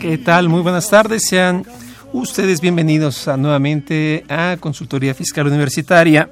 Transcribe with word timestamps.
¿Qué 0.00 0.16
tal? 0.16 0.48
Muy 0.48 0.62
buenas 0.62 0.88
tardes. 0.88 1.24
Sean 1.28 1.62
ustedes 2.14 2.62
bienvenidos 2.62 3.28
nuevamente 3.36 4.24
a 4.30 4.56
Consultoría 4.58 5.12
Fiscal 5.12 5.46
Universitaria. 5.46 6.30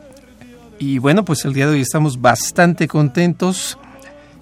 Y 0.78 0.96
bueno, 0.96 1.22
pues 1.22 1.44
el 1.44 1.52
día 1.52 1.66
de 1.66 1.74
hoy 1.74 1.82
estamos 1.82 2.18
bastante 2.18 2.88
contentos, 2.88 3.76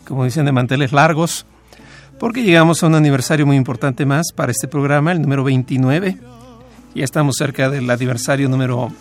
como 0.06 0.24
dicen, 0.24 0.44
de 0.44 0.52
manteles 0.52 0.92
largos, 0.92 1.44
porque 2.20 2.44
llegamos 2.44 2.84
a 2.84 2.86
un 2.86 2.94
aniversario 2.94 3.46
muy 3.46 3.56
importante 3.56 4.06
más 4.06 4.26
para 4.32 4.52
este 4.52 4.68
programa, 4.68 5.10
el 5.10 5.20
número 5.20 5.42
29. 5.42 6.18
Ya 6.94 7.04
estamos 7.04 7.34
cerca 7.36 7.68
del 7.68 7.90
aniversario 7.90 8.48
número 8.48 8.92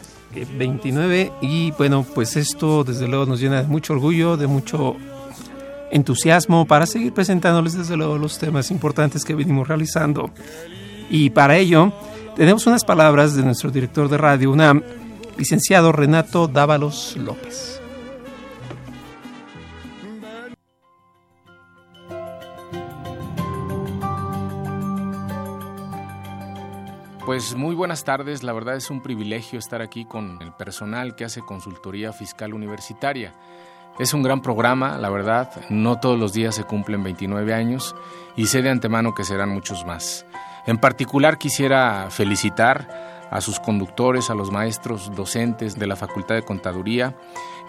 29 0.57 1.33
y 1.41 1.69
bueno, 1.71 2.03
pues 2.15 2.35
esto 2.35 2.83
desde 2.83 3.07
luego 3.07 3.27
nos 3.27 3.39
llena 3.39 3.61
de 3.61 3.67
mucho 3.67 3.93
orgullo, 3.93 4.37
de 4.37 4.47
mucho 4.47 4.95
entusiasmo 5.91 6.65
para 6.65 6.85
seguir 6.85 7.13
presentándoles 7.13 7.77
desde 7.77 7.97
luego 7.97 8.17
los 8.17 8.37
temas 8.37 8.71
importantes 8.71 9.23
que 9.23 9.35
venimos 9.35 9.67
realizando. 9.67 10.31
Y 11.09 11.29
para 11.29 11.57
ello 11.57 11.93
tenemos 12.35 12.67
unas 12.67 12.83
palabras 12.83 13.35
de 13.35 13.43
nuestro 13.43 13.71
director 13.71 14.09
de 14.09 14.17
radio 14.17 14.51
UNAM, 14.51 14.83
licenciado 15.37 15.91
Renato 15.91 16.47
Dávalos 16.47 17.15
López. 17.17 17.81
Pues 27.25 27.55
muy 27.55 27.73
buenas 27.73 28.03
tardes, 28.03 28.43
la 28.43 28.53
verdad 28.53 28.75
es 28.75 28.91
un 28.91 29.01
privilegio 29.01 29.57
estar 29.57 29.81
aquí 29.81 30.05
con 30.05 30.39
el 30.43 30.53
personal 30.53 31.15
que 31.15 31.25
hace 31.25 31.41
consultoría 31.41 32.13
fiscal 32.13 32.53
universitaria. 32.53 33.33
Es 33.97 34.13
un 34.13 34.23
gran 34.23 34.41
programa, 34.41 34.97
la 34.97 35.09
verdad, 35.09 35.49
no 35.69 35.99
todos 35.99 36.19
los 36.19 36.33
días 36.33 36.55
se 36.55 36.65
cumplen 36.65 37.01
29 37.01 37.53
años 37.53 37.95
y 38.35 38.47
sé 38.47 38.61
de 38.61 38.69
antemano 38.69 39.15
que 39.15 39.23
serán 39.23 39.49
muchos 39.49 39.85
más. 39.85 40.25
En 40.65 40.77
particular 40.77 41.37
quisiera 41.37 42.07
felicitar 42.09 42.89
a 43.31 43.39
sus 43.39 43.61
conductores, 43.61 44.29
a 44.29 44.35
los 44.35 44.51
maestros 44.51 45.15
docentes 45.15 45.79
de 45.79 45.87
la 45.87 45.95
Facultad 45.95 46.35
de 46.35 46.43
Contaduría, 46.43 47.15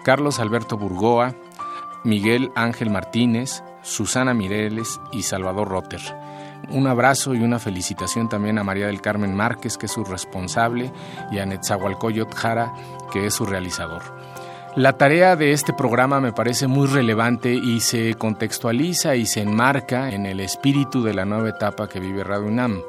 Carlos 0.03 0.39
Alberto 0.39 0.77
Burgoa, 0.77 1.33
Miguel 2.03 2.51
Ángel 2.55 2.89
Martínez, 2.89 3.63
Susana 3.81 4.33
Mireles 4.33 4.99
y 5.13 5.23
Salvador 5.23 5.69
Rotter. 5.69 6.01
Un 6.69 6.87
abrazo 6.87 7.35
y 7.35 7.41
una 7.41 7.59
felicitación 7.59 8.27
también 8.27 8.57
a 8.57 8.63
María 8.65 8.87
del 8.87 8.99
Carmen 8.99 9.33
Márquez, 9.33 9.77
que 9.77 9.85
es 9.85 9.93
su 9.93 10.03
responsable, 10.03 10.91
y 11.31 11.39
a 11.39 11.45
Netzahualcoyot 11.45 12.33
Jara, 12.35 12.73
que 13.13 13.25
es 13.27 13.33
su 13.33 13.45
realizador. 13.45 14.03
La 14.77 14.93
tarea 14.93 15.35
de 15.35 15.53
este 15.53 15.73
programa 15.73 16.21
me 16.21 16.33
parece 16.33 16.67
muy 16.67 16.85
relevante 16.85 17.51
y 17.51 17.79
se 17.79 18.13
contextualiza 18.13 19.15
y 19.15 19.25
se 19.25 19.41
enmarca 19.41 20.11
en 20.11 20.27
el 20.27 20.39
espíritu 20.39 21.01
de 21.01 21.15
la 21.15 21.25
nueva 21.25 21.49
etapa 21.49 21.89
que 21.89 21.99
vive 21.99 22.23
Radio 22.23 22.45
UNAM. 22.45 22.83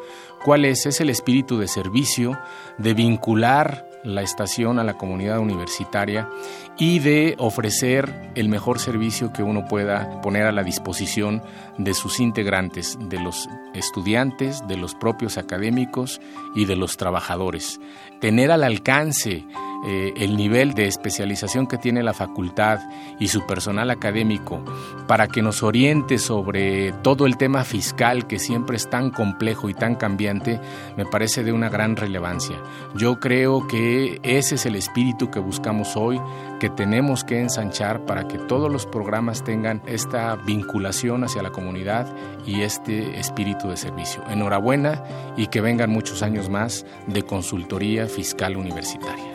¿Cuál 0.44 0.66
es? 0.66 0.84
Es 0.84 1.00
el 1.00 1.08
espíritu 1.08 1.56
de 1.56 1.66
servicio, 1.66 2.38
de 2.76 2.92
vincular 2.92 3.88
la 4.04 4.20
estación 4.20 4.78
a 4.78 4.84
la 4.84 4.98
comunidad 4.98 5.38
universitaria 5.38 6.28
y 6.76 6.98
de 6.98 7.36
ofrecer 7.38 8.32
el 8.34 8.50
mejor 8.50 8.80
servicio 8.80 9.32
que 9.32 9.42
uno 9.42 9.64
pueda 9.64 10.20
poner 10.20 10.44
a 10.44 10.52
la 10.52 10.64
disposición 10.64 11.42
de 11.78 11.94
sus 11.94 12.20
integrantes, 12.20 12.98
de 13.00 13.18
los 13.18 13.48
estudiantes, 13.72 14.62
de 14.68 14.76
los 14.76 14.94
propios 14.94 15.38
académicos 15.38 16.20
y 16.54 16.66
de 16.66 16.76
los 16.76 16.98
trabajadores. 16.98 17.80
Tener 18.20 18.50
al 18.50 18.62
alcance 18.62 19.46
eh, 19.84 20.12
el 20.16 20.36
nivel 20.36 20.74
de 20.74 20.86
especialización 20.86 21.66
que 21.66 21.78
tiene 21.78 22.02
la 22.02 22.14
facultad 22.14 22.80
y 23.18 23.28
su 23.28 23.46
personal 23.46 23.90
académico 23.90 24.60
para 25.06 25.28
que 25.28 25.42
nos 25.42 25.62
oriente 25.62 26.18
sobre 26.18 26.92
todo 27.02 27.26
el 27.26 27.36
tema 27.36 27.64
fiscal 27.64 28.26
que 28.26 28.38
siempre 28.38 28.76
es 28.76 28.90
tan 28.90 29.10
complejo 29.10 29.68
y 29.68 29.74
tan 29.74 29.94
cambiante, 29.94 30.60
me 30.96 31.06
parece 31.06 31.44
de 31.44 31.52
una 31.52 31.68
gran 31.68 31.96
relevancia. 31.96 32.56
Yo 32.96 33.20
creo 33.20 33.66
que 33.66 34.20
ese 34.22 34.56
es 34.56 34.66
el 34.66 34.74
espíritu 34.74 35.30
que 35.30 35.38
buscamos 35.38 35.96
hoy, 35.96 36.20
que 36.58 36.70
tenemos 36.70 37.24
que 37.24 37.40
ensanchar 37.40 38.04
para 38.04 38.26
que 38.26 38.38
todos 38.38 38.70
los 38.70 38.86
programas 38.86 39.44
tengan 39.44 39.82
esta 39.86 40.34
vinculación 40.36 41.24
hacia 41.24 41.42
la 41.42 41.50
comunidad 41.50 42.06
y 42.46 42.62
este 42.62 43.18
espíritu 43.18 43.68
de 43.68 43.76
servicio. 43.76 44.22
Enhorabuena 44.28 45.02
y 45.36 45.46
que 45.46 45.60
vengan 45.60 45.90
muchos 45.90 46.22
años 46.22 46.48
más 46.48 46.84
de 47.06 47.22
consultoría 47.22 48.06
fiscal 48.06 48.56
universitaria. 48.56 49.27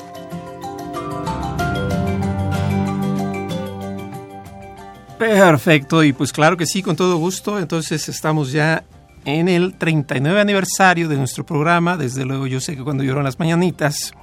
Perfecto, 5.18 6.04
y 6.04 6.12
pues 6.12 6.34
claro 6.34 6.58
que 6.58 6.66
sí, 6.66 6.84
con 6.84 6.96
todo 6.96 7.18
gusto. 7.18 7.58
Entonces 7.58 8.10
estamos 8.10 8.52
ya 8.52 8.84
en 9.26 9.48
el 9.48 9.76
39 9.78 10.42
aniversario 10.42 11.08
de 11.08 11.16
nuestro 11.16 11.46
programa. 11.46 11.96
Desde 11.96 12.26
luego 12.26 12.46
yo 12.46 12.60
sé 12.60 12.76
que 12.76 12.84
cuando 12.84 13.04
lloran 13.04 13.24
las 13.24 13.40
mañanitas, 13.40 14.14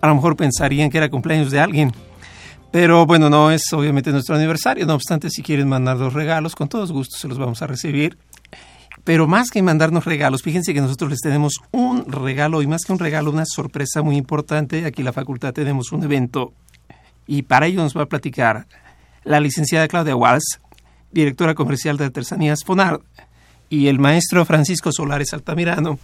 a 0.00 0.06
lo 0.06 0.14
mejor 0.14 0.36
pensarían 0.36 0.88
que 0.88 0.98
era 0.98 1.10
cumpleaños 1.10 1.50
de 1.50 1.58
alguien. 1.58 1.92
Pero 2.70 3.06
bueno, 3.06 3.28
no 3.28 3.50
es 3.50 3.72
obviamente 3.72 4.12
nuestro 4.12 4.36
aniversario. 4.36 4.86
No 4.86 4.94
obstante, 4.94 5.30
si 5.30 5.42
quieren 5.42 5.68
mandar 5.68 5.96
los 5.96 6.12
regalos, 6.12 6.54
con 6.54 6.68
todos 6.68 6.92
gustos 6.92 7.20
se 7.20 7.26
los 7.26 7.36
vamos 7.36 7.60
a 7.62 7.66
recibir. 7.66 8.16
Pero 9.04 9.26
más 9.26 9.50
que 9.50 9.62
mandarnos 9.62 10.04
regalos, 10.04 10.42
fíjense 10.42 10.74
que 10.74 10.80
nosotros 10.80 11.10
les 11.10 11.20
tenemos 11.20 11.60
un 11.70 12.10
regalo 12.10 12.62
y 12.62 12.66
más 12.66 12.84
que 12.84 12.92
un 12.92 12.98
regalo, 12.98 13.30
una 13.30 13.46
sorpresa 13.46 14.02
muy 14.02 14.16
importante. 14.16 14.84
Aquí 14.84 15.00
en 15.00 15.06
la 15.06 15.12
facultad 15.12 15.52
tenemos 15.52 15.92
un 15.92 16.04
evento 16.04 16.52
y 17.26 17.42
para 17.42 17.66
ello 17.66 17.82
nos 17.82 17.96
va 17.96 18.02
a 18.02 18.06
platicar 18.06 18.66
la 19.24 19.40
licenciada 19.40 19.88
Claudia 19.88 20.16
Walsh, 20.16 20.58
directora 21.12 21.54
comercial 21.54 21.96
de 21.96 22.06
Artesanías 22.06 22.64
Fonard, 22.64 23.00
y 23.68 23.86
el 23.86 23.98
maestro 23.98 24.44
Francisco 24.44 24.90
Solares 24.92 25.32
Altamirano, 25.32 25.98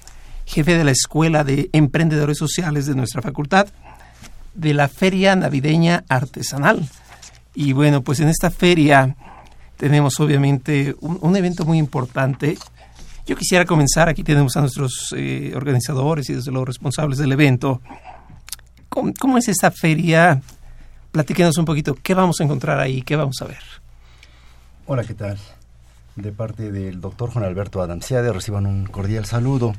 jefe 0.46 0.78
de 0.78 0.84
la 0.84 0.92
Escuela 0.92 1.42
de 1.42 1.68
Emprendedores 1.72 2.38
Sociales 2.38 2.86
de 2.86 2.94
nuestra 2.94 3.22
facultad, 3.22 3.66
de 4.54 4.72
la 4.72 4.88
Feria 4.88 5.34
Navideña 5.36 6.04
Artesanal. 6.08 6.88
Y 7.54 7.72
bueno, 7.72 8.02
pues 8.02 8.20
en 8.20 8.28
esta 8.28 8.50
feria 8.50 9.16
tenemos 9.76 10.20
obviamente 10.20 10.94
un, 11.00 11.36
evento 11.36 11.64
muy 11.64 11.78
importante. 11.78 12.56
Yo 13.26 13.34
quisiera 13.34 13.64
comenzar, 13.64 14.08
aquí 14.08 14.22
tenemos 14.22 14.56
a 14.56 14.60
nuestros 14.60 15.12
eh, 15.16 15.52
organizadores 15.56 16.30
y 16.30 16.34
desde 16.34 16.52
los 16.52 16.64
responsables 16.64 17.18
del 17.18 17.32
evento. 17.32 17.82
¿Cómo, 18.88 19.12
¿Cómo, 19.18 19.36
es 19.36 19.48
esta 19.48 19.72
feria? 19.72 20.40
Platíquenos 21.10 21.58
un 21.58 21.64
poquito, 21.64 21.96
¿qué 22.00 22.14
vamos 22.14 22.40
a 22.40 22.44
encontrar 22.44 22.78
ahí? 22.78 23.02
¿Qué 23.02 23.16
vamos 23.16 23.42
a 23.42 23.46
ver? 23.46 23.58
Hola, 24.86 25.02
¿qué 25.02 25.14
tal? 25.14 25.38
De 26.14 26.30
parte 26.30 26.70
del 26.70 27.00
doctor 27.00 27.30
Juan 27.30 27.44
Alberto 27.44 27.82
Adamciade, 27.82 28.32
reciban 28.32 28.64
un 28.64 28.86
cordial 28.86 29.26
saludo. 29.26 29.74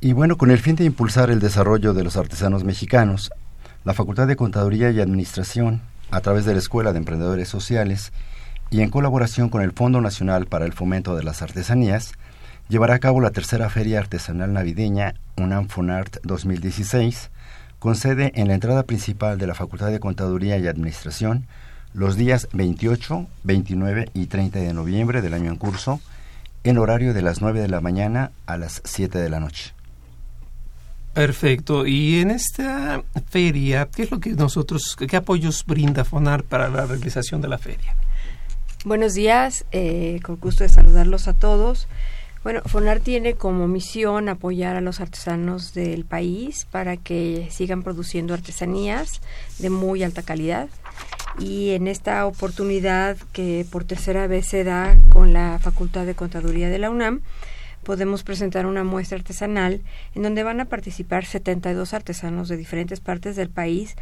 Y 0.00 0.12
bueno, 0.12 0.36
con 0.36 0.52
el 0.52 0.60
fin 0.60 0.76
de 0.76 0.84
impulsar 0.84 1.30
el 1.30 1.40
desarrollo 1.40 1.94
de 1.94 2.04
los 2.04 2.16
artesanos 2.16 2.62
mexicanos, 2.62 3.32
la 3.84 3.92
Facultad 3.92 4.28
de 4.28 4.36
Contaduría 4.36 4.92
y 4.92 5.00
Administración, 5.00 5.82
a 6.12 6.20
través 6.20 6.44
de 6.44 6.52
la 6.52 6.60
Escuela 6.60 6.92
de 6.92 6.98
Emprendedores 6.98 7.48
Sociales 7.48 8.12
y 8.70 8.82
en 8.82 8.90
colaboración 8.90 9.48
con 9.48 9.62
el 9.62 9.72
Fondo 9.72 10.00
Nacional 10.00 10.46
para 10.46 10.64
el 10.64 10.72
Fomento 10.72 11.16
de 11.16 11.24
las 11.24 11.42
Artesanías, 11.42 12.12
llevará 12.68 12.94
a 12.94 12.98
cabo 12.98 13.20
la 13.20 13.30
tercera 13.30 13.70
Feria 13.70 14.00
Artesanal 14.00 14.52
Navideña 14.52 15.14
UNAM 15.36 15.68
Fonart 15.68 16.18
2016, 16.22 17.30
con 17.78 17.94
sede 17.94 18.32
en 18.34 18.48
la 18.48 18.54
entrada 18.54 18.84
principal 18.84 19.38
de 19.38 19.46
la 19.46 19.54
Facultad 19.54 19.90
de 19.90 20.00
Contaduría 20.00 20.58
y 20.58 20.66
Administración 20.66 21.46
los 21.96 22.16
días 22.16 22.48
28, 22.52 23.26
29 23.44 24.10
y 24.12 24.26
30 24.26 24.58
de 24.58 24.74
noviembre 24.74 25.22
del 25.22 25.32
año 25.32 25.50
en 25.50 25.56
curso, 25.56 26.00
en 26.62 26.76
horario 26.76 27.14
de 27.14 27.22
las 27.22 27.40
9 27.40 27.60
de 27.60 27.68
la 27.68 27.80
mañana 27.80 28.32
a 28.44 28.58
las 28.58 28.82
7 28.84 29.18
de 29.18 29.30
la 29.30 29.40
noche. 29.40 29.72
Perfecto. 31.14 31.86
Y 31.86 32.20
en 32.20 32.30
esta 32.30 33.02
feria, 33.30 33.88
¿qué 33.94 34.02
es 34.02 34.10
lo 34.10 34.20
que 34.20 34.30
nosotros, 34.32 34.94
qué 35.08 35.16
apoyos 35.16 35.64
brinda 35.64 36.04
FONAR 36.04 36.44
para 36.44 36.68
la 36.68 36.84
realización 36.84 37.40
de 37.40 37.48
la 37.48 37.56
feria? 37.56 37.96
Buenos 38.84 39.14
días, 39.14 39.64
eh, 39.72 40.20
con 40.22 40.36
gusto 40.36 40.64
de 40.64 40.68
saludarlos 40.68 41.28
a 41.28 41.32
todos. 41.32 41.88
Bueno, 42.46 42.62
FONAR 42.64 43.00
tiene 43.00 43.34
como 43.34 43.66
misión 43.66 44.28
apoyar 44.28 44.76
a 44.76 44.80
los 44.80 45.00
artesanos 45.00 45.74
del 45.74 46.04
país 46.04 46.64
para 46.70 46.96
que 46.96 47.48
sigan 47.50 47.82
produciendo 47.82 48.34
artesanías 48.34 49.20
de 49.58 49.68
muy 49.68 50.04
alta 50.04 50.22
calidad. 50.22 50.68
Y 51.40 51.70
en 51.70 51.88
esta 51.88 52.24
oportunidad 52.24 53.16
que 53.32 53.66
por 53.68 53.82
tercera 53.82 54.28
vez 54.28 54.46
se 54.46 54.62
da 54.62 54.96
con 55.08 55.32
la 55.32 55.58
Facultad 55.60 56.06
de 56.06 56.14
Contaduría 56.14 56.68
de 56.68 56.78
la 56.78 56.88
UNAM, 56.88 57.22
podemos 57.82 58.22
presentar 58.22 58.66
una 58.66 58.84
muestra 58.84 59.18
artesanal 59.18 59.80
en 60.14 60.22
donde 60.22 60.44
van 60.44 60.60
a 60.60 60.66
participar 60.66 61.24
72 61.24 61.94
artesanos 61.94 62.48
de 62.48 62.56
diferentes 62.56 63.00
partes 63.00 63.34
del 63.34 63.50
país 63.50 63.96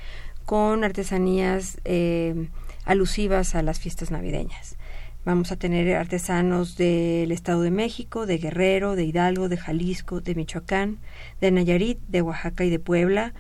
con 0.45 0.85
artesanías 0.85 1.79
eh, 1.87 2.51
alusivas 2.85 3.55
a 3.55 3.63
las 3.63 3.81
fiestas 3.81 4.11
navideñas. 4.11 4.77
Vamos 5.25 5.53
a 5.53 5.57
tener 5.57 5.97
artesanos 5.97 6.77
del 6.77 7.33
Estado 7.33 7.63
de 7.63 7.71
México, 7.71 8.27
de 8.27 8.37
Guerrero, 8.37 8.95
de 8.95 9.05
Hidalgo, 9.05 9.49
de 9.49 9.57
Jalisco, 9.57 10.21
de 10.21 10.35
Michoacán, 10.35 10.99
de 11.41 11.51
Nayarit, 11.51 11.99
de 12.09 12.21
Oaxaca 12.21 12.65
y 12.65 12.71
de 12.71 12.79
Puebla, 12.79 13.33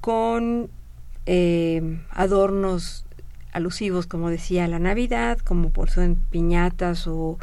con 0.00 0.68
eh, 1.24 2.00
adornos 2.10 3.06
alusivos, 3.52 4.08
como 4.08 4.30
decía, 4.30 4.64
a 4.64 4.68
la 4.68 4.80
Navidad, 4.80 5.38
como 5.38 5.70
por 5.70 5.90
son 5.90 6.16
piñatas 6.30 7.06
o 7.06 7.38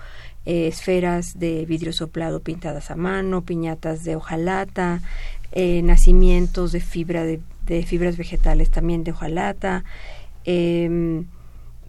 eh, 0.46 0.68
esferas 0.68 1.40
de 1.40 1.66
vidrio 1.66 1.94
soplado 1.94 2.42
pintadas 2.42 2.92
a 2.92 2.98
mano, 2.98 3.44
piñatas 3.44 4.04
de 4.04 4.18
hojalata, 4.18 5.02
eh, 5.54 5.82
nacimientos 5.84 6.74
de 6.74 6.82
fibra 6.82 7.24
de, 7.24 7.40
fibras 7.86 8.18
vegetales 8.18 8.70
también 8.72 9.06
de 9.06 9.12
hojalata, 9.12 9.86
em, 10.44 11.28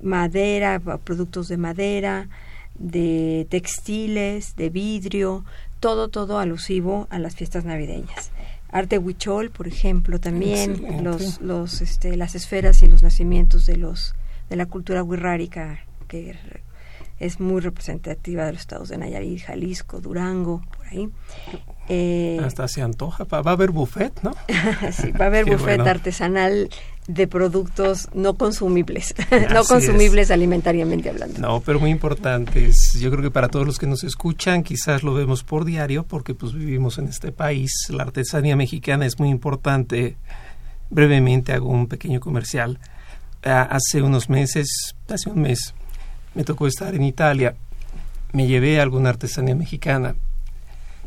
madera, 0.04 0.80
productos 1.02 1.48
de 1.48 1.56
madera, 1.56 2.28
de 2.78 3.46
textiles, 3.50 4.54
de 4.56 4.70
vidrio, 4.70 5.44
todo, 5.80 6.08
todo 6.08 6.38
alusivo 6.38 7.08
a 7.10 7.18
las 7.18 7.34
fiestas 7.34 7.64
navideñas. 7.64 8.30
Arte 8.70 8.98
huichol, 8.98 9.50
por 9.50 9.68
ejemplo, 9.68 10.18
también 10.18 11.04
los, 11.04 11.40
los, 11.40 11.80
este, 11.80 12.16
las 12.16 12.34
esferas 12.34 12.82
y 12.82 12.88
los 12.88 13.02
nacimientos 13.02 13.66
de 13.66 13.76
los 13.76 14.14
de 14.50 14.56
la 14.56 14.66
cultura 14.66 15.02
wixárika 15.02 15.80
que 16.08 16.36
es 17.18 17.40
muy 17.40 17.60
representativa 17.60 18.44
de 18.44 18.52
los 18.52 18.60
estados 18.60 18.88
de 18.88 18.98
Nayarit, 18.98 19.42
Jalisco, 19.44 20.00
Durango, 20.00 20.62
por 20.76 20.86
ahí. 20.88 21.08
Eh, 21.88 22.40
Hasta 22.44 22.66
se 22.68 22.82
antoja, 22.82 23.24
va 23.24 23.38
a 23.38 23.52
haber 23.52 23.70
buffet, 23.70 24.22
¿no? 24.22 24.32
sí, 24.92 25.12
va 25.12 25.26
a 25.26 25.28
haber 25.28 25.44
buffet 25.50 25.80
artesanal 25.80 26.68
de 27.06 27.26
productos 27.26 28.08
no 28.14 28.34
consumibles, 28.34 29.14
no 29.52 29.64
consumibles 29.64 30.30
alimentariamente 30.30 31.10
hablando. 31.10 31.38
No, 31.38 31.60
pero 31.60 31.78
muy 31.78 31.90
importantes. 31.90 32.96
Yo 32.98 33.10
creo 33.10 33.22
que 33.22 33.30
para 33.30 33.48
todos 33.48 33.66
los 33.66 33.78
que 33.78 33.86
nos 33.86 34.04
escuchan, 34.04 34.62
quizás 34.62 35.02
lo 35.02 35.12
vemos 35.12 35.44
por 35.44 35.64
diario, 35.64 36.04
porque 36.04 36.34
pues 36.34 36.52
vivimos 36.52 36.98
en 36.98 37.08
este 37.08 37.30
país. 37.30 37.70
La 37.90 38.04
artesanía 38.04 38.56
mexicana 38.56 39.04
es 39.04 39.18
muy 39.18 39.28
importante. 39.28 40.16
Brevemente 40.90 41.52
hago 41.52 41.68
un 41.68 41.88
pequeño 41.88 42.20
comercial. 42.20 42.78
Ah, 43.44 43.68
hace 43.70 44.00
unos 44.00 44.30
meses, 44.30 44.94
hace 45.08 45.28
un 45.28 45.42
mes, 45.42 45.74
me 46.34 46.44
tocó 46.44 46.66
estar 46.66 46.94
en 46.94 47.02
Italia, 47.02 47.54
me 48.32 48.46
llevé 48.46 48.80
alguna 48.80 49.10
artesanía 49.10 49.54
mexicana. 49.54 50.16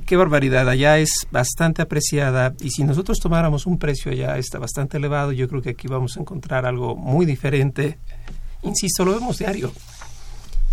Qué 0.07 0.15
barbaridad, 0.15 0.69
allá 0.69 0.99
es 0.99 1.27
bastante 1.31 1.81
apreciada 1.81 2.53
y 2.61 2.69
si 2.69 2.85
nosotros 2.85 3.19
tomáramos 3.19 3.65
un 3.65 3.77
precio 3.77 4.09
allá 4.09 4.37
está 4.37 4.57
bastante 4.57 4.95
elevado, 4.95 5.33
yo 5.33 5.49
creo 5.49 5.61
que 5.61 5.71
aquí 5.71 5.89
vamos 5.89 6.15
a 6.15 6.21
encontrar 6.21 6.65
algo 6.65 6.95
muy 6.95 7.25
diferente. 7.25 7.97
Insisto, 8.63 9.03
lo 9.03 9.15
vemos 9.15 9.37
diario 9.37 9.69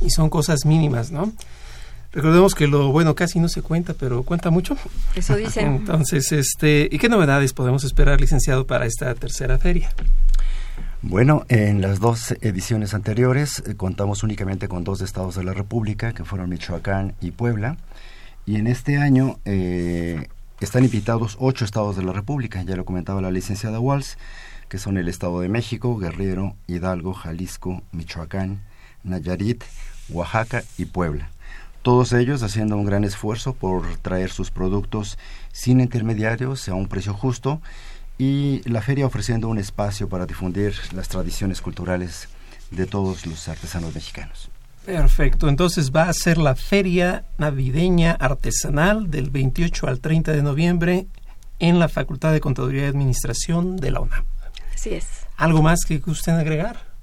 y 0.00 0.10
son 0.10 0.30
cosas 0.30 0.64
mínimas, 0.64 1.10
¿no? 1.10 1.32
Recordemos 2.12 2.54
que 2.54 2.68
lo 2.68 2.92
bueno 2.92 3.16
casi 3.16 3.40
no 3.40 3.48
se 3.48 3.60
cuenta, 3.60 3.92
pero 3.94 4.22
cuenta 4.22 4.50
mucho. 4.50 4.76
Eso 5.16 5.34
dicen. 5.34 5.66
Entonces, 5.66 6.30
este, 6.30 6.88
¿y 6.88 6.98
qué 6.98 7.08
novedades 7.08 7.52
podemos 7.54 7.82
esperar, 7.82 8.20
licenciado, 8.20 8.68
para 8.68 8.86
esta 8.86 9.12
tercera 9.16 9.58
feria? 9.58 9.90
Bueno, 11.02 11.44
en 11.48 11.80
las 11.80 11.98
dos 11.98 12.36
ediciones 12.40 12.94
anteriores 12.94 13.64
eh, 13.66 13.74
contamos 13.74 14.22
únicamente 14.22 14.68
con 14.68 14.84
dos 14.84 15.00
estados 15.00 15.34
de 15.34 15.42
la 15.42 15.54
República, 15.54 16.12
que 16.12 16.24
fueron 16.24 16.50
Michoacán 16.50 17.16
y 17.20 17.32
Puebla, 17.32 17.78
y 18.46 18.56
en 18.56 18.66
este 18.66 18.98
año 18.98 19.38
eh, 19.44 20.28
están 20.60 20.84
invitados 20.84 21.36
ocho 21.40 21.64
estados 21.64 21.96
de 21.96 22.02
la 22.02 22.12
República, 22.12 22.62
ya 22.62 22.76
lo 22.76 22.84
comentaba 22.84 23.20
la 23.20 23.30
licenciada 23.30 23.80
Walls, 23.80 24.18
que 24.68 24.78
son 24.78 24.98
el 24.98 25.08
Estado 25.08 25.40
de 25.40 25.48
México, 25.48 25.96
Guerrero, 25.96 26.56
Hidalgo, 26.66 27.14
Jalisco, 27.14 27.82
Michoacán, 27.92 28.62
Nayarit, 29.02 29.64
Oaxaca 30.08 30.62
y 30.78 30.86
Puebla. 30.86 31.30
Todos 31.82 32.12
ellos 32.12 32.42
haciendo 32.42 32.76
un 32.76 32.86
gran 32.86 33.04
esfuerzo 33.04 33.52
por 33.52 33.96
traer 33.98 34.30
sus 34.30 34.50
productos 34.50 35.18
sin 35.52 35.80
intermediarios 35.80 36.68
a 36.68 36.74
un 36.74 36.88
precio 36.88 37.12
justo 37.12 37.60
y 38.16 38.62
la 38.68 38.80
feria 38.80 39.06
ofreciendo 39.06 39.48
un 39.48 39.58
espacio 39.58 40.08
para 40.08 40.26
difundir 40.26 40.74
las 40.92 41.08
tradiciones 41.08 41.60
culturales 41.60 42.28
de 42.70 42.86
todos 42.86 43.26
los 43.26 43.48
artesanos 43.48 43.94
mexicanos. 43.94 44.50
Perfecto, 44.84 45.48
entonces 45.48 45.92
va 45.92 46.08
a 46.08 46.12
ser 46.12 46.38
la 46.38 46.54
feria 46.54 47.24
navideña 47.38 48.12
artesanal 48.12 49.10
del 49.10 49.30
28 49.30 49.86
al 49.86 50.00
30 50.00 50.32
de 50.32 50.42
noviembre 50.42 51.06
en 51.58 51.78
la 51.78 51.88
Facultad 51.88 52.32
de 52.32 52.40
Contaduría 52.40 52.84
y 52.84 52.88
Administración 52.88 53.76
de 53.76 53.90
la 53.90 54.00
UNAM. 54.00 54.24
Así 54.74 54.94
es. 54.94 55.06
¿Algo 55.36 55.62
más 55.62 55.84
que 55.86 55.98
gusten 55.98 56.34
agregar? 56.34 56.94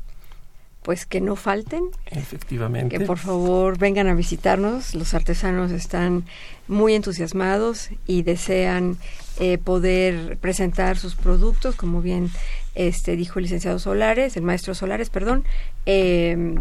pues 0.82 1.06
que 1.06 1.22
no 1.22 1.36
falten. 1.36 1.84
Efectivamente. 2.08 2.98
Que 2.98 3.06
por 3.06 3.20
favor 3.20 3.78
vengan 3.78 4.08
a 4.08 4.16
visitarnos. 4.16 4.96
Los 4.96 5.14
artesanos 5.14 5.72
están 5.72 6.26
muy 6.68 6.96
entusiasmados 6.96 7.90
y 8.08 8.24
desean 8.24 8.98
eh, 9.40 9.58
poder 9.60 10.38
presentar 10.38 10.98
sus 10.98 11.16
productos, 11.16 11.76
como 11.76 12.02
bien 12.02 12.32
este 12.74 13.16
dijo 13.16 13.38
el 13.38 13.44
licenciado 13.44 13.78
Solares, 13.78 14.38
el 14.38 14.44
maestro 14.44 14.74
Solares, 14.74 15.10
perdón. 15.10 15.46
Eh, 15.86 16.56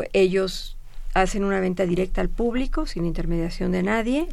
pues 0.00 0.08
ellos 0.14 0.78
hacen 1.12 1.44
una 1.44 1.60
venta 1.60 1.84
directa 1.84 2.22
al 2.22 2.30
público 2.30 2.86
sin 2.86 3.04
intermediación 3.04 3.70
de 3.70 3.82
nadie. 3.82 4.28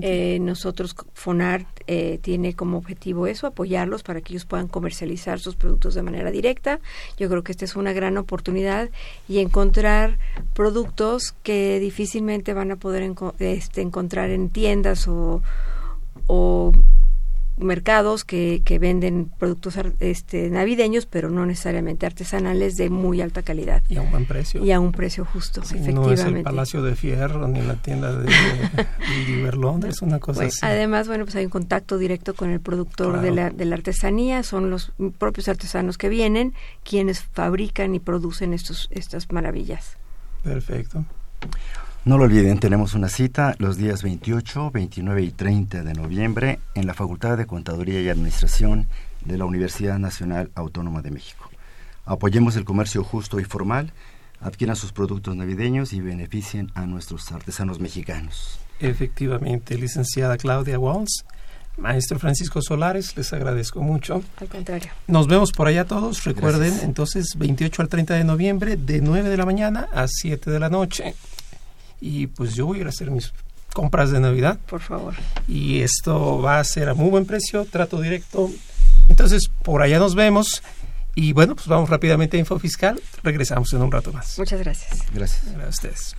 Eh, 0.00 0.38
nosotros, 0.40 0.96
FONAR, 1.12 1.66
eh, 1.86 2.18
tiene 2.20 2.54
como 2.54 2.78
objetivo 2.78 3.28
eso, 3.28 3.46
apoyarlos 3.46 4.02
para 4.02 4.22
que 4.22 4.32
ellos 4.32 4.44
puedan 4.44 4.66
comercializar 4.66 5.38
sus 5.38 5.54
productos 5.54 5.94
de 5.94 6.02
manera 6.02 6.32
directa. 6.32 6.80
Yo 7.16 7.28
creo 7.28 7.44
que 7.44 7.52
esta 7.52 7.64
es 7.64 7.76
una 7.76 7.92
gran 7.92 8.18
oportunidad 8.18 8.90
y 9.28 9.38
encontrar 9.38 10.18
productos 10.52 11.32
que 11.44 11.78
difícilmente 11.78 12.54
van 12.54 12.72
a 12.72 12.76
poder 12.76 13.08
este, 13.38 13.82
encontrar 13.82 14.30
en 14.30 14.50
tiendas 14.50 15.06
o, 15.06 15.42
o 16.26 16.72
mercados 17.56 18.24
que, 18.24 18.62
que 18.64 18.78
venden 18.78 19.30
productos 19.38 19.78
este, 20.00 20.50
navideños, 20.50 21.06
pero 21.06 21.30
no 21.30 21.46
necesariamente 21.46 22.06
artesanales 22.06 22.74
de 22.74 22.90
muy 22.90 23.20
alta 23.20 23.42
calidad. 23.42 23.82
Y 23.88 23.96
a 23.96 24.02
un 24.02 24.10
buen 24.10 24.26
precio. 24.26 24.64
Y 24.64 24.72
a 24.72 24.80
un 24.80 24.92
precio 24.92 25.24
justo, 25.24 25.60
efectivamente. 25.60 26.00
No 26.00 26.12
es 26.12 26.20
el 26.20 26.42
Palacio 26.42 26.82
de 26.82 26.96
Fierro 26.96 27.46
ni 27.48 27.62
la 27.62 27.76
tienda 27.76 28.16
de, 28.16 28.26
de 28.26 29.88
es 29.88 30.02
una 30.02 30.18
cosa 30.18 30.44
así. 30.44 30.58
Además, 30.62 31.06
bueno, 31.08 31.24
pues 31.24 31.36
hay 31.36 31.44
un 31.44 31.50
contacto 31.50 31.98
directo 31.98 32.34
con 32.34 32.50
el 32.50 32.60
productor 32.60 33.20
de, 33.20 33.30
la, 33.30 33.50
de 33.50 33.64
la 33.64 33.76
artesanía, 33.76 34.42
son 34.42 34.70
los 34.70 34.92
propios 35.18 35.48
artesanos 35.48 35.98
que 35.98 36.08
vienen 36.08 36.54
quienes 36.82 37.20
fabrican 37.20 37.94
y 37.94 38.00
producen 38.00 38.52
estos, 38.52 38.88
estas 38.90 39.30
maravillas. 39.30 39.96
Perfecto. 40.42 41.04
No 42.06 42.18
lo 42.18 42.24
olviden, 42.24 42.58
tenemos 42.58 42.92
una 42.92 43.08
cita 43.08 43.54
los 43.56 43.78
días 43.78 44.02
28, 44.02 44.70
29 44.70 45.22
y 45.22 45.30
30 45.30 45.82
de 45.84 45.94
noviembre 45.94 46.58
en 46.74 46.86
la 46.86 46.92
Facultad 46.92 47.38
de 47.38 47.46
Contaduría 47.46 47.98
y 48.02 48.10
Administración 48.10 48.86
de 49.24 49.38
la 49.38 49.46
Universidad 49.46 49.98
Nacional 49.98 50.50
Autónoma 50.54 51.00
de 51.00 51.10
México. 51.10 51.48
Apoyemos 52.04 52.56
el 52.56 52.66
comercio 52.66 53.02
justo 53.04 53.40
y 53.40 53.44
formal, 53.44 53.94
adquieran 54.42 54.76
sus 54.76 54.92
productos 54.92 55.34
navideños 55.34 55.94
y 55.94 56.02
beneficien 56.02 56.70
a 56.74 56.84
nuestros 56.84 57.32
artesanos 57.32 57.80
mexicanos. 57.80 58.58
Efectivamente, 58.80 59.78
licenciada 59.78 60.36
Claudia 60.36 60.78
Walls. 60.78 61.24
Maestro 61.78 62.18
Francisco 62.18 62.60
Solares, 62.60 63.16
les 63.16 63.32
agradezco 63.32 63.80
mucho. 63.80 64.22
Al 64.36 64.48
contrario. 64.48 64.90
Nos 65.08 65.26
vemos 65.26 65.52
por 65.52 65.68
allá 65.68 65.86
todos. 65.86 66.22
Recuerden, 66.24 66.80
entonces, 66.82 67.34
28 67.38 67.80
al 67.80 67.88
30 67.88 68.14
de 68.14 68.24
noviembre, 68.24 68.76
de 68.76 69.00
9 69.00 69.30
de 69.30 69.36
la 69.38 69.46
mañana 69.46 69.88
a 69.90 70.06
7 70.06 70.50
de 70.50 70.60
la 70.60 70.68
noche 70.68 71.14
y 72.04 72.26
pues 72.26 72.54
yo 72.54 72.66
voy 72.66 72.78
a 72.78 72.80
ir 72.82 72.86
a 72.86 72.90
hacer 72.90 73.10
mis 73.10 73.32
compras 73.72 74.10
de 74.10 74.20
Navidad. 74.20 74.58
Por 74.68 74.82
favor. 74.82 75.14
Y 75.48 75.80
esto 75.80 76.42
va 76.42 76.58
a 76.58 76.64
ser 76.64 76.90
a 76.90 76.94
muy 76.94 77.08
buen 77.08 77.24
precio, 77.24 77.64
trato 77.64 77.98
directo. 77.98 78.50
Entonces, 79.08 79.48
por 79.62 79.80
allá 79.80 79.98
nos 79.98 80.14
vemos. 80.14 80.62
Y 81.14 81.32
bueno, 81.32 81.54
pues 81.54 81.66
vamos 81.66 81.88
rápidamente 81.88 82.36
a 82.36 82.40
Info 82.40 82.58
Fiscal. 82.58 83.00
Regresamos 83.22 83.72
en 83.72 83.80
un 83.80 83.90
rato 83.90 84.12
más. 84.12 84.38
Muchas 84.38 84.60
gracias. 84.60 85.10
Gracias. 85.14 85.44
Gracias 85.54 85.64
a 85.64 85.68
ustedes. 85.70 86.16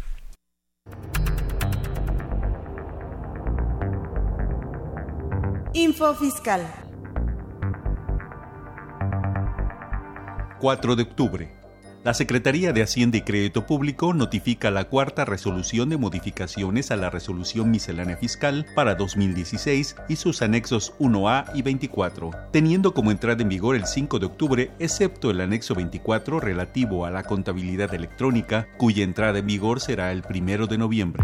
Info 5.73 6.15
Fiscal. 6.15 6.61
4 10.59 10.95
de 10.95 11.03
octubre 11.03 11.54
La 12.05 12.13
Secretaría 12.13 12.71
de 12.71 12.83
Hacienda 12.83 13.17
y 13.17 13.21
Crédito 13.21 13.65
Público 13.65 14.13
notifica 14.13 14.69
la 14.69 14.83
cuarta 14.83 15.25
resolución 15.25 15.89
de 15.89 15.97
modificaciones 15.97 16.91
a 16.91 16.97
la 16.97 17.09
resolución 17.09 17.71
miscelánea 17.71 18.15
fiscal 18.15 18.67
para 18.75 18.93
2016 18.93 19.95
y 20.07 20.15
sus 20.15 20.43
anexos 20.43 20.93
1A 20.99 21.49
y 21.55 21.63
24, 21.63 22.29
teniendo 22.51 22.93
como 22.93 23.09
entrada 23.09 23.41
en 23.41 23.49
vigor 23.49 23.75
el 23.75 23.87
5 23.87 24.19
de 24.19 24.25
octubre, 24.27 24.71
excepto 24.77 25.31
el 25.31 25.41
anexo 25.41 25.73
24 25.73 26.39
relativo 26.39 27.07
a 27.07 27.09
la 27.09 27.23
contabilidad 27.23 27.91
electrónica, 27.95 28.67
cuya 28.77 29.03
entrada 29.03 29.39
en 29.39 29.47
vigor 29.47 29.81
será 29.81 30.11
el 30.11 30.21
1 30.29 30.67
de 30.67 30.77
noviembre. 30.77 31.23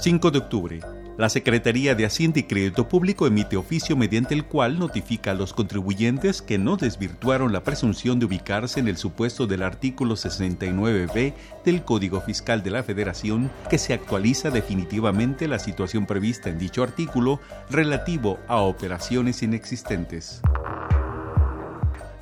5 0.00 0.30
de 0.30 0.38
octubre 0.38 0.97
la 1.18 1.28
Secretaría 1.28 1.96
de 1.96 2.06
Hacienda 2.06 2.38
y 2.38 2.44
Crédito 2.44 2.88
Público 2.88 3.26
emite 3.26 3.56
oficio 3.56 3.96
mediante 3.96 4.34
el 4.34 4.44
cual 4.44 4.78
notifica 4.78 5.32
a 5.32 5.34
los 5.34 5.52
contribuyentes 5.52 6.42
que 6.42 6.58
no 6.58 6.76
desvirtuaron 6.76 7.52
la 7.52 7.64
presunción 7.64 8.20
de 8.20 8.26
ubicarse 8.26 8.78
en 8.78 8.86
el 8.86 8.96
supuesto 8.96 9.48
del 9.48 9.64
artículo 9.64 10.14
69b 10.14 11.34
del 11.64 11.82
Código 11.82 12.20
Fiscal 12.20 12.62
de 12.62 12.70
la 12.70 12.84
Federación 12.84 13.50
que 13.68 13.78
se 13.78 13.94
actualiza 13.94 14.50
definitivamente 14.50 15.48
la 15.48 15.58
situación 15.58 16.06
prevista 16.06 16.50
en 16.50 16.58
dicho 16.60 16.84
artículo 16.84 17.40
relativo 17.68 18.38
a 18.46 18.58
operaciones 18.58 19.42
inexistentes 19.42 20.40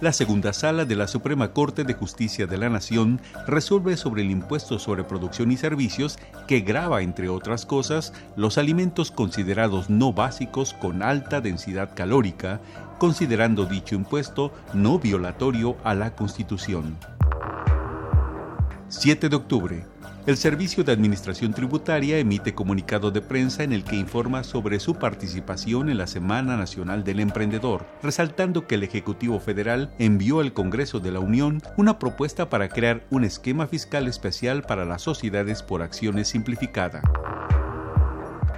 la 0.00 0.12
segunda 0.12 0.53
sala 0.53 0.85
de 0.85 0.95
la 0.95 1.09
Suprema 1.09 1.53
Corte 1.53 1.85
de 1.85 1.95
Justicia 1.95 2.47
de 2.47 2.59
la 2.59 2.69
Nación 2.69 3.21
resuelve 3.47 3.97
sobre 3.97 4.23
el 4.23 4.31
impuesto 4.31 4.79
sobre 4.79 5.05
producción 5.05 5.50
y 5.53 5.57
servicios 5.57 6.19
que 6.47 6.61
grava, 6.61 7.03
entre 7.03 7.29
otras 7.29 7.65
cosas, 7.65 8.12
los 8.37 8.59
alimentos 8.59 9.11
considerados 9.11 9.88
no 9.88 10.12
básicos 10.12 10.75
con 10.75 11.03
alta 11.03 11.41
densidad 11.41 11.91
calórica, 11.95 12.61
considerando 12.99 13.65
dicho 13.65 13.95
impuesto 13.95 14.53
no 14.75 14.99
violatorio 14.99 15.76
a 15.83 15.95
la 15.95 16.15
Constitución. 16.15 16.99
7 18.88 19.29
de 19.29 19.37
octubre 19.37 19.96
el 20.26 20.37
Servicio 20.37 20.83
de 20.83 20.90
Administración 20.90 21.54
Tributaria 21.54 22.18
emite 22.18 22.52
comunicado 22.52 23.12
de 23.12 23.21
prensa 23.21 23.62
en 23.62 23.73
el 23.73 23.85
que 23.85 23.95
informa 23.95 24.42
sobre 24.42 24.80
su 24.80 24.97
participación 24.97 25.88
en 25.88 25.99
la 25.99 26.09
Semana 26.09 26.56
Nacional 26.56 27.04
del 27.04 27.21
Emprendedor, 27.21 27.87
resaltando 28.02 28.66
que 28.66 28.75
el 28.75 28.83
Ejecutivo 28.83 29.38
Federal 29.38 29.95
envió 30.00 30.40
al 30.40 30.52
Congreso 30.52 30.99
de 30.99 31.12
la 31.12 31.21
Unión 31.21 31.62
una 31.76 32.00
propuesta 32.00 32.50
para 32.50 32.68
crear 32.68 33.04
un 33.11 33.23
esquema 33.23 33.68
fiscal 33.68 34.09
especial 34.09 34.62
para 34.62 34.85
las 34.85 35.02
sociedades 35.02 35.62
por 35.62 35.83
acciones 35.83 36.26
simplificada. 36.26 37.02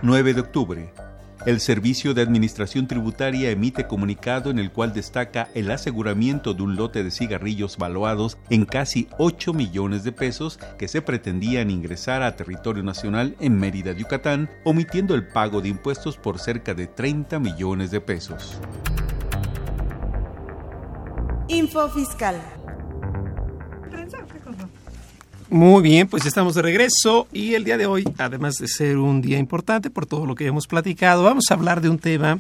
9 0.02 0.32
de 0.32 0.40
octubre. 0.40 1.07
El 1.48 1.60
Servicio 1.60 2.12
de 2.12 2.20
Administración 2.20 2.86
Tributaria 2.86 3.50
emite 3.50 3.86
comunicado 3.86 4.50
en 4.50 4.58
el 4.58 4.70
cual 4.70 4.92
destaca 4.92 5.48
el 5.54 5.70
aseguramiento 5.70 6.52
de 6.52 6.62
un 6.62 6.76
lote 6.76 7.02
de 7.02 7.10
cigarrillos 7.10 7.78
valuados 7.78 8.36
en 8.50 8.66
casi 8.66 9.08
8 9.16 9.54
millones 9.54 10.04
de 10.04 10.12
pesos 10.12 10.58
que 10.76 10.88
se 10.88 11.00
pretendían 11.00 11.70
ingresar 11.70 12.22
a 12.22 12.36
territorio 12.36 12.82
nacional 12.82 13.34
en 13.40 13.58
Mérida, 13.58 13.92
Yucatán, 13.92 14.50
omitiendo 14.62 15.14
el 15.14 15.26
pago 15.26 15.62
de 15.62 15.70
impuestos 15.70 16.18
por 16.18 16.38
cerca 16.38 16.74
de 16.74 16.86
30 16.86 17.38
millones 17.38 17.90
de 17.90 18.02
pesos. 18.02 18.60
Info 21.48 21.88
Fiscal. 21.88 22.36
Muy 25.50 25.80
bien, 25.80 26.08
pues 26.08 26.26
estamos 26.26 26.54
de 26.56 26.60
regreso 26.60 27.26
y 27.32 27.54
el 27.54 27.64
día 27.64 27.78
de 27.78 27.86
hoy, 27.86 28.04
además 28.18 28.56
de 28.56 28.68
ser 28.68 28.98
un 28.98 29.22
día 29.22 29.38
importante 29.38 29.88
por 29.88 30.04
todo 30.04 30.26
lo 30.26 30.34
que 30.34 30.44
hemos 30.44 30.66
platicado, 30.66 31.22
vamos 31.22 31.44
a 31.48 31.54
hablar 31.54 31.80
de 31.80 31.88
un 31.88 31.98
tema 31.98 32.38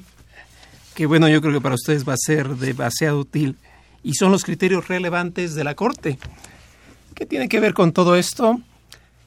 que, 0.94 1.06
bueno, 1.06 1.26
yo 1.26 1.40
creo 1.40 1.54
que 1.54 1.60
para 1.62 1.74
ustedes 1.74 2.06
va 2.06 2.12
a 2.12 2.18
ser 2.18 2.56
demasiado 2.56 3.20
útil 3.20 3.56
y 4.02 4.12
son 4.12 4.30
los 4.30 4.44
criterios 4.44 4.88
relevantes 4.88 5.54
de 5.54 5.64
la 5.64 5.74
Corte. 5.74 6.18
¿Qué 7.14 7.24
tiene 7.24 7.48
que 7.48 7.60
ver 7.60 7.72
con 7.72 7.92
todo 7.92 8.14
esto? 8.14 8.60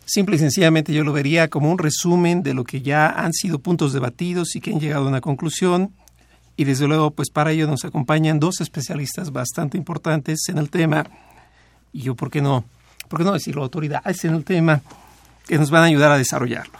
Simple 0.06 0.36
y 0.36 0.40
sencillamente 0.40 0.94
yo 0.94 1.04
lo 1.04 1.12
vería 1.12 1.48
como 1.48 1.72
un 1.72 1.80
resumen 1.80 2.44
de 2.44 2.54
lo 2.54 2.64
que 2.64 2.84
ya 2.84 3.08
han 3.08 3.34
sido 3.34 3.58
puntos 3.58 3.94
debatidos 3.94 4.56
y 4.56 4.62
que 4.62 4.74
han 4.74 4.80
llegado 4.80 5.06
a 5.06 5.10
una 5.10 5.22
conclusión. 5.22 5.92
Y 6.56 6.66
desde 6.66 6.88
luego, 6.88 7.10
pues 7.10 7.32
para 7.32 7.52
ello 7.52 7.66
nos 7.66 7.84
acompañan 7.84 8.40
dos 8.40 8.62
especialistas 8.62 9.32
bastante 9.32 9.76
importantes 9.76 10.50
en 10.50 10.60
el 10.60 10.70
tema. 10.70 11.08
Y 11.92 12.04
yo, 12.04 12.14
¿por 12.14 12.30
qué 12.30 12.42
no? 12.42 12.64
¿Por 13.12 13.20
qué 13.20 13.25
no 13.25 13.34
decirlo? 13.34 13.62
Autoridades 13.62 14.24
en 14.24 14.36
el 14.36 14.46
tema 14.46 14.82
que 15.46 15.58
nos 15.58 15.70
van 15.70 15.84
a 15.84 15.88
ayudar 15.88 16.13
a 16.13 16.18
desarrollarlo. 16.18 16.80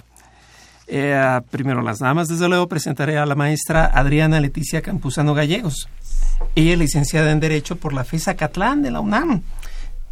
Eh, 0.88 1.41
primero 1.51 1.81
las 1.81 2.00
damas, 2.00 2.29
desde 2.29 2.47
luego 2.47 2.67
presentaré 2.67 3.17
a 3.17 3.25
la 3.25 3.35
maestra 3.35 3.85
Adriana 3.85 4.39
Leticia 4.39 4.81
Campuzano 4.81 5.33
Gallegos. 5.33 5.89
Ella 6.55 6.73
es 6.73 6.79
licenciada 6.79 7.31
en 7.31 7.41
Derecho 7.41 7.75
por 7.75 7.91
la 7.91 8.05
FESA 8.05 8.35
Catlán 8.35 8.81
de 8.81 8.91
la 8.91 9.01
UNAM. 9.01 9.41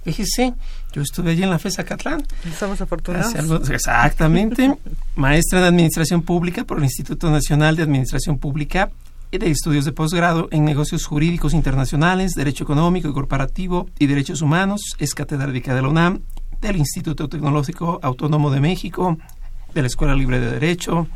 Fíjese, 0.04 0.54
yo 0.92 1.02
estuve 1.02 1.32
allí 1.32 1.44
en 1.44 1.52
la 1.52 1.60
FESA 1.60 1.86
Catlán. 1.86 2.22
Estamos 2.46 2.82
afortunados. 2.82 3.70
exactamente. 3.70 4.78
Maestra 5.16 5.60
en 5.60 5.66
Administración 5.66 6.22
Pública 6.22 6.66
por 6.66 6.80
el 6.80 6.84
Instituto 6.84 7.32
Nacional 7.32 7.78
de 7.78 7.84
Administración 7.84 8.38
Pública 8.38 8.90
de 9.38 9.52
estudios 9.52 9.86
de 9.86 9.92
posgrado 9.92 10.48
en 10.52 10.66
negocios 10.66 11.06
jurídicos 11.06 11.54
internacionales, 11.54 12.34
derecho 12.34 12.64
económico 12.64 13.10
y 13.10 13.14
corporativo 13.14 13.88
y 14.00 14.08
derechos 14.08 14.42
humanos. 14.42 14.96
Es 14.98 15.14
catedrática 15.14 15.76
de 15.76 15.84
la 15.84 15.90
UNAM, 15.90 16.22
del 16.62 16.78
Instituto 16.78 17.30
Tecnológico 17.30 18.00
Autónomo 18.02 18.50
de 18.50 18.60
México, 18.60 19.20
de 19.74 19.82
la 19.82 19.88
Escuela 19.88 20.16
Libre 20.16 20.40
de 20.40 20.52
Derecho, 20.52 21.08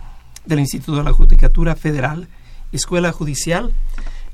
del 0.45 0.59
Instituto 0.59 0.97
de 0.97 1.03
la 1.05 1.13
Judicatura 1.13 1.75
Federal, 1.75 2.27
Escuela 2.71 3.11
Judicial, 3.11 3.73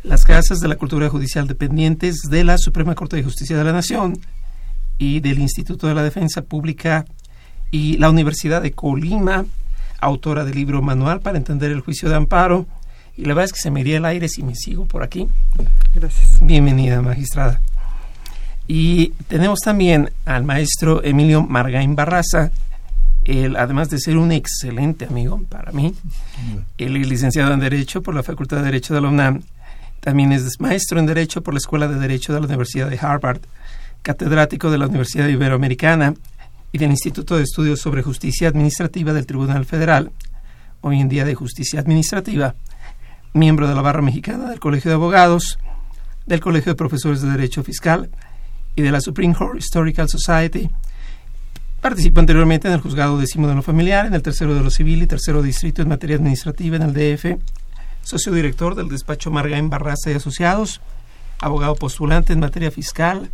las 0.04 0.26
Casas 0.26 0.60
de 0.60 0.68
la 0.68 0.76
Cultura 0.76 1.10
Judicial 1.10 1.48
dependientes 1.48 2.24
de 2.30 2.44
la 2.44 2.58
Suprema 2.58 2.96
Corte 2.96 3.16
de 3.16 3.24
Justicia 3.24 3.58
de 3.58 3.64
la 3.64 3.72
Nación 3.72 4.20
y 4.98 5.22
del 5.22 5.40
Instituto 5.40 5.88
de 5.88 5.96
la 5.96 6.04
Defensa 6.04 6.42
Pública 6.42 7.06
y 7.72 7.98
la 7.98 8.10
Universidad 8.10 8.62
de 8.62 8.74
Colima, 8.74 9.46
autora 10.02 10.44
del 10.44 10.56
libro 10.56 10.82
Manual 10.82 11.22
para 11.22 11.38
entender 11.38 11.72
el 11.72 11.80
juicio 11.80 12.10
de 12.10 12.16
amparo, 12.16 12.68
y 13.20 13.24
la 13.24 13.34
verdad 13.34 13.46
es 13.46 13.54
que 13.54 13.60
se 13.60 13.70
me 13.70 13.82
iría 13.82 13.98
el 13.98 14.06
aire 14.06 14.30
si 14.30 14.44
me 14.44 14.56
sigo 14.56 14.86
por 14.86 15.04
aquí. 15.04 15.28
Gracias. 15.94 16.40
Bienvenida, 16.42 17.02
magistrada. 17.02 17.60
Y 18.66 19.10
tenemos 19.28 19.60
también 19.60 20.10
al 20.24 20.46
maestro 20.46 21.04
Emilio 21.04 21.42
Margain 21.42 21.98
Barraza, 21.98 22.52
él, 23.26 23.58
además 23.58 23.90
de 23.90 24.00
ser 24.00 24.16
un 24.16 24.32
excelente 24.32 25.04
amigo 25.04 25.44
para 25.50 25.74
mí, 25.74 25.94
él 26.78 26.96
es 26.96 27.10
licenciado 27.10 27.52
en 27.52 27.60
Derecho 27.60 28.02
por 28.02 28.16
la 28.16 28.24
Facultad 28.24 28.58
de 28.58 28.64
Derecho 28.64 28.94
de 28.94 29.02
la 29.02 29.10
UNAM, 29.10 29.42
también 30.00 30.32
es 30.32 30.62
maestro 30.62 30.98
en 30.98 31.06
Derecho 31.06 31.44
por 31.44 31.54
la 31.54 31.58
Escuela 31.58 31.90
de 31.90 32.00
Derecho 32.00 32.34
de 32.34 32.40
la 32.40 32.46
Universidad 32.46 32.90
de 32.90 33.00
Harvard, 33.02 33.42
catedrático 34.02 34.72
de 34.72 34.78
la 34.78 34.88
Universidad 34.88 35.28
Iberoamericana 35.28 36.14
y 36.72 36.78
del 36.78 36.92
Instituto 36.92 37.36
de 37.36 37.44
Estudios 37.44 37.82
sobre 37.82 38.02
Justicia 38.02 38.48
Administrativa 38.48 39.12
del 39.12 39.26
Tribunal 39.26 39.66
Federal, 39.66 40.10
hoy 40.80 41.02
en 41.02 41.10
día 41.10 41.26
de 41.26 41.36
Justicia 41.36 41.82
Administrativa, 41.82 42.56
miembro 43.34 43.68
de 43.68 43.76
la 43.76 43.82
Barra 43.82 44.02
Mexicana 44.02 44.50
del 44.50 44.60
Colegio 44.60 44.90
de 44.90 44.96
Abogados, 44.96 45.60
del 46.26 46.40
Colegio 46.40 46.72
de 46.72 46.76
Profesores 46.76 47.22
de 47.22 47.30
Derecho 47.30 47.64
Fiscal 47.64 48.10
y 48.76 48.82
de 48.82 48.92
la 48.92 49.02
Supreme 49.02 49.36
Court 49.36 49.60
Historical 49.60 50.10
Society. 50.10 50.70
Participó 51.82 52.20
anteriormente 52.20 52.68
en 52.68 52.74
el 52.74 52.82
juzgado 52.82 53.18
décimo 53.18 53.48
de 53.48 53.56
lo 53.56 53.62
familiar, 53.62 54.06
en 54.06 54.14
el 54.14 54.22
tercero 54.22 54.54
de 54.54 54.62
lo 54.62 54.70
civil 54.70 55.02
y 55.02 55.08
tercero 55.08 55.42
distrito 55.42 55.82
en 55.82 55.90
materia 55.90 56.18
administrativa 56.18 56.76
en 56.76 56.84
el 56.84 56.94
DF, 56.94 57.40
socio 58.02 58.34
director 58.34 58.76
del 58.76 58.90
despacho 58.90 59.32
Margain 59.32 59.70
Barraza 59.70 60.12
y 60.12 60.16
Asociados, 60.16 60.82
abogado 61.40 61.76
postulante 61.76 62.34
en 62.34 62.40
materia 62.40 62.72
fiscal, 62.72 63.32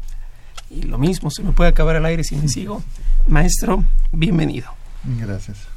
y 0.69 0.83
lo 0.83 0.97
mismo, 0.97 1.29
se 1.29 1.43
me 1.43 1.51
puede 1.51 1.69
acabar 1.69 1.95
el 1.95 2.05
aire 2.05 2.23
si 2.23 2.35
me 2.35 2.47
sigo. 2.49 2.83
Maestro, 3.27 3.83
bienvenido. 4.11 4.67
Gracias. 5.03 5.74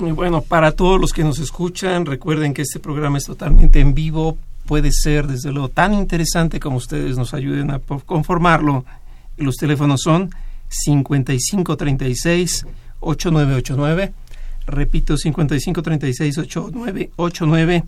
Y 0.00 0.10
bueno, 0.10 0.40
para 0.42 0.72
todos 0.72 1.00
los 1.00 1.12
que 1.12 1.24
nos 1.24 1.38
escuchan, 1.38 2.06
recuerden 2.06 2.54
que 2.54 2.62
este 2.62 2.80
programa 2.80 3.18
es 3.18 3.24
totalmente 3.24 3.80
en 3.80 3.94
vivo, 3.94 4.36
puede 4.66 4.90
ser 4.92 5.26
desde 5.26 5.52
luego 5.52 5.68
tan 5.68 5.94
interesante 5.94 6.60
como 6.60 6.76
ustedes 6.76 7.16
nos 7.16 7.34
ayuden 7.34 7.70
a 7.70 7.78
conformarlo. 7.78 8.84
Los 9.36 9.56
teléfonos 9.56 10.02
son 10.02 10.30
5536 10.68 12.66
8989, 13.00 14.12
repito 14.66 15.16
5536 15.16 16.38
8989 16.38 17.84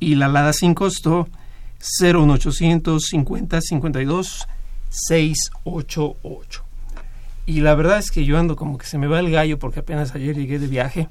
y 0.00 0.14
la 0.14 0.26
alada 0.26 0.52
sin 0.52 0.74
costo 0.74 1.28
01800 2.00 3.02
50 3.02 3.60
52 3.60 4.48
688. 4.90 6.63
Y 7.46 7.60
la 7.60 7.74
verdad 7.74 7.98
es 7.98 8.10
que 8.10 8.24
yo 8.24 8.38
ando 8.38 8.56
como 8.56 8.78
que 8.78 8.86
se 8.86 8.98
me 8.98 9.06
va 9.06 9.20
el 9.20 9.30
gallo 9.30 9.58
porque 9.58 9.80
apenas 9.80 10.14
ayer 10.14 10.34
llegué 10.34 10.58
de 10.58 10.66
viaje 10.66 11.08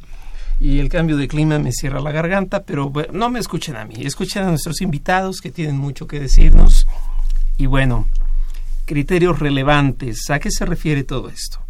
y 0.60 0.80
el 0.80 0.90
cambio 0.90 1.18
de 1.18 1.28
clima 1.28 1.60
me 1.60 1.72
cierra 1.72 2.00
la 2.00 2.12
garganta, 2.12 2.64
pero 2.64 2.92
no 3.12 3.30
me 3.30 3.40
escuchen 3.40 3.76
a 3.76 3.86
mí, 3.86 3.96
escuchen 4.00 4.44
a 4.44 4.50
nuestros 4.50 4.82
invitados 4.82 5.42
que 5.42 5.52
tienen 5.52 5.78
mucho 5.78 6.08
que 6.08 6.20
decirnos. 6.20 6.88
Y 7.58 7.66
bueno, 7.68 8.08
criterios 8.86 9.40
relevantes, 9.40 10.30
¿a 10.30 10.40
qué 10.40 10.50
se 10.52 10.66
refiere 10.66 11.04
todo 11.04 11.30
esto? 11.30 11.63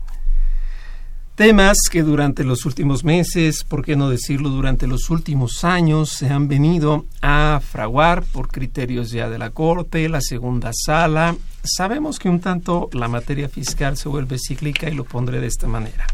Temas 1.36 1.78
que 1.92 2.04
durante 2.04 2.44
los 2.44 2.63
últimos 2.68 3.04
meses, 3.04 3.63
por 3.63 3.84
qué 3.84 3.96
no 3.96 4.08
decirlo, 4.08 4.50
durante 4.50 4.86
los 4.86 5.10
últimos 5.10 5.63
años 5.63 6.12
se 6.12 6.30
han 6.30 6.48
venido 6.48 7.06
a 7.24 7.60
fraguar 7.60 8.22
por 8.22 8.50
criterios 8.50 9.10
ya 9.10 9.28
de 9.30 9.40
la 9.40 9.50
Corte, 9.50 10.08
la 10.10 10.22
segunda 10.22 10.70
sala. 10.74 11.36
Sabemos 11.63 12.20
que 12.20 12.30
un 12.30 12.40
tanto 12.40 12.88
la 12.94 13.08
materia 13.08 13.50
fiscal 13.50 13.98
se 13.98 14.10
vuelve 14.10 14.38
cíclica 14.38 14.88
y 14.92 14.94
lo 14.94 15.06
pondré 15.06 15.40
de 15.40 15.48
esta 15.48 15.66
manera. 15.66 16.06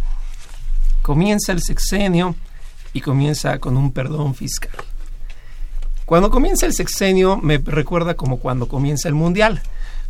Comienza 1.02 1.52
el 1.52 1.62
sexenio 1.62 2.38
y 2.94 3.02
comienza 3.02 3.60
con 3.60 3.76
un 3.76 3.92
perdón 3.92 4.36
fiscal. 4.36 4.72
Cuando 6.06 6.30
comienza 6.30 6.66
el 6.66 6.74
sexenio 6.74 7.36
me 7.36 7.58
recuerda 7.58 8.14
como 8.14 8.40
cuando 8.40 8.70
comienza 8.70 9.10
el 9.10 9.16
mundial 9.16 9.62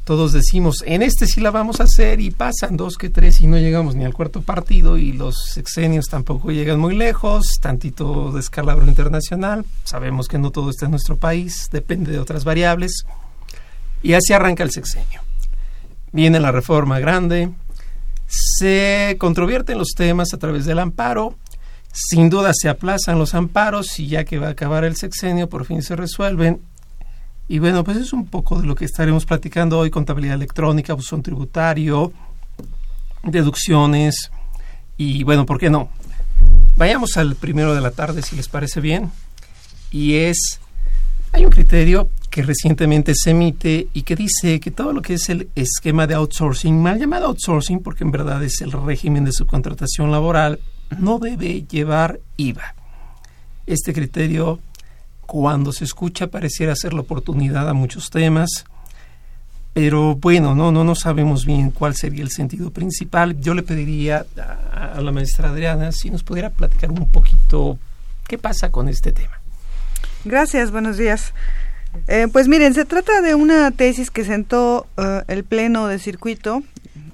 todos 0.10 0.34
decimos, 0.34 0.78
en 0.88 1.04
este 1.04 1.28
sí 1.28 1.39
la 1.39 1.51
vamos 1.51 1.80
a 1.80 1.84
hacer 1.84 2.20
y 2.20 2.32
pasan 2.32 2.75
dos 2.75 2.96
que 2.98 3.12
tres 3.12 3.42
y 3.42 3.46
no 3.46 3.60
llegamos 3.60 3.94
ni 3.94 4.06
al 4.06 4.16
cuarto 4.16 4.42
partido 4.42 4.98
y 4.98 5.13
los 5.13 5.36
sexenios 5.54 6.08
tampoco 6.08 6.50
llegan 6.50 6.80
muy 6.80 6.96
lejos, 6.96 7.60
tantito 7.62 8.32
descalabro 8.32 8.88
internacional, 8.88 9.66
sabemos 9.84 10.28
que 10.28 10.39
no 10.39 10.50
todo 10.50 10.72
está 10.72 10.86
en 10.86 10.92
nuestro 10.94 11.18
país, 11.18 11.70
depende 11.72 12.12
de 12.12 12.18
otras 12.18 12.44
variables 12.44 13.04
y 14.01 14.13
así 14.13 14.34
arranca 14.34 14.63
el 14.63 14.72
sexenio. 14.72 15.22
Viene 16.12 16.39
la 16.39 16.51
reforma 16.51 16.98
grande, 16.98 17.51
se 18.25 19.16
controvierten 19.20 19.78
los 19.78 19.89
temas 19.89 20.34
a 20.34 20.39
través 20.39 20.66
del 20.66 20.80
amparo, 20.80 21.36
sin 21.94 22.32
duda 22.32 22.50
se 22.60 22.68
aplazan 22.68 23.20
los 23.20 23.36
amparos 23.36 24.00
y 24.00 24.08
ya 24.08 24.24
que 24.24 24.39
va 24.39 24.48
a 24.48 24.51
acabar 24.54 24.86
el 24.86 24.96
sexenio 24.96 25.50
por 25.50 25.66
fin 25.66 25.84
se 25.84 25.96
resuelven 25.96 26.62
y 27.50 27.58
bueno, 27.58 27.84
pues 27.84 27.98
es 27.98 28.13
un 28.13 28.27
poco 28.27 28.62
de 28.62 28.68
lo 28.68 28.75
que 28.75 28.86
estaremos 28.86 29.25
platicando 29.25 29.79
hoy, 29.79 29.89
contabilidad 29.89 30.36
electrónica, 30.36 30.94
buzón 30.94 31.24
tributario, 31.24 32.13
deducciones 33.24 34.29
y 34.98 35.24
bueno, 35.24 35.48
¿por 35.48 35.58
qué 35.60 35.72
no? 35.72 35.89
Vayamos 36.77 37.18
al 37.18 37.36
primero 37.36 37.74
de 37.74 37.82
la 37.82 37.89
tarde 37.89 38.22
si 38.22 38.36
les 38.36 38.48
parece 38.48 38.82
bien. 38.82 39.12
Y 39.91 40.18
es, 40.18 40.60
hay 41.32 41.44
un 41.44 41.50
criterio 41.50 42.10
que 42.29 42.44
recientemente 42.44 43.13
se 43.15 43.32
emite 43.32 43.88
y 43.94 44.03
que 44.03 44.15
dice 44.15 44.60
que 44.60 44.70
todo 44.70 44.94
lo 44.94 45.01
que 45.01 45.15
es 45.15 45.27
el 45.29 45.50
esquema 45.56 46.06
de 46.06 46.13
outsourcing, 46.13 46.79
mal 46.79 47.00
llamado 47.00 47.25
outsourcing 47.25 47.79
porque 47.79 48.03
en 48.03 48.12
verdad 48.12 48.44
es 48.44 48.62
el 48.62 48.72
régimen 48.72 49.25
de 49.25 49.32
subcontratación 49.32 50.12
laboral, 50.12 50.60
no 51.00 51.18
debe 51.18 51.63
llevar 51.63 52.20
IVA. 52.38 52.75
Este 53.65 53.91
criterio 53.91 54.60
cuando 55.29 55.71
se 55.71 55.83
escucha 55.83 56.25
pareciera 56.25 56.75
ser 56.75 56.91
la 56.95 57.01
oportunidad 57.01 57.69
a 57.69 57.74
muchos 57.74 58.09
temas, 58.09 58.65
pero 59.75 60.15
bueno, 60.15 60.55
no, 60.55 60.71
no, 60.71 60.83
no 60.83 60.95
sabemos 60.95 61.45
bien 61.45 61.69
cuál 61.69 61.95
sería 61.95 62.24
el 62.24 62.31
sentido 62.31 62.71
principal. 62.71 63.39
Yo 63.39 63.53
le 63.53 63.62
pediría 63.62 64.25
a, 64.74 65.00
la 65.00 65.12
maestra 65.12 65.51
Adriana 65.51 65.91
si 65.91 66.09
nos 66.09 66.24
pudiera 66.24 66.50
platicar 66.50 66.89
un 66.89 67.07
poquito 67.12 67.77
qué 68.27 68.39
pasa 68.39 68.71
con 68.71 68.89
este 68.89 69.12
tema. 69.12 69.39
Gracias, 70.25 70.71
buenos 70.71 70.98
días. 70.98 71.36
Eh, 72.07 72.27
pues 72.31 72.48
miren, 72.48 72.74
se 72.74 72.86
trata 72.86 73.21
de 73.21 73.36
una 73.36 73.69
tesis 73.69 74.09
que 74.09 74.25
sentó 74.25 74.88
eh, 74.98 75.21
el 75.27 75.43
Pleno 75.43 75.86
de 75.86 76.00
Circuito, 76.00 76.63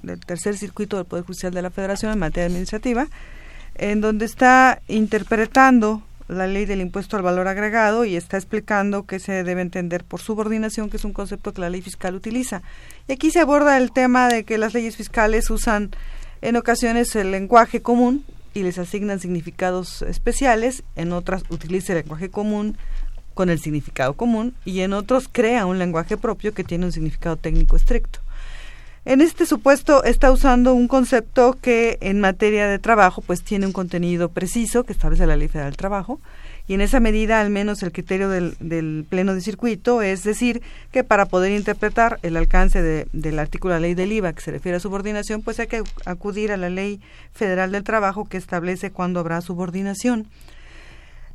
del 0.02 0.20
tercer 0.20 0.56
circuito 0.56 0.96
del 0.96 1.04
Poder 1.04 1.26
Judicial 1.26 1.52
de 1.52 1.60
la 1.60 1.70
Federación 1.70 2.12
en 2.12 2.18
materia 2.18 2.46
administrativa, 2.46 3.08
en 3.74 4.00
donde 4.00 4.24
está 4.24 4.80
interpretando 4.88 6.02
la 6.28 6.46
ley 6.46 6.66
del 6.66 6.80
impuesto 6.80 7.16
al 7.16 7.22
valor 7.22 7.48
agregado 7.48 8.04
y 8.04 8.16
está 8.16 8.36
explicando 8.36 9.04
que 9.04 9.18
se 9.18 9.44
debe 9.44 9.62
entender 9.62 10.04
por 10.04 10.20
subordinación, 10.20 10.90
que 10.90 10.96
es 10.96 11.04
un 11.04 11.12
concepto 11.12 11.52
que 11.52 11.60
la 11.60 11.70
ley 11.70 11.82
fiscal 11.82 12.14
utiliza. 12.14 12.62
Y 13.08 13.12
aquí 13.12 13.30
se 13.30 13.40
aborda 13.40 13.76
el 13.76 13.92
tema 13.92 14.28
de 14.28 14.44
que 14.44 14.58
las 14.58 14.74
leyes 14.74 14.96
fiscales 14.96 15.50
usan 15.50 15.90
en 16.42 16.56
ocasiones 16.56 17.14
el 17.16 17.30
lenguaje 17.30 17.80
común 17.82 18.24
y 18.54 18.62
les 18.62 18.78
asignan 18.78 19.20
significados 19.20 20.02
especiales, 20.02 20.82
en 20.96 21.12
otras 21.12 21.44
utiliza 21.50 21.92
el 21.92 22.00
lenguaje 22.00 22.30
común 22.30 22.76
con 23.34 23.50
el 23.50 23.60
significado 23.60 24.14
común 24.14 24.54
y 24.64 24.80
en 24.80 24.94
otros 24.94 25.28
crea 25.30 25.66
un 25.66 25.78
lenguaje 25.78 26.16
propio 26.16 26.54
que 26.54 26.64
tiene 26.64 26.86
un 26.86 26.92
significado 26.92 27.36
técnico 27.36 27.76
estricto. 27.76 28.20
En 29.06 29.20
este 29.20 29.46
supuesto 29.46 30.02
está 30.02 30.32
usando 30.32 30.74
un 30.74 30.88
concepto 30.88 31.56
que 31.62 31.96
en 32.00 32.18
materia 32.18 32.66
de 32.66 32.80
trabajo 32.80 33.22
pues 33.22 33.44
tiene 33.44 33.64
un 33.64 33.72
contenido 33.72 34.30
preciso 34.30 34.82
que 34.82 34.92
establece 34.92 35.28
la 35.28 35.36
Ley 35.36 35.46
Federal 35.46 35.70
del 35.70 35.76
Trabajo 35.76 36.20
y 36.66 36.74
en 36.74 36.80
esa 36.80 36.98
medida 36.98 37.40
al 37.40 37.50
menos 37.50 37.84
el 37.84 37.92
criterio 37.92 38.28
del, 38.28 39.06
pleno 39.08 39.36
de 39.36 39.42
circuito 39.42 40.02
es 40.02 40.24
decir 40.24 40.60
que 40.90 41.04
para 41.04 41.26
poder 41.26 41.52
interpretar 41.52 42.18
el 42.24 42.36
alcance 42.36 43.06
del 43.12 43.38
artículo 43.38 43.74
de 43.74 43.80
la 43.80 43.86
ley 43.86 43.94
del 43.94 44.10
IVA 44.10 44.32
que 44.32 44.40
se 44.40 44.50
refiere 44.50 44.78
a 44.78 44.80
subordinación 44.80 45.40
pues 45.40 45.60
hay 45.60 45.68
que 45.68 45.84
acudir 46.04 46.50
a 46.50 46.56
la 46.56 46.68
Ley 46.68 47.00
Federal 47.32 47.70
del 47.70 47.84
Trabajo 47.84 48.24
que 48.24 48.38
establece 48.38 48.90
cuándo 48.90 49.20
habrá 49.20 49.40
subordinación. 49.40 50.26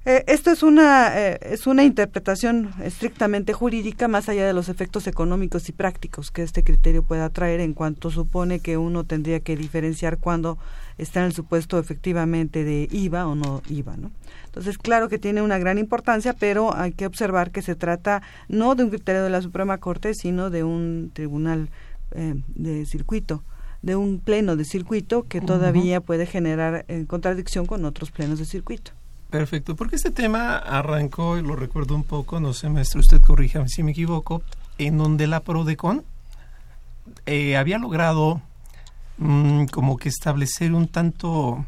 Eh, 0.03 0.23
esto 0.25 0.49
es 0.49 0.63
una, 0.63 1.15
eh, 1.15 1.37
es 1.43 1.67
una 1.67 1.83
interpretación 1.83 2.71
estrictamente 2.83 3.53
jurídica 3.53 4.07
más 4.07 4.29
allá 4.29 4.47
de 4.47 4.53
los 4.53 4.67
efectos 4.67 5.05
económicos 5.05 5.69
y 5.69 5.73
prácticos 5.73 6.31
que 6.31 6.41
este 6.41 6.63
criterio 6.63 7.03
pueda 7.03 7.29
traer 7.29 7.59
en 7.59 7.75
cuanto 7.75 8.09
supone 8.09 8.59
que 8.61 8.77
uno 8.77 9.03
tendría 9.03 9.41
que 9.41 9.55
diferenciar 9.55 10.17
cuando 10.17 10.57
está 10.97 11.19
en 11.19 11.27
el 11.27 11.33
supuesto 11.33 11.77
efectivamente 11.77 12.63
de 12.63 12.87
IVA 12.91 13.27
o 13.27 13.35
no 13.35 13.61
IVA. 13.69 13.95
¿no? 13.95 14.09
Entonces, 14.45 14.79
claro 14.79 15.07
que 15.07 15.19
tiene 15.19 15.43
una 15.43 15.59
gran 15.59 15.77
importancia, 15.77 16.33
pero 16.33 16.75
hay 16.75 16.93
que 16.93 17.05
observar 17.05 17.51
que 17.51 17.61
se 17.61 17.75
trata 17.75 18.23
no 18.47 18.73
de 18.73 18.85
un 18.85 18.89
criterio 18.89 19.23
de 19.23 19.29
la 19.29 19.43
Suprema 19.43 19.77
Corte, 19.77 20.15
sino 20.15 20.49
de 20.49 20.63
un 20.63 21.11
tribunal 21.13 21.69
eh, 22.13 22.35
de 22.55 22.85
circuito 22.85 23.43
de 23.83 23.95
un 23.95 24.19
pleno 24.19 24.55
de 24.55 24.63
circuito 24.63 25.23
que 25.23 25.41
todavía 25.41 26.01
puede 26.01 26.27
generar 26.27 26.85
contradicción 27.07 27.65
con 27.65 27.83
otros 27.83 28.11
plenos 28.11 28.37
de 28.37 28.45
circuito. 28.45 28.91
Perfecto, 29.31 29.77
porque 29.77 29.95
este 29.95 30.11
tema 30.11 30.57
arrancó, 30.57 31.37
y 31.37 31.41
lo 31.41 31.55
recuerdo 31.55 31.95
un 31.95 32.03
poco, 32.03 32.41
no 32.41 32.53
sé, 32.53 32.67
maestro, 32.67 32.99
usted 32.99 33.21
corríjame 33.21 33.69
si 33.69 33.81
me 33.81 33.91
equivoco, 33.91 34.43
en 34.77 34.97
donde 34.97 35.25
la 35.25 35.39
PRODECON 35.39 36.03
eh, 37.25 37.55
había 37.55 37.77
logrado 37.77 38.41
mm, 39.19 39.67
como 39.67 39.95
que 39.95 40.09
establecer 40.09 40.73
un 40.73 40.89
tanto 40.89 41.65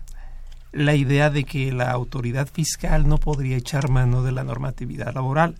la 0.73 0.93
idea 0.95 1.29
de 1.29 1.45
que 1.45 1.71
la 1.71 1.91
autoridad 1.91 2.49
fiscal 2.49 3.07
no 3.07 3.17
podría 3.17 3.55
echar 3.55 3.89
mano 3.89 4.23
de 4.23 4.33
la 4.33 4.43
normatividad 4.43 5.13
laboral. 5.13 5.55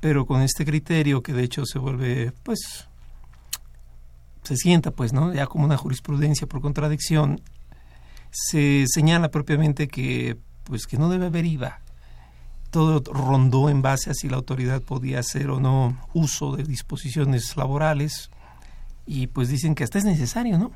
Pero 0.00 0.26
con 0.26 0.42
este 0.42 0.64
criterio 0.64 1.22
que 1.22 1.32
de 1.32 1.44
hecho 1.44 1.66
se 1.66 1.78
vuelve, 1.78 2.32
pues, 2.42 2.88
se 4.42 4.56
sienta, 4.56 4.90
pues, 4.90 5.12
¿no? 5.12 5.32
Ya 5.32 5.46
como 5.46 5.66
una 5.66 5.76
jurisprudencia 5.76 6.48
por 6.48 6.60
contradicción, 6.60 7.40
se 8.32 8.86
señala 8.88 9.30
propiamente 9.30 9.86
que 9.86 10.36
pues 10.66 10.86
que 10.86 10.98
no 10.98 11.08
debe 11.08 11.26
haber 11.26 11.46
IVA. 11.46 11.80
Todo 12.70 13.02
rondó 13.12 13.70
en 13.70 13.80
base 13.80 14.10
a 14.10 14.14
si 14.14 14.28
la 14.28 14.36
autoridad 14.36 14.82
podía 14.82 15.20
hacer 15.20 15.50
o 15.50 15.60
no 15.60 15.96
uso 16.12 16.56
de 16.56 16.64
disposiciones 16.64 17.56
laborales 17.56 18.30
y 19.06 19.28
pues 19.28 19.48
dicen 19.48 19.74
que 19.74 19.84
hasta 19.84 19.98
es 19.98 20.04
necesario, 20.04 20.58
¿no? 20.58 20.72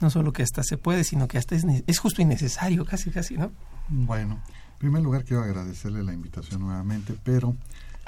No 0.00 0.10
solo 0.10 0.32
que 0.32 0.42
hasta 0.42 0.62
se 0.62 0.78
puede, 0.78 1.04
sino 1.04 1.28
que 1.28 1.38
hasta 1.38 1.54
es, 1.54 1.64
es 1.86 1.98
justo 1.98 2.22
y 2.22 2.24
necesario, 2.24 2.84
casi, 2.84 3.10
casi, 3.10 3.36
¿no? 3.36 3.52
Bueno, 3.88 4.34
en 4.34 4.78
primer 4.78 5.02
lugar 5.02 5.24
quiero 5.24 5.42
agradecerle 5.42 6.02
la 6.02 6.12
invitación 6.14 6.60
nuevamente, 6.62 7.14
pero 7.22 7.54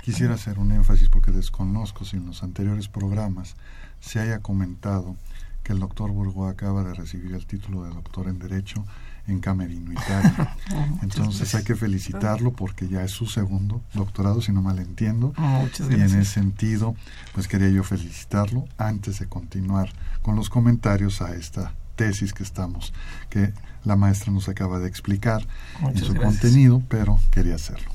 quisiera 0.02 0.34
hacer 0.34 0.58
un 0.58 0.72
énfasis 0.72 1.08
porque 1.10 1.30
desconozco 1.30 2.04
si 2.04 2.16
en 2.16 2.26
los 2.26 2.42
anteriores 2.42 2.88
programas 2.88 3.54
se 4.00 4.18
haya 4.18 4.40
comentado 4.40 5.16
que 5.62 5.72
el 5.72 5.78
doctor 5.78 6.10
Burgo 6.10 6.46
acaba 6.46 6.82
de 6.84 6.94
recibir 6.94 7.34
el 7.34 7.46
título 7.46 7.84
de 7.84 7.90
doctor 7.90 8.28
en 8.28 8.38
Derecho 8.38 8.84
en 9.30 9.40
Camerino, 9.40 9.92
Italia. 9.92 10.56
Entonces 11.02 11.54
hay 11.54 11.64
que 11.64 11.74
felicitarlo 11.74 12.52
porque 12.52 12.88
ya 12.88 13.02
es 13.02 13.10
su 13.10 13.26
segundo 13.26 13.82
doctorado, 13.94 14.40
si 14.40 14.52
no 14.52 14.62
mal 14.62 14.78
entiendo. 14.78 15.32
y 15.90 15.94
en 15.94 16.02
ese 16.02 16.24
sentido, 16.24 16.94
pues 17.34 17.48
quería 17.48 17.68
yo 17.68 17.84
felicitarlo 17.84 18.66
antes 18.78 19.18
de 19.18 19.26
continuar 19.26 19.90
con 20.22 20.36
los 20.36 20.50
comentarios 20.50 21.22
a 21.22 21.34
esta 21.34 21.72
tesis 21.96 22.32
que 22.32 22.42
estamos, 22.42 22.92
que 23.28 23.52
la 23.84 23.96
maestra 23.96 24.32
nos 24.32 24.48
acaba 24.48 24.78
de 24.78 24.88
explicar 24.88 25.46
en 25.82 25.98
su 25.98 26.14
contenido, 26.14 26.82
pero 26.88 27.18
quería 27.30 27.56
hacerlo. 27.56 27.90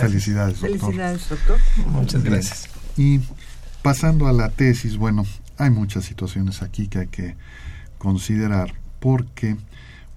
Felicidades, 0.00 0.60
doctor. 0.60 0.78
Felicidades, 0.78 1.28
doctor. 1.28 1.58
Muchas 1.90 2.22
gracias. 2.22 2.68
Y 2.96 3.20
pasando 3.82 4.26
a 4.26 4.32
la 4.32 4.48
tesis, 4.48 4.96
bueno, 4.96 5.24
hay 5.58 5.70
muchas 5.70 6.04
situaciones 6.04 6.62
aquí 6.62 6.88
que 6.88 7.00
hay 7.00 7.06
que 7.08 7.36
considerar 7.98 8.74
porque 9.00 9.56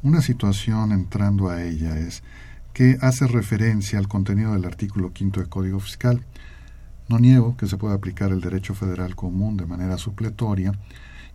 una 0.01 0.21
situación 0.21 0.91
entrando 0.91 1.49
a 1.49 1.63
ella 1.63 1.97
es 1.97 2.23
que 2.73 2.97
hace 3.01 3.27
referencia 3.27 3.99
al 3.99 4.07
contenido 4.07 4.53
del 4.53 4.65
artículo 4.65 5.11
quinto 5.11 5.39
del 5.39 5.49
Código 5.49 5.79
Fiscal. 5.79 6.23
No 7.09 7.19
niego 7.19 7.57
que 7.57 7.67
se 7.67 7.77
puede 7.77 7.95
aplicar 7.95 8.31
el 8.31 8.41
derecho 8.41 8.75
federal 8.75 9.15
común 9.15 9.57
de 9.57 9.65
manera 9.65 9.97
supletoria 9.97 10.71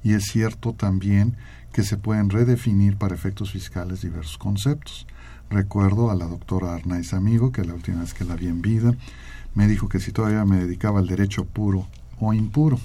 y 0.03 0.15
es 0.15 0.25
cierto 0.25 0.73
también 0.73 1.37
que 1.73 1.83
se 1.83 1.97
pueden 1.97 2.31
redefinir 2.31 2.97
para 2.97 3.15
efectos 3.15 3.51
fiscales 3.51 4.03
diversos 4.03 4.39
conceptos. 4.39 5.07
Recuerdo 5.51 6.11
a 6.11 6.15
la 6.15 6.27
doctora 6.27 6.75
Arnaiz 6.75 7.13
Amigo, 7.13 7.53
que 7.53 7.65
la 7.65 7.75
última 7.75 8.01
vez 8.01 8.15
que 8.15 8.25
la 8.25 8.37
vi 8.37 8.47
en 8.47 8.63
vida, 8.63 8.95
me 9.55 9.67
dijo 9.67 9.89
que 9.89 10.01
si 10.01 10.13
todavía 10.13 10.45
me 10.45 10.59
dedicaba 10.59 11.01
al 11.01 11.07
derecho 11.07 11.45
puro 11.45 11.89
o 12.21 12.33
impuro. 12.33 12.79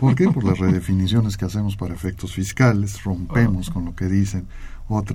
¿Por 0.00 0.14
qué? 0.14 0.30
Por 0.30 0.44
las 0.44 0.58
redefiniciones 0.58 1.36
que 1.36 1.44
hacemos 1.44 1.76
para 1.76 1.94
efectos 1.94 2.34
fiscales, 2.34 3.04
rompemos 3.04 3.70
con 3.70 3.84
lo 3.84 3.94
que 3.94 4.06
dicen 4.06 4.46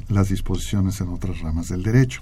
las 0.10 0.30
disposiciones 0.30 1.02
en 1.02 1.10
otras 1.10 1.40
ramas 1.42 1.70
del 1.70 1.84
derecho. 1.84 2.22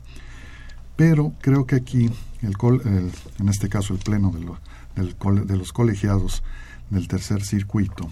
Pero 0.95 1.33
creo 1.41 1.65
que 1.65 1.75
aquí, 1.75 2.09
el, 2.41 3.11
en 3.39 3.49
este 3.49 3.69
caso 3.69 3.93
el 3.93 3.99
Pleno 3.99 4.31
de, 4.31 5.45
de 5.45 5.57
los 5.57 5.73
colegiados 5.73 6.43
del 6.89 7.07
tercer 7.07 7.43
circuito, 7.43 8.09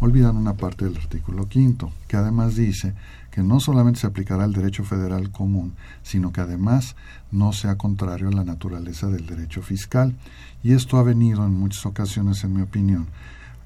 olvidan 0.00 0.36
una 0.36 0.54
parte 0.54 0.86
del 0.86 0.96
artículo 0.96 1.48
quinto, 1.48 1.92
que 2.08 2.16
además 2.16 2.56
dice 2.56 2.94
que 3.30 3.42
no 3.42 3.60
solamente 3.60 4.00
se 4.00 4.06
aplicará 4.06 4.44
el 4.44 4.52
derecho 4.52 4.82
federal 4.82 5.30
común, 5.30 5.74
sino 6.02 6.32
que 6.32 6.40
además 6.40 6.96
no 7.30 7.52
sea 7.52 7.76
contrario 7.76 8.28
a 8.28 8.32
la 8.32 8.44
naturaleza 8.44 9.08
del 9.08 9.26
derecho 9.26 9.62
fiscal. 9.62 10.16
Y 10.62 10.72
esto 10.72 10.98
ha 10.98 11.02
venido 11.02 11.44
en 11.44 11.52
muchas 11.52 11.86
ocasiones, 11.86 12.42
en 12.42 12.54
mi 12.54 12.62
opinión, 12.62 13.06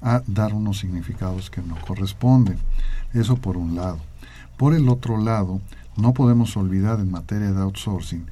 a 0.01 0.21
dar 0.27 0.53
unos 0.53 0.79
significados 0.79 1.49
que 1.49 1.61
no 1.61 1.75
corresponden. 1.81 2.57
Eso 3.13 3.37
por 3.37 3.57
un 3.57 3.75
lado. 3.75 3.99
Por 4.57 4.73
el 4.73 4.87
otro 4.89 5.17
lado, 5.17 5.61
no 5.97 6.13
podemos 6.13 6.55
olvidar 6.57 6.99
en 6.99 7.11
materia 7.11 7.51
de 7.51 7.61
outsourcing 7.61 8.25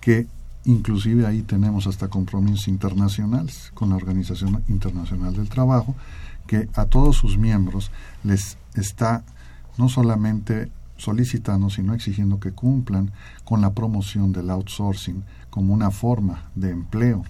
que 0.00 0.26
inclusive 0.64 1.26
ahí 1.26 1.42
tenemos 1.42 1.86
hasta 1.86 2.08
compromisos 2.08 2.68
internacionales 2.68 3.70
con 3.74 3.90
la 3.90 3.96
Organización 3.96 4.62
Internacional 4.68 5.34
del 5.34 5.48
Trabajo, 5.48 5.94
que 6.46 6.68
a 6.74 6.84
todos 6.86 7.16
sus 7.16 7.38
miembros 7.38 7.90
les 8.24 8.58
está 8.74 9.24
no 9.78 9.88
solamente 9.88 10.70
solicitando, 10.96 11.70
sino 11.70 11.94
exigiendo 11.94 12.40
que 12.40 12.52
cumplan 12.52 13.12
con 13.44 13.60
la 13.60 13.72
promoción 13.72 14.32
del 14.32 14.50
outsourcing 14.50 15.22
como 15.48 15.72
una 15.72 15.90
forma 15.90 16.50
de 16.54 16.70
empleo. 16.70 17.24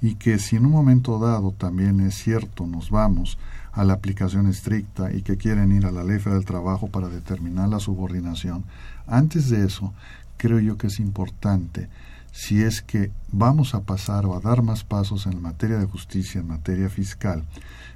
Y 0.00 0.14
que 0.14 0.38
si 0.38 0.56
en 0.56 0.66
un 0.66 0.72
momento 0.72 1.18
dado 1.18 1.52
también 1.52 2.00
es 2.00 2.14
cierto 2.16 2.66
nos 2.66 2.90
vamos 2.90 3.38
a 3.78 3.84
la 3.84 3.92
aplicación 3.92 4.48
estricta 4.48 5.12
y 5.14 5.22
que 5.22 5.36
quieren 5.36 5.70
ir 5.70 5.86
a 5.86 5.92
la 5.92 6.02
ley 6.02 6.18
del 6.18 6.44
trabajo 6.44 6.88
para 6.88 7.08
determinar 7.08 7.68
la 7.68 7.78
subordinación, 7.78 8.64
antes 9.06 9.50
de 9.50 9.64
eso 9.64 9.94
creo 10.36 10.58
yo 10.58 10.76
que 10.76 10.88
es 10.88 10.98
importante 10.98 11.88
si 12.32 12.60
es 12.60 12.82
que 12.82 13.12
vamos 13.30 13.76
a 13.76 13.82
pasar 13.82 14.26
o 14.26 14.34
a 14.34 14.40
dar 14.40 14.62
más 14.62 14.82
pasos 14.82 15.26
en 15.26 15.40
materia 15.40 15.78
de 15.78 15.86
justicia, 15.86 16.40
en 16.40 16.48
materia 16.48 16.88
fiscal, 16.88 17.44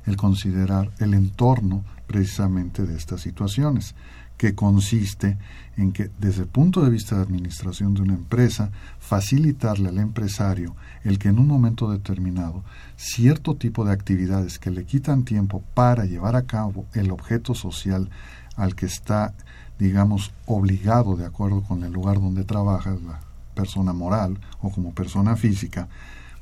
el 0.06 0.16
considerar 0.16 0.92
el 1.00 1.14
entorno 1.14 1.84
precisamente 2.06 2.86
de 2.86 2.96
estas 2.96 3.20
situaciones 3.20 3.96
que 4.36 4.54
consiste 4.54 5.36
en 5.76 5.92
que 5.92 6.10
desde 6.18 6.42
el 6.42 6.48
punto 6.48 6.82
de 6.82 6.90
vista 6.90 7.16
de 7.16 7.22
administración 7.22 7.94
de 7.94 8.02
una 8.02 8.14
empresa, 8.14 8.70
facilitarle 8.98 9.88
al 9.88 9.98
empresario 9.98 10.76
el 11.04 11.18
que 11.18 11.28
en 11.28 11.38
un 11.38 11.46
momento 11.46 11.90
determinado 11.90 12.62
cierto 12.96 13.54
tipo 13.56 13.84
de 13.84 13.92
actividades 13.92 14.58
que 14.58 14.70
le 14.70 14.84
quitan 14.84 15.24
tiempo 15.24 15.62
para 15.74 16.04
llevar 16.04 16.36
a 16.36 16.42
cabo 16.42 16.86
el 16.94 17.10
objeto 17.10 17.54
social 17.54 18.10
al 18.56 18.74
que 18.74 18.86
está, 18.86 19.34
digamos, 19.78 20.32
obligado 20.46 21.16
de 21.16 21.24
acuerdo 21.24 21.62
con 21.62 21.84
el 21.84 21.92
lugar 21.92 22.20
donde 22.20 22.44
trabaja, 22.44 22.90
la 22.90 23.20
persona 23.54 23.92
moral 23.92 24.38
o 24.60 24.70
como 24.70 24.92
persona 24.92 25.36
física, 25.36 25.88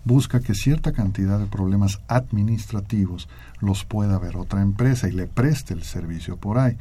busca 0.05 0.41
que 0.41 0.55
cierta 0.55 0.93
cantidad 0.93 1.39
de 1.39 1.47
problemas 1.47 2.01
administrativos 2.09 3.29
los 3.61 3.85
pueda 3.85 4.19
ver 4.19 4.37
otra 4.37 4.63
empresa 4.63 5.09
y 5.09 5.13
le 5.13 5.27
preste 5.27 5.75
el 5.75 5.83
servicio 5.83 6.37
por 6.37 6.59
ahí. 6.59 6.77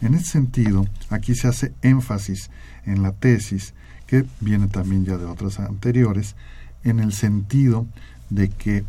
En 0.00 0.14
ese 0.14 0.26
sentido, 0.26 0.86
aquí 1.10 1.34
se 1.34 1.48
hace 1.48 1.72
énfasis 1.82 2.50
en 2.84 3.02
la 3.02 3.12
tesis, 3.12 3.74
que 4.06 4.24
viene 4.40 4.68
también 4.68 5.04
ya 5.04 5.16
de 5.16 5.24
otras 5.24 5.58
anteriores, 5.60 6.36
en 6.84 7.00
el 7.00 7.12
sentido 7.12 7.86
de 8.30 8.48
que 8.48 8.84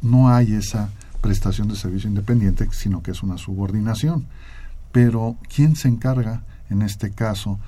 no 0.00 0.28
hay 0.28 0.54
esa 0.54 0.90
prestación 1.20 1.68
de 1.68 1.76
servicio 1.76 2.08
independiente, 2.08 2.68
sino 2.72 3.02
que 3.02 3.10
es 3.10 3.22
una 3.22 3.38
subordinación. 3.38 4.26
Pero, 4.92 5.36
¿quién 5.54 5.74
se 5.74 5.88
encarga, 5.88 6.42
en 6.70 6.82
este 6.82 7.10
caso, 7.10 7.58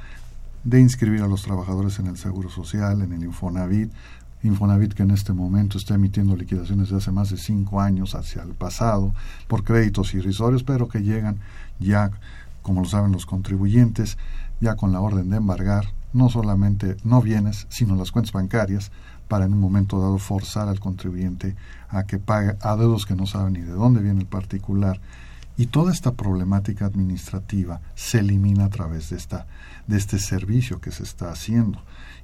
de 0.62 0.81
inscribir 0.81 1.23
a 1.23 1.27
los 1.27 1.42
trabajadores 1.42 1.99
en 1.99 2.07
el 2.07 2.19
Seguro 2.19 2.51
Social, 2.51 3.03
en 3.03 3.12
el 3.12 3.25
Infonavit? 3.25 3.90
Infonavit 4.42 4.94
que 4.94 5.03
en 5.03 5.11
este 5.11 5.33
momento 5.33 5.79
está 5.79 5.94
emitiendo 5.94 6.37
liquidaciones 6.37 6.90
de 6.90 6.96
hace 6.96 7.11
más 7.11 7.31
de 7.31 7.37
cinco 7.37 7.81
años 7.81 8.14
hacia 8.14 8.42
el 8.42 8.55
pasado 8.55 9.14
por 9.49 9.64
créditos 9.64 10.14
irrisorios, 10.14 10.62
pero 10.62 10.88
que 10.88 11.03
llegan 11.03 11.38
ya 11.79 12.11
como 12.62 12.81
lo 12.81 12.88
saben 12.88 13.12
los 13.12 13.27
contribuyentes, 13.27 14.18
ya 14.61 14.75
con 14.75 14.92
la 14.92 15.01
orden 15.01 15.31
de 15.31 15.37
embargar 15.37 15.87
no 16.12 16.29
solamente 16.31 16.96
no 17.05 17.22
bienes, 17.22 17.66
sino 17.68 17.94
las 17.94 18.11
cuentas 18.11 18.33
bancarias, 18.33 18.90
para 19.29 19.44
en 19.44 19.53
un 19.53 19.61
momento 19.61 20.01
dado 20.01 20.18
forzar 20.18 20.68
al 20.68 20.81
contribuyente 20.81 21.57
a 21.88 22.05
que 22.05 22.18
pague 22.18 22.57
a 22.61 22.77
dedos 22.77 23.07
que 23.07 23.14
no 23.14 23.27
saben 23.27 23.53
ni 23.53 23.61
de 23.61 23.72
dónde 23.72 24.01
viene 24.01 24.20
el 24.20 24.27
particular. 24.27 25.01
Y 25.57 25.66
toda 25.66 25.92
esta 25.92 26.12
problemática 26.12 26.87
administrativa 26.87 27.81
se 27.94 28.18
elimina 28.18 28.66
a 28.66 28.70
través 28.70 29.11
de, 29.11 29.16
esta, 29.16 29.46
de 29.87 29.96
este 29.96 30.18
servicio 30.18 30.81
que 30.81 30.90
se 30.90 31.03
está 31.03 31.31
haciendo. 31.31 31.81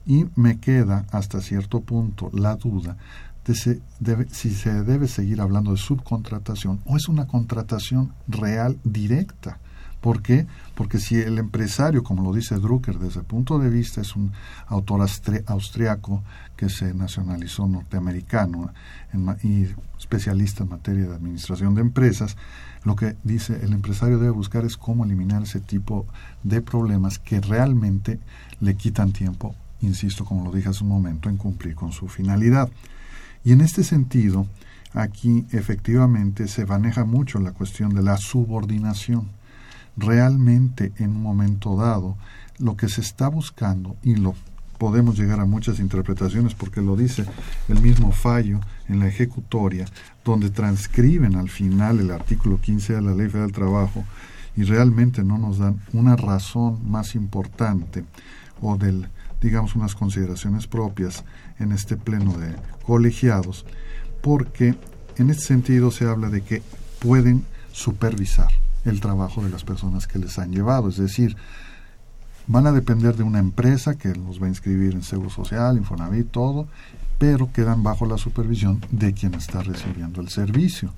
Y 0.06 0.26
me 0.36 0.58
queda 0.58 1.06
hasta 1.10 1.40
cierto 1.40 1.80
punto 1.80 2.30
la 2.32 2.56
duda 2.56 2.96
de 3.44 3.54
si 4.30 4.50
se 4.50 4.84
debe 4.84 5.08
seguir 5.08 5.40
hablando 5.40 5.72
de 5.72 5.76
subcontratación 5.76 6.80
o 6.84 6.96
es 6.96 7.08
una 7.08 7.26
contratación 7.26 8.12
real 8.28 8.78
directa 8.84 9.58
¿Por 10.02 10.20
qué? 10.20 10.48
Porque 10.74 10.98
si 10.98 11.16
el 11.16 11.38
empresario, 11.38 12.02
como 12.02 12.24
lo 12.24 12.32
dice 12.32 12.56
Drucker, 12.56 12.98
desde 12.98 13.20
el 13.20 13.26
punto 13.26 13.60
de 13.60 13.70
vista 13.70 14.00
es 14.00 14.16
un 14.16 14.32
autor 14.66 15.06
austriaco 15.46 16.24
que 16.56 16.68
se 16.68 16.92
nacionalizó 16.92 17.68
norteamericano 17.68 18.72
y 19.44 19.68
especialista 19.96 20.64
en 20.64 20.70
materia 20.70 21.06
de 21.06 21.14
administración 21.14 21.76
de 21.76 21.82
empresas, 21.82 22.36
lo 22.82 22.96
que 22.96 23.16
dice 23.22 23.60
el 23.62 23.72
empresario 23.72 24.18
debe 24.18 24.32
buscar 24.32 24.64
es 24.64 24.76
cómo 24.76 25.04
eliminar 25.04 25.44
ese 25.44 25.60
tipo 25.60 26.04
de 26.42 26.60
problemas 26.62 27.20
que 27.20 27.40
realmente 27.40 28.18
le 28.58 28.74
quitan 28.74 29.12
tiempo, 29.12 29.54
insisto, 29.82 30.24
como 30.24 30.44
lo 30.44 30.52
dije 30.52 30.68
hace 30.68 30.84
un 30.84 30.90
momento, 30.90 31.28
en 31.28 31.36
cumplir 31.36 31.74
con 31.74 31.92
su 31.92 32.08
finalidad. 32.08 32.70
Y 33.44 33.52
en 33.52 33.60
este 33.60 33.84
sentido, 33.84 34.46
aquí 34.94 35.46
efectivamente 35.52 36.48
se 36.48 36.66
maneja 36.66 37.04
mucho 37.04 37.38
la 37.38 37.52
cuestión 37.52 37.94
de 37.94 38.02
la 38.02 38.16
subordinación 38.16 39.28
realmente 39.96 40.92
en 40.98 41.10
un 41.10 41.22
momento 41.22 41.76
dado 41.76 42.16
lo 42.58 42.76
que 42.76 42.88
se 42.88 43.00
está 43.00 43.28
buscando 43.28 43.96
y 44.02 44.16
lo 44.16 44.34
podemos 44.78 45.18
llegar 45.18 45.38
a 45.40 45.44
muchas 45.44 45.78
interpretaciones 45.78 46.54
porque 46.54 46.80
lo 46.80 46.96
dice 46.96 47.24
el 47.68 47.80
mismo 47.80 48.10
fallo 48.10 48.60
en 48.88 49.00
la 49.00 49.06
ejecutoria 49.06 49.86
donde 50.24 50.50
transcriben 50.50 51.36
al 51.36 51.48
final 51.48 52.00
el 52.00 52.10
artículo 52.10 52.60
15 52.60 52.94
de 52.94 53.02
la 53.02 53.14
Ley 53.14 53.28
Federal 53.28 53.48
del 53.48 53.54
Trabajo 53.54 54.04
y 54.56 54.64
realmente 54.64 55.22
no 55.22 55.38
nos 55.38 55.58
dan 55.58 55.80
una 55.92 56.16
razón 56.16 56.80
más 56.90 57.14
importante 57.14 58.04
o 58.60 58.76
del 58.76 59.08
digamos 59.42 59.74
unas 59.74 59.94
consideraciones 59.94 60.66
propias 60.66 61.24
en 61.58 61.72
este 61.72 61.96
pleno 61.96 62.32
de 62.38 62.54
colegiados 62.86 63.66
porque 64.22 64.76
en 65.18 65.30
este 65.30 65.42
sentido 65.44 65.90
se 65.90 66.06
habla 66.06 66.30
de 66.30 66.42
que 66.42 66.62
pueden 67.00 67.44
supervisar 67.72 68.48
el 68.84 69.00
trabajo 69.00 69.42
de 69.44 69.50
las 69.50 69.64
personas 69.64 70.06
que 70.06 70.18
les 70.18 70.38
han 70.38 70.52
llevado. 70.52 70.88
Es 70.88 70.96
decir, 70.96 71.36
van 72.46 72.66
a 72.66 72.72
depender 72.72 73.16
de 73.16 73.24
una 73.24 73.38
empresa 73.38 73.96
que 73.96 74.14
los 74.14 74.40
va 74.40 74.46
a 74.46 74.50
inscribir 74.50 74.94
en 74.94 75.02
Seguro 75.02 75.30
Social, 75.30 75.76
Infonavit, 75.76 76.30
todo, 76.30 76.68
pero 77.18 77.52
quedan 77.52 77.82
bajo 77.82 78.06
la 78.06 78.18
supervisión 78.18 78.80
de 78.90 79.12
quien 79.12 79.34
está 79.34 79.62
recibiendo 79.62 80.20
el 80.20 80.28
servicio. 80.28 80.92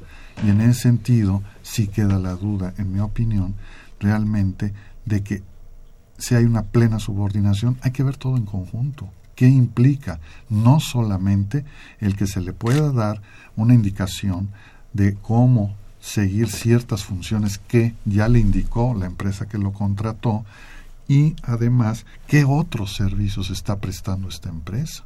Y 0.44 0.50
en 0.50 0.60
ese 0.60 0.80
sentido, 0.80 1.42
sí 1.62 1.88
queda 1.88 2.18
la 2.18 2.34
duda, 2.34 2.74
en 2.78 2.92
mi 2.92 3.00
opinión, 3.00 3.54
realmente 4.00 4.72
de 5.04 5.22
que 5.22 5.42
si 6.18 6.34
hay 6.34 6.44
una 6.44 6.62
plena 6.62 6.98
subordinación, 6.98 7.78
hay 7.82 7.90
que 7.90 8.02
ver 8.02 8.16
todo 8.16 8.36
en 8.36 8.44
conjunto. 8.44 9.08
¿Qué 9.34 9.48
implica? 9.48 10.20
No 10.48 10.80
solamente 10.80 11.64
el 12.00 12.16
que 12.16 12.26
se 12.26 12.40
le 12.40 12.52
pueda 12.52 12.92
dar 12.92 13.20
una 13.56 13.74
indicación 13.74 14.50
de 14.92 15.14
cómo 15.14 15.74
seguir 16.00 16.50
ciertas 16.50 17.02
funciones 17.02 17.58
que 17.58 17.94
ya 18.04 18.28
le 18.28 18.38
indicó 18.38 18.94
la 18.94 19.06
empresa 19.06 19.48
que 19.48 19.58
lo 19.58 19.72
contrató 19.72 20.44
y 21.08 21.34
además 21.42 22.06
qué 22.26 22.44
otros 22.44 22.94
servicios 22.94 23.50
está 23.50 23.78
prestando 23.78 24.28
esta 24.28 24.50
empresa. 24.50 25.04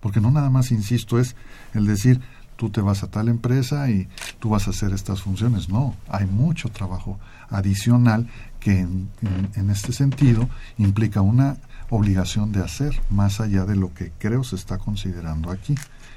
Porque 0.00 0.20
no 0.20 0.30
nada 0.30 0.50
más, 0.50 0.70
insisto, 0.70 1.18
es 1.18 1.36
el 1.74 1.86
decir, 1.86 2.20
tú 2.56 2.70
te 2.70 2.80
vas 2.80 3.02
a 3.02 3.10
tal 3.10 3.28
empresa 3.28 3.90
y 3.90 4.08
tú 4.38 4.50
vas 4.50 4.66
a 4.66 4.70
hacer 4.70 4.92
estas 4.92 5.22
funciones. 5.22 5.68
No, 5.68 5.94
hay 6.08 6.26
mucho 6.26 6.70
trabajo 6.70 7.18
adicional 7.50 8.28
que 8.58 8.80
en, 8.80 9.10
en, 9.54 9.70
este 9.70 9.92
sentido 9.92 10.48
implica 10.78 11.20
una 11.20 11.56
obligación 11.88 12.52
de 12.52 12.62
hacer 12.62 13.00
más 13.10 13.40
allá 13.40 13.64
de 13.64 13.76
lo 13.76 13.92
que 13.94 14.12
creo 14.18 14.44
se 14.44 14.56
está 14.56 14.78
considerando 14.78 15.50
aquí. 15.50 15.74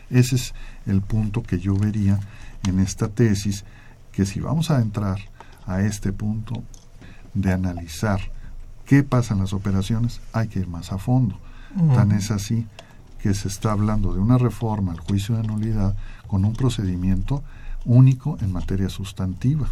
Ese 0.09 0.35
es 0.35 0.53
el 0.85 1.01
punto 1.01 1.41
que 1.41 1.59
yo 1.59 1.75
vería 1.75 2.19
en 2.67 2.79
esta 2.79 3.07
tesis 3.07 3.65
que 4.11 4.25
si 4.25 4.39
vamos 4.39 4.69
a 4.71 4.79
entrar 4.79 5.19
a 5.65 5.81
este 5.81 6.11
punto 6.13 6.63
de 7.33 7.51
analizar 7.51 8.19
qué 8.85 9.03
pasa 9.03 9.33
en 9.33 9.41
las 9.41 9.53
operaciones, 9.53 10.21
hay 10.33 10.47
que 10.47 10.59
ir 10.59 10.67
más 10.67 10.91
a 10.91 10.97
fondo. 10.97 11.37
Tan 11.95 12.11
es 12.11 12.29
así 12.29 12.67
que 13.19 13.33
se 13.33 13.47
está 13.47 13.71
hablando 13.71 14.13
de 14.13 14.19
una 14.19 14.37
reforma 14.37 14.91
al 14.91 14.99
juicio 14.99 15.35
de 15.35 15.43
nulidad 15.43 15.95
con 16.27 16.45
un 16.45 16.53
procedimiento 16.53 17.43
único 17.85 18.37
en 18.41 18.51
materia 18.51 18.89
sustantiva. 18.89 19.67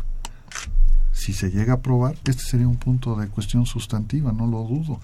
Si 1.21 1.33
se 1.33 1.51
llega 1.51 1.73
a 1.73 1.75
aprobar, 1.75 2.15
este 2.25 2.41
sería 2.41 2.67
un 2.67 2.77
punto 2.77 3.15
de 3.15 3.27
cuestión 3.27 3.67
sustantiva, 3.67 4.31
no 4.31 4.47
lo 4.47 4.63
dudo. 4.63 4.99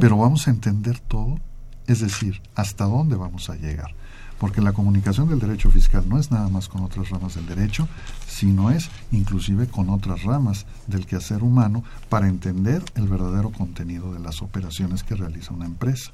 Pero 0.00 0.16
vamos 0.16 0.48
a 0.48 0.50
entender 0.50 0.98
todo, 0.98 1.38
es 1.86 2.00
decir, 2.00 2.40
hasta 2.54 2.86
dónde 2.86 3.16
vamos 3.16 3.50
a 3.50 3.54
llegar. 3.54 3.90
Porque 4.38 4.62
la 4.62 4.72
comunicación 4.72 5.28
del 5.28 5.40
derecho 5.40 5.70
fiscal 5.70 6.08
no 6.08 6.18
es 6.18 6.30
nada 6.30 6.48
más 6.48 6.68
con 6.68 6.82
otras 6.84 7.10
ramas 7.10 7.34
del 7.34 7.44
derecho, 7.44 7.86
sino 8.26 8.70
es 8.70 8.88
inclusive 9.12 9.66
con 9.66 9.90
otras 9.90 10.22
ramas 10.22 10.64
del 10.86 11.04
quehacer 11.04 11.42
humano 11.42 11.84
para 12.08 12.28
entender 12.28 12.82
el 12.94 13.06
verdadero 13.06 13.50
contenido 13.50 14.14
de 14.14 14.20
las 14.20 14.40
operaciones 14.40 15.02
que 15.02 15.16
realiza 15.16 15.52
una 15.52 15.66
empresa. 15.66 16.12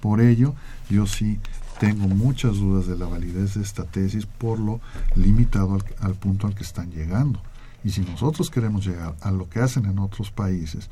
Por 0.00 0.22
ello, 0.22 0.54
yo 0.88 1.06
sí 1.06 1.38
tengo 1.80 2.08
muchas 2.08 2.56
dudas 2.56 2.86
de 2.86 2.96
la 2.96 3.04
validez 3.04 3.56
de 3.56 3.62
esta 3.62 3.84
tesis 3.84 4.24
por 4.24 4.58
lo 4.58 4.80
limitado 5.16 5.76
al, 6.00 6.14
punto 6.14 6.46
al 6.46 6.54
que 6.54 6.62
están 6.62 6.90
llegando. 6.90 7.42
Y 7.86 7.90
si 7.90 8.00
nosotros 8.00 8.50
queremos 8.50 8.84
llegar 8.84 9.14
a 9.20 9.30
lo 9.30 9.48
que 9.48 9.60
hacen 9.60 9.84
en 9.84 10.00
otros 10.00 10.32
países, 10.32 10.90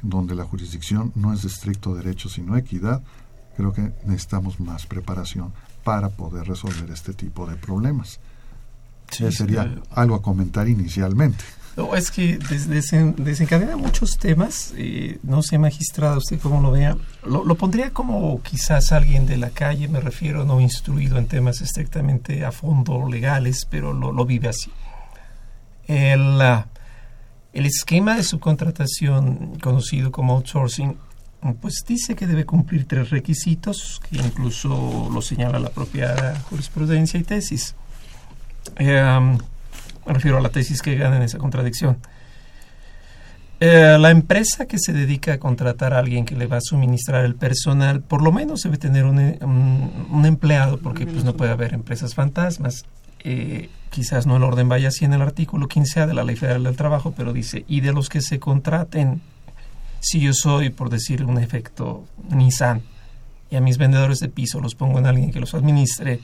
donde 0.00 0.36
la 0.36 0.44
jurisdicción 0.44 1.10
no 1.16 1.32
es 1.32 1.42
de 1.42 1.48
estricto 1.48 1.92
derecho, 1.92 2.28
sino 2.28 2.56
equidad, 2.56 3.02
creo 3.56 3.72
que 3.72 3.92
necesitamos 4.04 4.60
más 4.60 4.86
preparación 4.86 5.52
para 5.82 6.10
poder 6.10 6.46
resolver 6.46 6.88
este 6.92 7.14
tipo 7.14 7.48
de 7.48 7.56
problemas. 7.56 8.20
Sí, 9.10 9.32
sería 9.32 9.74
algo 9.90 10.14
a 10.14 10.22
comentar 10.22 10.68
inicialmente. 10.68 11.44
No, 11.76 11.96
es 11.96 12.12
que 12.12 12.38
desencadena 12.38 13.76
muchos 13.76 14.16
temas. 14.16 14.72
Eh, 14.76 15.18
no 15.24 15.42
sé, 15.42 15.58
magistrado, 15.58 16.18
usted 16.18 16.38
cómo 16.38 16.60
lo 16.60 16.70
vea. 16.70 16.96
Lo, 17.24 17.54
pondría 17.56 17.90
como 17.90 18.40
quizás 18.42 18.92
alguien 18.92 19.26
de 19.26 19.36
la 19.36 19.50
calle, 19.50 19.88
me 19.88 20.00
refiero, 20.00 20.44
no 20.44 20.60
instruido 20.60 21.18
en 21.18 21.26
temas 21.26 21.60
estrictamente 21.60 22.44
a 22.44 22.52
fondo 22.52 23.08
legales, 23.08 23.66
pero 23.68 23.92
lo, 23.92 24.24
vive 24.24 24.48
así. 24.48 24.70
El, 25.86 26.40
el 27.52 27.66
esquema 27.66 28.16
de 28.16 28.22
subcontratación 28.22 29.58
conocido 29.60 30.10
como 30.10 30.34
outsourcing, 30.34 30.96
pues 31.60 31.84
dice 31.86 32.14
que 32.14 32.26
debe 32.26 32.44
cumplir 32.44 32.86
tres 32.86 33.10
requisitos, 33.10 34.00
que 34.08 34.16
incluso 34.16 35.08
lo 35.12 35.22
señala 35.22 35.58
la 35.58 35.70
propia 35.70 36.34
jurisprudencia 36.50 37.20
y 37.20 37.22
tesis. 37.22 37.74
Eh, 38.76 39.38
me 40.06 40.12
refiero 40.12 40.38
a 40.38 40.40
la 40.40 40.48
tesis 40.48 40.82
que 40.82 40.96
gana 40.96 41.16
en 41.16 41.22
esa 41.22 41.38
contradicción. 41.38 41.98
Eh, 43.58 43.96
la 43.98 44.10
empresa 44.10 44.66
que 44.66 44.78
se 44.78 44.92
dedica 44.92 45.34
a 45.34 45.38
contratar 45.38 45.94
a 45.94 45.98
alguien 45.98 46.26
que 46.26 46.36
le 46.36 46.46
va 46.46 46.58
a 46.58 46.60
suministrar 46.60 47.24
el 47.24 47.34
personal, 47.34 48.02
por 48.02 48.22
lo 48.22 48.30
menos 48.30 48.62
debe 48.62 48.76
tener 48.76 49.06
un, 49.06 49.18
empleado, 50.24 50.78
porque 50.78 51.06
pues 51.06 51.24
no 51.24 51.34
puede 51.34 51.52
haber 51.52 51.72
empresas 51.72 52.14
fantasmas. 52.14 52.84
Eh, 53.28 53.70
quizás 53.90 54.26
no 54.26 54.36
el 54.36 54.44
orden 54.44 54.68
vaya 54.68 54.88
así 54.88 55.04
en 55.04 55.12
el 55.12 55.22
artículo 55.22 55.68
15A 55.68 56.06
de 56.06 56.14
la 56.14 56.22
Ley 56.22 56.36
Federal 56.36 56.62
del 56.62 56.76
Trabajo, 56.76 57.12
pero 57.16 57.32
dice, 57.32 57.64
y 57.66 57.80
de 57.80 57.92
los 57.92 58.08
que 58.08 58.20
se 58.20 58.38
contraten, 58.38 59.20
si 60.00 60.20
yo 60.20 60.32
soy, 60.32 60.70
por 60.70 60.90
decir 60.90 61.24
un 61.24 61.38
efecto, 61.38 62.04
Nissan, 62.30 62.82
y 63.50 63.56
a 63.56 63.60
mis 63.60 63.78
vendedores 63.78 64.18
de 64.20 64.28
piso 64.28 64.60
los 64.60 64.74
pongo 64.74 64.98
en 64.98 65.06
alguien 65.06 65.32
que 65.32 65.40
los 65.40 65.54
administre, 65.54 66.20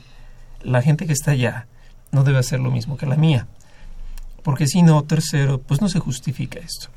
la 0.61 0.81
gente 0.81 1.05
que 1.05 1.13
está 1.13 1.31
allá 1.31 1.67
no 2.11 2.23
debe 2.23 2.37
hacer 2.37 2.59
lo 2.59 2.71
mismo 2.71 2.95
que 2.95 3.05
la 3.05 3.17
mía 3.17 3.47
porque 4.43 4.67
si 4.67 4.83
no, 4.83 5.03
tercero, 5.03 5.59
pues 5.59 5.81
no 5.81 5.89
se 5.89 5.99
justifica 5.99 6.59
esto. 6.59 6.89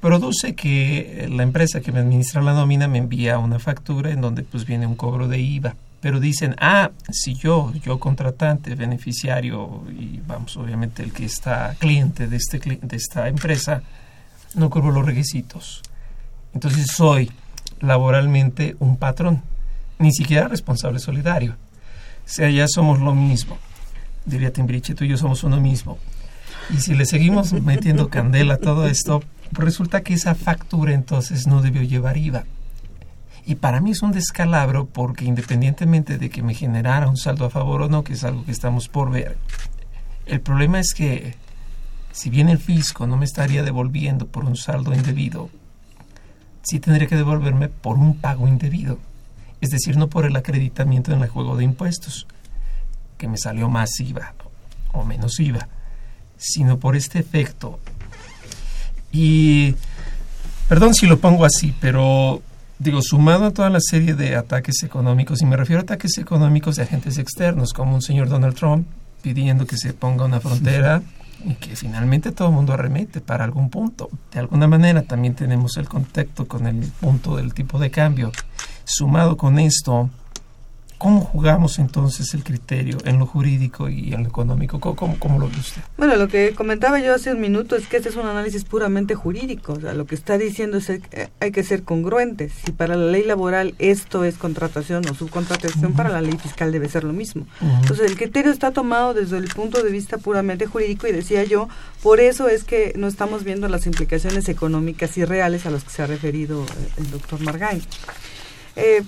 Produce 0.00 0.54
que 0.54 1.28
la 1.30 1.42
empresa 1.42 1.80
que 1.80 1.92
me 1.92 2.00
administra 2.00 2.42
la 2.42 2.52
nómina 2.52 2.88
me 2.88 2.98
envía 2.98 3.38
una 3.38 3.58
factura 3.58 4.10
en 4.10 4.20
donde 4.20 4.42
pues 4.42 4.66
viene 4.66 4.86
un 4.86 4.96
cobro 4.96 5.28
de 5.28 5.40
IVA. 5.40 5.76
Pero 6.02 6.18
dicen, 6.18 6.56
ah, 6.58 6.90
si 7.10 7.34
yo, 7.34 7.72
yo 7.74 7.98
contratante, 8.00 8.74
beneficiario 8.74 9.84
y 9.88 10.20
vamos, 10.26 10.56
obviamente 10.56 11.02
el 11.04 11.12
que 11.12 11.24
está 11.24 11.76
cliente 11.78 12.26
de, 12.26 12.36
este, 12.36 12.58
de 12.58 12.96
esta 12.96 13.28
empresa, 13.28 13.82
no 14.54 14.68
cobro 14.68 14.90
los 14.90 15.06
requisitos. 15.06 15.80
Entonces 16.52 16.88
soy 16.88 17.30
laboralmente 17.80 18.74
un 18.80 18.96
patrón, 18.96 19.42
ni 20.00 20.12
siquiera 20.12 20.48
responsable 20.48 20.98
solidario. 20.98 21.52
O 21.52 22.28
sea, 22.28 22.50
ya 22.50 22.66
somos 22.66 22.98
lo 22.98 23.14
mismo. 23.14 23.56
Diría 24.24 24.52
Timbriche, 24.52 24.96
tú 24.96 25.04
y 25.04 25.08
yo 25.08 25.16
somos 25.16 25.44
uno 25.44 25.60
mismo. 25.60 25.98
Y 26.76 26.80
si 26.80 26.94
le 26.94 27.06
seguimos 27.06 27.52
metiendo 27.52 28.08
candela 28.08 28.54
a 28.54 28.58
todo 28.58 28.88
esto, 28.88 29.22
resulta 29.52 30.02
que 30.02 30.14
esa 30.14 30.34
factura 30.34 30.94
entonces 30.94 31.46
no 31.46 31.62
debió 31.62 31.82
llevar 31.82 32.16
IVA. 32.16 32.44
Y 33.44 33.56
para 33.56 33.80
mí 33.80 33.90
es 33.90 34.02
un 34.02 34.12
descalabro 34.12 34.86
porque 34.86 35.24
independientemente 35.24 36.18
de 36.18 36.30
que 36.30 36.42
me 36.42 36.54
generara 36.54 37.08
un 37.08 37.16
saldo 37.16 37.44
a 37.44 37.50
favor 37.50 37.82
o 37.82 37.88
no, 37.88 38.04
que 38.04 38.12
es 38.12 38.24
algo 38.24 38.44
que 38.44 38.52
estamos 38.52 38.88
por 38.88 39.10
ver, 39.10 39.36
el 40.26 40.40
problema 40.40 40.78
es 40.78 40.94
que 40.94 41.34
si 42.12 42.30
bien 42.30 42.48
el 42.48 42.58
fisco 42.58 43.06
no 43.06 43.16
me 43.16 43.24
estaría 43.24 43.62
devolviendo 43.62 44.26
por 44.26 44.44
un 44.44 44.56
saldo 44.56 44.94
indebido, 44.94 45.50
sí 46.62 46.78
tendría 46.78 47.08
que 47.08 47.16
devolverme 47.16 47.68
por 47.68 47.96
un 47.96 48.18
pago 48.18 48.46
indebido. 48.46 48.98
Es 49.60 49.70
decir, 49.70 49.96
no 49.96 50.08
por 50.08 50.26
el 50.26 50.36
acreditamiento 50.36 51.12
en 51.12 51.22
el 51.22 51.28
juego 51.28 51.56
de 51.56 51.64
impuestos, 51.64 52.26
que 53.18 53.28
me 53.28 53.38
salió 53.38 53.68
más 53.68 53.98
IVA 54.00 54.34
o 54.92 55.04
menos 55.04 55.38
IVA 55.40 55.68
sino 56.42 56.78
por 56.78 56.96
este 56.96 57.20
efecto. 57.20 57.78
Y, 59.12 59.74
perdón 60.68 60.94
si 60.94 61.06
lo 61.06 61.18
pongo 61.18 61.44
así, 61.44 61.74
pero 61.80 62.42
digo, 62.82 63.00
sumado 63.00 63.46
a 63.46 63.50
toda 63.52 63.70
la 63.70 63.80
serie 63.80 64.14
de 64.14 64.36
ataques 64.36 64.82
económicos, 64.82 65.40
y 65.40 65.46
me 65.46 65.56
refiero 65.56 65.80
a 65.80 65.84
ataques 65.84 66.18
económicos 66.18 66.76
de 66.76 66.82
agentes 66.82 67.18
externos, 67.18 67.72
como 67.72 67.94
un 67.94 68.02
señor 68.02 68.28
Donald 68.28 68.56
Trump 68.56 68.86
pidiendo 69.22 69.66
que 69.66 69.76
se 69.76 69.92
ponga 69.92 70.24
una 70.24 70.40
frontera 70.40 71.00
y 71.44 71.54
que 71.54 71.76
finalmente 71.76 72.32
todo 72.32 72.48
el 72.48 72.54
mundo 72.54 72.72
arremete 72.72 73.20
para 73.20 73.44
algún 73.44 73.70
punto. 73.70 74.10
De 74.32 74.40
alguna 74.40 74.66
manera 74.66 75.02
también 75.02 75.34
tenemos 75.34 75.76
el 75.76 75.88
contacto 75.88 76.46
con 76.48 76.66
el 76.66 76.80
punto 77.00 77.36
del 77.36 77.54
tipo 77.54 77.78
de 77.78 77.90
cambio. 77.90 78.32
Sumado 78.84 79.36
con 79.36 79.60
esto, 79.60 80.10
¿Cómo 81.02 81.20
jugamos 81.20 81.80
entonces 81.80 82.32
el 82.32 82.44
criterio 82.44 82.96
en 83.04 83.18
lo 83.18 83.26
jurídico 83.26 83.88
y 83.88 84.14
en 84.14 84.22
lo 84.22 84.28
económico? 84.28 84.78
¿Cómo, 84.78 85.38
lo 85.40 85.48
ve 85.48 85.58
usted? 85.58 85.82
Bueno, 85.96 86.14
lo 86.14 86.28
que 86.28 86.54
comentaba 86.54 87.00
yo 87.00 87.12
hace 87.12 87.32
un 87.32 87.40
minuto 87.40 87.74
es 87.74 87.88
que 87.88 87.96
este 87.96 88.10
es 88.10 88.14
un 88.14 88.24
análisis 88.24 88.62
puramente 88.62 89.16
jurídico. 89.16 89.72
O 89.72 89.80
sea, 89.80 89.94
lo 89.94 90.06
que 90.06 90.14
está 90.14 90.38
diciendo 90.38 90.76
es 90.76 90.86
que 90.86 91.00
eh, 91.10 91.28
hay 91.40 91.50
que 91.50 91.64
ser 91.64 91.82
congruentes. 91.82 92.52
Si 92.64 92.70
para 92.70 92.94
la 92.94 93.06
ley 93.06 93.24
laboral 93.24 93.74
esto 93.80 94.22
es 94.22 94.36
contratación 94.36 95.02
o 95.10 95.14
subcontratación, 95.14 95.92
para 95.94 96.08
la 96.08 96.20
ley 96.20 96.38
fiscal 96.40 96.70
debe 96.70 96.88
ser 96.88 97.02
lo 97.02 97.12
mismo. 97.12 97.48
Entonces, 97.60 98.08
el 98.08 98.16
criterio 98.16 98.52
está 98.52 98.70
tomado 98.70 99.12
desde 99.12 99.38
el 99.38 99.48
punto 99.48 99.82
de 99.82 99.90
vista 99.90 100.18
puramente 100.18 100.66
jurídico 100.66 101.08
y 101.08 101.12
decía 101.12 101.42
yo, 101.42 101.68
por 102.00 102.20
eso 102.20 102.46
es 102.48 102.62
que 102.62 102.92
no 102.96 103.08
estamos 103.08 103.42
viendo 103.42 103.66
las 103.66 103.86
implicaciones 103.86 104.48
económicas 104.48 105.18
y 105.18 105.24
reales 105.24 105.66
a 105.66 105.72
las 105.72 105.82
que 105.82 105.90
se 105.90 106.02
ha 106.02 106.06
referido 106.06 106.62
eh, 106.62 106.66
el 106.98 107.10
doctor 107.10 107.40
Margain. 107.40 107.82
Eh, 108.76 109.02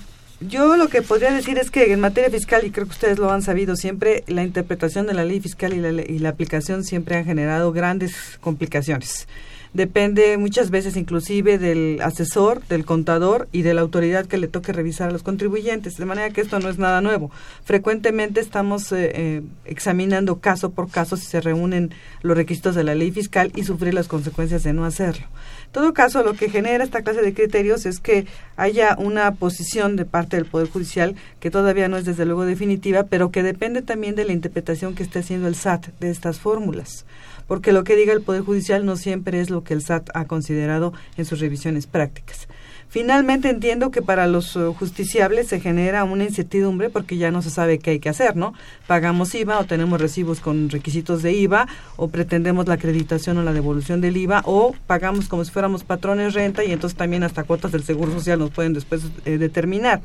yo 0.48 0.76
lo 0.76 0.88
que 0.88 1.02
podría 1.02 1.32
decir 1.32 1.58
es 1.58 1.70
que 1.70 1.92
en 1.92 2.00
materia 2.00 2.30
fiscal, 2.30 2.64
y 2.64 2.70
creo 2.70 2.86
que 2.86 2.92
ustedes 2.92 3.18
lo 3.18 3.30
han 3.30 3.42
sabido 3.42 3.76
siempre, 3.76 4.24
la 4.26 4.42
interpretación 4.42 5.06
de 5.06 5.14
la 5.14 5.24
ley 5.24 5.40
fiscal 5.40 5.72
y 5.72 5.80
la, 5.80 5.90
y 5.90 6.18
la 6.18 6.30
aplicación 6.30 6.84
siempre 6.84 7.16
han 7.16 7.24
generado 7.24 7.72
grandes 7.72 8.38
complicaciones 8.40 9.26
depende 9.74 10.38
muchas 10.38 10.70
veces 10.70 10.96
inclusive 10.96 11.58
del 11.58 12.00
asesor, 12.00 12.64
del 12.68 12.84
contador 12.84 13.48
y 13.52 13.62
de 13.62 13.74
la 13.74 13.82
autoridad 13.82 14.26
que 14.26 14.38
le 14.38 14.48
toque 14.48 14.72
revisar 14.72 15.08
a 15.08 15.12
los 15.12 15.24
contribuyentes, 15.24 15.96
de 15.96 16.04
manera 16.06 16.30
que 16.30 16.40
esto 16.40 16.58
no 16.60 16.70
es 16.70 16.78
nada 16.78 17.00
nuevo. 17.00 17.30
Frecuentemente 17.64 18.40
estamos 18.40 18.90
eh, 18.92 19.10
eh, 19.14 19.42
examinando 19.64 20.38
caso 20.38 20.70
por 20.70 20.88
caso 20.90 21.16
si 21.16 21.26
se 21.26 21.40
reúnen 21.40 21.92
los 22.22 22.36
requisitos 22.36 22.76
de 22.76 22.84
la 22.84 22.94
ley 22.94 23.10
fiscal 23.10 23.52
y 23.54 23.64
sufrir 23.64 23.92
las 23.92 24.08
consecuencias 24.08 24.62
de 24.62 24.72
no 24.72 24.84
hacerlo. 24.84 25.26
Todo 25.74 25.92
caso, 25.92 26.22
lo 26.22 26.34
que 26.34 26.48
genera 26.48 26.84
esta 26.84 27.02
clase 27.02 27.20
de 27.20 27.34
criterios 27.34 27.84
es 27.84 27.98
que 27.98 28.26
haya 28.56 28.94
una 28.96 29.32
posición 29.32 29.96
de 29.96 30.04
parte 30.04 30.36
del 30.36 30.46
Poder 30.46 30.70
Judicial 30.70 31.16
que 31.40 31.50
todavía 31.50 31.88
no 31.88 31.96
es 31.96 32.04
desde 32.04 32.24
luego 32.24 32.44
definitiva, 32.44 33.02
pero 33.02 33.32
que 33.32 33.42
depende 33.42 33.82
también 33.82 34.14
de 34.14 34.24
la 34.24 34.32
interpretación 34.32 34.94
que 34.94 35.02
esté 35.02 35.18
haciendo 35.18 35.48
el 35.48 35.56
SAT 35.56 35.88
de 35.98 36.10
estas 36.10 36.38
fórmulas 36.38 37.04
porque 37.46 37.72
lo 37.72 37.84
que 37.84 37.96
diga 37.96 38.12
el 38.12 38.22
Poder 38.22 38.42
Judicial 38.42 38.86
no 38.86 38.96
siempre 38.96 39.40
es 39.40 39.50
lo 39.50 39.64
que 39.64 39.74
el 39.74 39.82
SAT 39.82 40.10
ha 40.14 40.26
considerado 40.26 40.92
en 41.16 41.24
sus 41.24 41.40
revisiones 41.40 41.86
prácticas. 41.86 42.48
Finalmente 42.94 43.50
entiendo 43.50 43.90
que 43.90 44.02
para 44.02 44.28
los 44.28 44.54
uh, 44.54 44.72
justiciables 44.72 45.48
se 45.48 45.58
genera 45.58 46.04
una 46.04 46.22
incertidumbre 46.22 46.90
porque 46.90 47.16
ya 47.16 47.32
no 47.32 47.42
se 47.42 47.50
sabe 47.50 47.80
qué 47.80 47.90
hay 47.90 47.98
que 47.98 48.08
hacer, 48.08 48.36
¿no? 48.36 48.54
Pagamos 48.86 49.34
IVA 49.34 49.58
o 49.58 49.64
tenemos 49.64 50.00
recibos 50.00 50.38
con 50.38 50.70
requisitos 50.70 51.20
de 51.20 51.32
IVA 51.32 51.66
o 51.96 52.06
pretendemos 52.06 52.68
la 52.68 52.74
acreditación 52.74 53.36
o 53.38 53.42
la 53.42 53.52
devolución 53.52 54.00
del 54.00 54.16
IVA 54.16 54.42
o 54.44 54.76
pagamos 54.86 55.26
como 55.26 55.44
si 55.44 55.50
fuéramos 55.50 55.82
patrones 55.82 56.34
renta 56.34 56.62
y 56.62 56.70
entonces 56.70 56.96
también 56.96 57.24
hasta 57.24 57.42
cuotas 57.42 57.72
del 57.72 57.82
Seguro 57.82 58.12
Social 58.12 58.38
nos 58.38 58.52
pueden 58.52 58.74
después 58.74 59.02
eh, 59.24 59.38
determinar. 59.38 60.00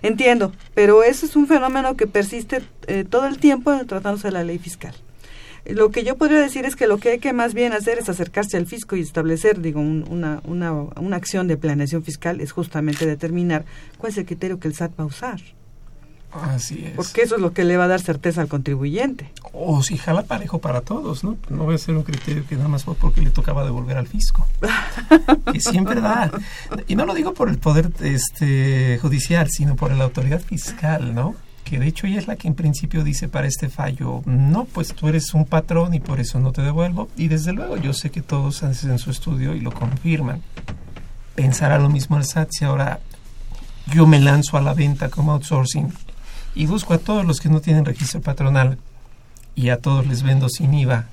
Entiendo, 0.00 0.50
pero 0.72 1.02
eso 1.02 1.26
es 1.26 1.36
un 1.36 1.46
fenómeno 1.46 1.94
que 1.94 2.06
persiste 2.06 2.62
eh, 2.86 3.04
todo 3.04 3.26
el 3.26 3.36
tiempo 3.36 3.70
tratándose 3.84 4.28
de 4.28 4.32
la 4.32 4.44
ley 4.44 4.58
fiscal. 4.58 4.94
Lo 5.66 5.90
que 5.90 6.04
yo 6.04 6.16
podría 6.16 6.40
decir 6.40 6.64
es 6.64 6.76
que 6.76 6.86
lo 6.86 6.98
que 6.98 7.10
hay 7.10 7.18
que 7.18 7.32
más 7.32 7.54
bien 7.54 7.72
hacer 7.72 7.98
es 7.98 8.08
acercarse 8.08 8.56
al 8.56 8.66
fisco 8.66 8.96
y 8.96 9.00
establecer, 9.00 9.60
digo, 9.60 9.80
una, 9.80 10.40
una, 10.44 10.72
una 10.72 11.16
acción 11.16 11.48
de 11.48 11.56
planeación 11.56 12.02
fiscal 12.02 12.40
es 12.40 12.52
justamente 12.52 13.06
determinar 13.06 13.64
cuál 13.98 14.12
es 14.12 14.18
el 14.18 14.26
criterio 14.26 14.58
que 14.58 14.68
el 14.68 14.74
SAT 14.74 14.98
va 14.98 15.04
a 15.04 15.06
usar. 15.06 15.40
Así 16.32 16.84
es. 16.84 16.92
Porque 16.92 17.22
eso 17.22 17.36
es 17.36 17.40
lo 17.40 17.52
que 17.52 17.64
le 17.64 17.76
va 17.76 17.84
a 17.84 17.88
dar 17.88 18.00
certeza 18.00 18.40
al 18.40 18.48
contribuyente. 18.48 19.32
O 19.52 19.82
si 19.82 19.98
jala 19.98 20.22
parejo 20.22 20.60
para 20.60 20.80
todos, 20.80 21.24
¿no? 21.24 21.36
No 21.48 21.66
va 21.66 21.74
a 21.74 21.78
ser 21.78 21.96
un 21.96 22.04
criterio 22.04 22.46
que 22.46 22.54
nada 22.54 22.68
más 22.68 22.84
fue 22.84 22.94
porque 22.94 23.20
le 23.20 23.30
tocaba 23.30 23.64
devolver 23.64 23.96
al 23.96 24.06
fisco. 24.06 24.46
que 25.52 25.60
siempre 25.60 26.00
da. 26.00 26.30
Y 26.86 26.94
no 26.94 27.04
lo 27.04 27.14
digo 27.14 27.34
por 27.34 27.48
el 27.48 27.58
poder 27.58 27.90
este 28.00 28.98
judicial, 29.02 29.48
sino 29.50 29.74
por 29.74 29.90
la 29.92 30.04
autoridad 30.04 30.40
fiscal, 30.40 31.14
¿no? 31.14 31.34
De 31.78 31.86
hecho 31.86 32.06
ella 32.06 32.18
es 32.18 32.26
la 32.26 32.36
que 32.36 32.48
en 32.48 32.54
principio 32.54 33.04
dice 33.04 33.28
para 33.28 33.46
este 33.46 33.68
fallo, 33.68 34.22
no, 34.26 34.64
pues 34.64 34.94
tú 34.94 35.08
eres 35.08 35.34
un 35.34 35.44
patrón 35.44 35.94
y 35.94 36.00
por 36.00 36.20
eso 36.20 36.40
no 36.40 36.52
te 36.52 36.62
devuelvo. 36.62 37.08
Y 37.16 37.28
desde 37.28 37.52
luego 37.52 37.76
yo 37.76 37.92
sé 37.92 38.10
que 38.10 38.22
todos 38.22 38.62
hacen 38.62 38.98
su 38.98 39.10
estudio 39.10 39.54
y 39.54 39.60
lo 39.60 39.72
confirman. 39.72 40.42
Pensará 41.34 41.78
lo 41.78 41.88
mismo 41.88 42.16
el 42.16 42.24
SAT 42.24 42.48
si 42.50 42.64
ahora 42.64 43.00
yo 43.92 44.06
me 44.06 44.20
lanzo 44.20 44.56
a 44.56 44.60
la 44.60 44.74
venta 44.74 45.08
como 45.08 45.32
outsourcing 45.32 45.92
y 46.54 46.66
busco 46.66 46.94
a 46.94 46.98
todos 46.98 47.24
los 47.24 47.40
que 47.40 47.48
no 47.48 47.60
tienen 47.60 47.84
registro 47.84 48.20
patronal 48.20 48.78
y 49.54 49.70
a 49.70 49.78
todos 49.78 50.06
les 50.06 50.22
vendo 50.22 50.48
sin 50.48 50.74
IVA. 50.74 51.06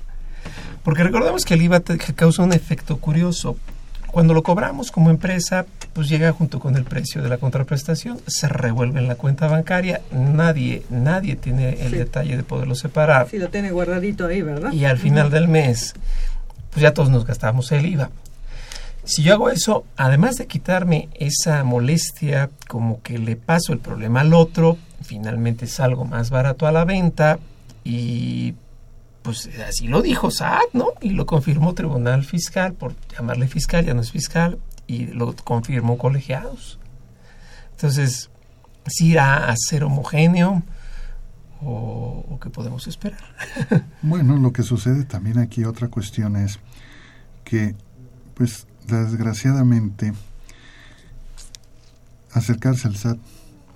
Porque 0.82 1.04
recordemos 1.04 1.44
que 1.44 1.54
el 1.54 1.62
IVA 1.62 1.82
causa 2.14 2.42
un 2.42 2.52
efecto 2.52 2.98
curioso. 2.98 3.56
Cuando 4.10 4.34
lo 4.34 4.42
cobramos 4.42 4.90
como 4.90 5.10
empresa, 5.10 5.66
pues 5.92 6.08
llega 6.08 6.32
junto 6.32 6.60
con 6.60 6.76
el 6.76 6.84
precio 6.84 7.22
de 7.22 7.28
la 7.28 7.36
contraprestación, 7.36 8.18
se 8.26 8.48
revuelve 8.48 9.00
en 9.00 9.08
la 9.08 9.16
cuenta 9.16 9.48
bancaria, 9.48 10.00
nadie, 10.10 10.82
nadie 10.90 11.36
tiene 11.36 11.84
el 11.84 11.92
detalle 11.92 12.36
de 12.36 12.42
poderlo 12.42 12.74
separar. 12.74 13.28
Sí, 13.28 13.38
lo 13.38 13.48
tiene 13.48 13.70
guardadito 13.70 14.26
ahí, 14.26 14.42
¿verdad? 14.42 14.72
Y 14.72 14.86
al 14.86 14.98
final 14.98 15.30
del 15.30 15.48
mes, 15.48 15.94
pues 16.70 16.82
ya 16.82 16.94
todos 16.94 17.10
nos 17.10 17.26
gastamos 17.26 17.70
el 17.72 17.84
IVA. 17.84 18.10
Si 19.04 19.22
yo 19.22 19.34
hago 19.34 19.50
eso, 19.50 19.84
además 19.96 20.36
de 20.36 20.46
quitarme 20.46 21.08
esa 21.14 21.64
molestia, 21.64 22.50
como 22.66 23.02
que 23.02 23.18
le 23.18 23.36
paso 23.36 23.72
el 23.72 23.78
problema 23.78 24.20
al 24.20 24.34
otro, 24.34 24.76
finalmente 25.02 25.66
salgo 25.66 26.04
más 26.04 26.30
barato 26.30 26.66
a 26.66 26.72
la 26.72 26.84
venta 26.84 27.38
y 27.84 28.54
pues 29.28 29.50
así 29.68 29.88
lo 29.88 30.00
dijo 30.00 30.30
SAT, 30.30 30.72
¿no? 30.72 30.86
Y 31.02 31.10
lo 31.10 31.26
confirmó 31.26 31.74
Tribunal 31.74 32.24
Fiscal, 32.24 32.72
por 32.72 32.94
llamarle 33.14 33.46
fiscal, 33.46 33.84
ya 33.84 33.92
no 33.92 34.00
es 34.00 34.10
fiscal, 34.10 34.58
y 34.86 35.08
lo 35.08 35.36
confirmó 35.36 35.98
colegiados. 35.98 36.78
Entonces, 37.72 38.30
si 38.86 39.08
irá 39.08 39.50
a 39.50 39.54
ser 39.54 39.84
homogéneo 39.84 40.62
o, 41.60 42.24
o 42.26 42.40
qué 42.40 42.48
podemos 42.48 42.86
esperar. 42.86 43.20
bueno, 44.00 44.38
lo 44.38 44.50
que 44.50 44.62
sucede 44.62 45.04
también 45.04 45.36
aquí, 45.36 45.64
otra 45.64 45.88
cuestión 45.88 46.34
es 46.36 46.58
que, 47.44 47.74
pues, 48.32 48.66
desgraciadamente, 48.86 50.14
acercarse 52.32 52.88
al 52.88 52.96
SAT 52.96 53.18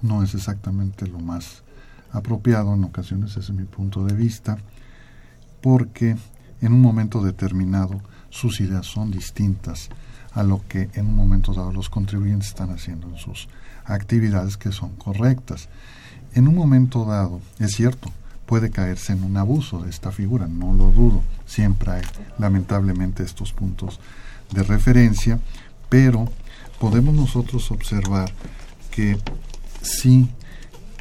no 0.00 0.22
es 0.22 0.34
exactamente 0.34 1.06
lo 1.06 1.18
más 1.18 1.62
apropiado 2.10 2.72
en 2.72 2.84
ocasiones, 2.84 3.32
ese 3.32 3.40
es 3.40 3.50
mi 3.50 3.64
punto 3.64 4.02
de 4.06 4.14
vista, 4.14 4.56
porque 5.62 6.16
en 6.60 6.72
un 6.72 6.82
momento 6.82 7.22
determinado 7.22 8.00
sus 8.28 8.60
ideas 8.60 8.86
son 8.86 9.10
distintas 9.10 9.88
a 10.32 10.42
lo 10.42 10.62
que 10.68 10.90
en 10.94 11.06
un 11.06 11.16
momento 11.16 11.52
dado 11.52 11.72
los 11.72 11.88
contribuyentes 11.88 12.48
están 12.48 12.70
haciendo 12.70 13.08
en 13.08 13.16
sus 13.16 13.48
actividades 13.84 14.56
que 14.56 14.72
son 14.72 14.96
correctas. 14.96 15.68
En 16.34 16.48
un 16.48 16.54
momento 16.54 17.04
dado, 17.04 17.40
es 17.58 17.72
cierto, 17.72 18.10
puede 18.46 18.70
caerse 18.70 19.12
en 19.12 19.22
un 19.22 19.36
abuso 19.36 19.82
de 19.82 19.90
esta 19.90 20.10
figura, 20.10 20.46
no 20.46 20.72
lo 20.72 20.90
dudo, 20.90 21.22
siempre 21.46 21.92
hay 21.92 22.02
lamentablemente 22.38 23.22
estos 23.22 23.52
puntos 23.52 24.00
de 24.52 24.62
referencia, 24.62 25.38
pero 25.88 26.30
podemos 26.80 27.14
nosotros 27.14 27.70
observar 27.70 28.32
que 28.90 29.18
sí 29.82 30.30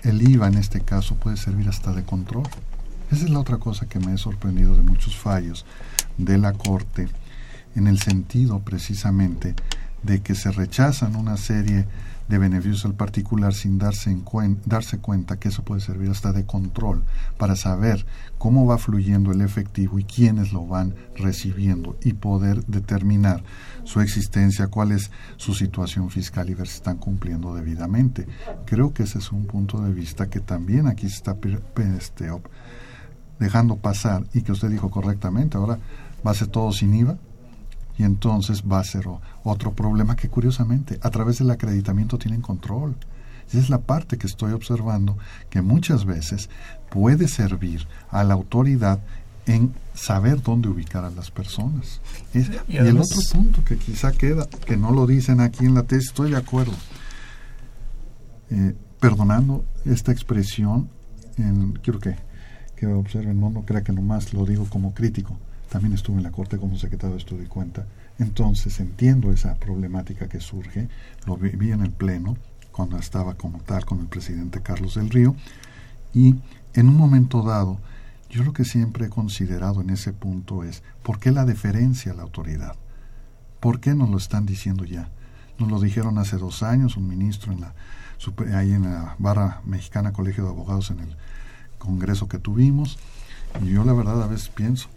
el 0.03 0.21
IVA 0.27 0.47
en 0.47 0.57
este 0.57 0.81
caso 0.81 1.15
puede 1.15 1.37
servir 1.37 1.69
hasta 1.69 1.93
de 1.93 2.03
control. 2.03 2.43
Esa 3.11 3.25
es 3.25 3.29
la 3.29 3.39
otra 3.39 3.57
cosa 3.57 3.87
que 3.87 3.99
me 3.99 4.13
he 4.13 4.17
sorprendido 4.17 4.73
de 4.73 4.83
muchos 4.83 5.17
fallos 5.17 5.65
de 6.17 6.37
la 6.37 6.53
Corte, 6.53 7.09
en 7.75 7.87
el 7.87 7.99
sentido 7.99 8.59
precisamente 8.59 9.53
de 10.01 10.21
que 10.21 10.33
se 10.33 10.49
rechazan 10.49 11.17
una 11.17 11.35
serie 11.35 11.85
de 12.29 12.37
beneficios 12.37 12.85
al 12.85 12.93
particular 12.93 13.53
sin 13.53 13.77
darse, 13.77 14.17
darse 14.65 14.99
cuenta 14.99 15.37
que 15.37 15.49
eso 15.49 15.63
puede 15.63 15.81
servir 15.81 16.09
hasta 16.09 16.31
de 16.31 16.45
control 16.45 17.03
para 17.37 17.57
saber 17.57 18.05
cómo 18.37 18.65
va 18.65 18.77
fluyendo 18.77 19.33
el 19.33 19.41
efectivo 19.41 19.99
y 19.99 20.05
quiénes 20.05 20.53
lo 20.53 20.65
van 20.65 20.95
recibiendo 21.17 21.97
y 22.01 22.13
poder 22.13 22.65
determinar 22.67 23.43
su 23.83 23.99
existencia, 23.99 24.67
cuál 24.67 24.93
es 24.93 25.11
su 25.35 25.53
situación 25.53 26.09
fiscal 26.09 26.49
y 26.49 26.53
ver 26.53 26.69
si 26.69 26.75
están 26.75 26.97
cumpliendo 26.97 27.53
debidamente. 27.53 28.25
Creo 28.65 28.93
que 28.93 29.03
ese 29.03 29.19
es 29.19 29.33
un 29.33 29.45
punto 29.45 29.81
de 29.81 29.91
vista 29.91 30.29
que 30.29 30.39
también 30.39 30.87
aquí 30.87 31.07
está 31.07 31.35
este, 31.97 32.29
dejando 33.41 33.75
pasar 33.75 34.23
y 34.33 34.43
que 34.43 34.51
usted 34.51 34.69
dijo 34.69 34.91
correctamente. 34.91 35.57
Ahora 35.57 35.79
va 36.25 36.31
a 36.31 36.35
ser 36.35 36.47
todo 36.47 36.71
sin 36.71 36.93
IVA 36.93 37.17
y 37.97 38.03
entonces 38.03 38.63
va 38.71 38.79
a 38.79 38.83
ser 38.83 39.05
otro 39.43 39.73
problema 39.73 40.15
que 40.15 40.29
curiosamente 40.29 40.99
a 41.01 41.09
través 41.09 41.39
del 41.39 41.49
acreditamiento 41.49 42.19
tienen 42.19 42.41
control. 42.41 42.95
Esa 43.49 43.57
es 43.57 43.69
la 43.69 43.79
parte 43.79 44.17
que 44.17 44.27
estoy 44.27 44.53
observando 44.53 45.17
que 45.49 45.63
muchas 45.63 46.05
veces 46.05 46.49
puede 46.91 47.27
servir 47.27 47.87
a 48.11 48.23
la 48.23 48.35
autoridad 48.35 48.99
en 49.47 49.73
saber 49.95 50.43
dónde 50.43 50.69
ubicar 50.69 51.03
a 51.03 51.09
las 51.09 51.31
personas. 51.31 51.99
y, 52.35 52.77
el 52.77 52.97
otro 52.99 53.19
punto 53.33 53.63
que 53.65 53.75
quizá 53.75 54.11
queda, 54.11 54.47
que 54.65 54.77
no 54.77 54.91
lo 54.91 55.07
dicen 55.07 55.41
aquí 55.41 55.65
en 55.65 55.73
la 55.73 55.83
tesis, 55.83 56.09
estoy 56.09 56.29
de 56.29 56.37
acuerdo. 56.37 56.73
Eh, 58.51 58.75
perdonando 58.99 59.65
esta 59.83 60.11
expresión, 60.11 60.89
en, 61.37 61.71
quiero 61.81 61.99
que, 61.99 62.15
que 62.81 62.87
observen, 62.87 63.39
no, 63.39 63.51
no 63.51 63.61
crea 63.61 63.83
que 63.83 63.93
nomás 63.93 64.33
lo 64.33 64.43
digo 64.43 64.65
como 64.67 64.95
crítico, 64.95 65.37
también 65.69 65.93
estuve 65.93 66.17
en 66.17 66.23
la 66.23 66.31
Corte 66.31 66.57
como 66.57 66.79
secretario 66.79 67.13
de 67.13 67.19
Estudio 67.19 67.43
y 67.43 67.47
Cuenta, 67.47 67.85
entonces 68.17 68.79
entiendo 68.79 69.31
esa 69.31 69.53
problemática 69.53 70.27
que 70.27 70.39
surge, 70.39 70.89
lo 71.27 71.37
vi, 71.37 71.71
en 71.71 71.81
el 71.81 71.91
Pleno, 71.91 72.37
cuando 72.71 72.97
estaba 72.97 73.35
como 73.35 73.59
tal 73.59 73.85
con 73.85 73.99
el 73.99 74.07
presidente 74.07 74.63
Carlos 74.63 74.95
del 74.95 75.11
Río, 75.11 75.35
y 76.11 76.37
en 76.73 76.89
un 76.89 76.97
momento 76.97 77.43
dado, 77.43 77.77
yo 78.31 78.43
lo 78.43 78.51
que 78.51 78.65
siempre 78.65 79.05
he 79.05 79.09
considerado 79.09 79.81
en 79.81 79.91
ese 79.91 80.11
punto 80.11 80.63
es, 80.63 80.81
¿por 81.03 81.19
qué 81.19 81.31
la 81.31 81.45
deferencia 81.45 82.13
a 82.13 82.15
la 82.15 82.23
autoridad? 82.23 82.75
¿Por 83.59 83.79
qué 83.79 83.93
nos 83.93 84.09
lo 84.09 84.17
están 84.17 84.47
diciendo 84.47 84.85
ya? 84.85 85.11
Nos 85.59 85.69
lo 85.69 85.79
dijeron 85.79 86.17
hace 86.17 86.37
dos 86.37 86.63
años 86.63 86.97
un 86.97 87.07
ministro 87.07 87.53
en 87.53 87.61
la, 87.61 87.75
ahí 88.57 88.71
en 88.71 88.85
la 88.85 89.15
barra 89.19 89.61
mexicana 89.65 90.13
Colegio 90.13 90.45
de 90.45 90.49
Abogados 90.49 90.89
en 90.89 91.01
el 91.01 91.15
congreso 91.81 92.27
que 92.27 92.37
tuvimos, 92.37 92.97
y 93.61 93.69
yo 93.71 93.83
la 93.83 93.93
verdad 93.93 94.23
a 94.23 94.27
veces 94.27 94.49
pienso, 94.49 94.87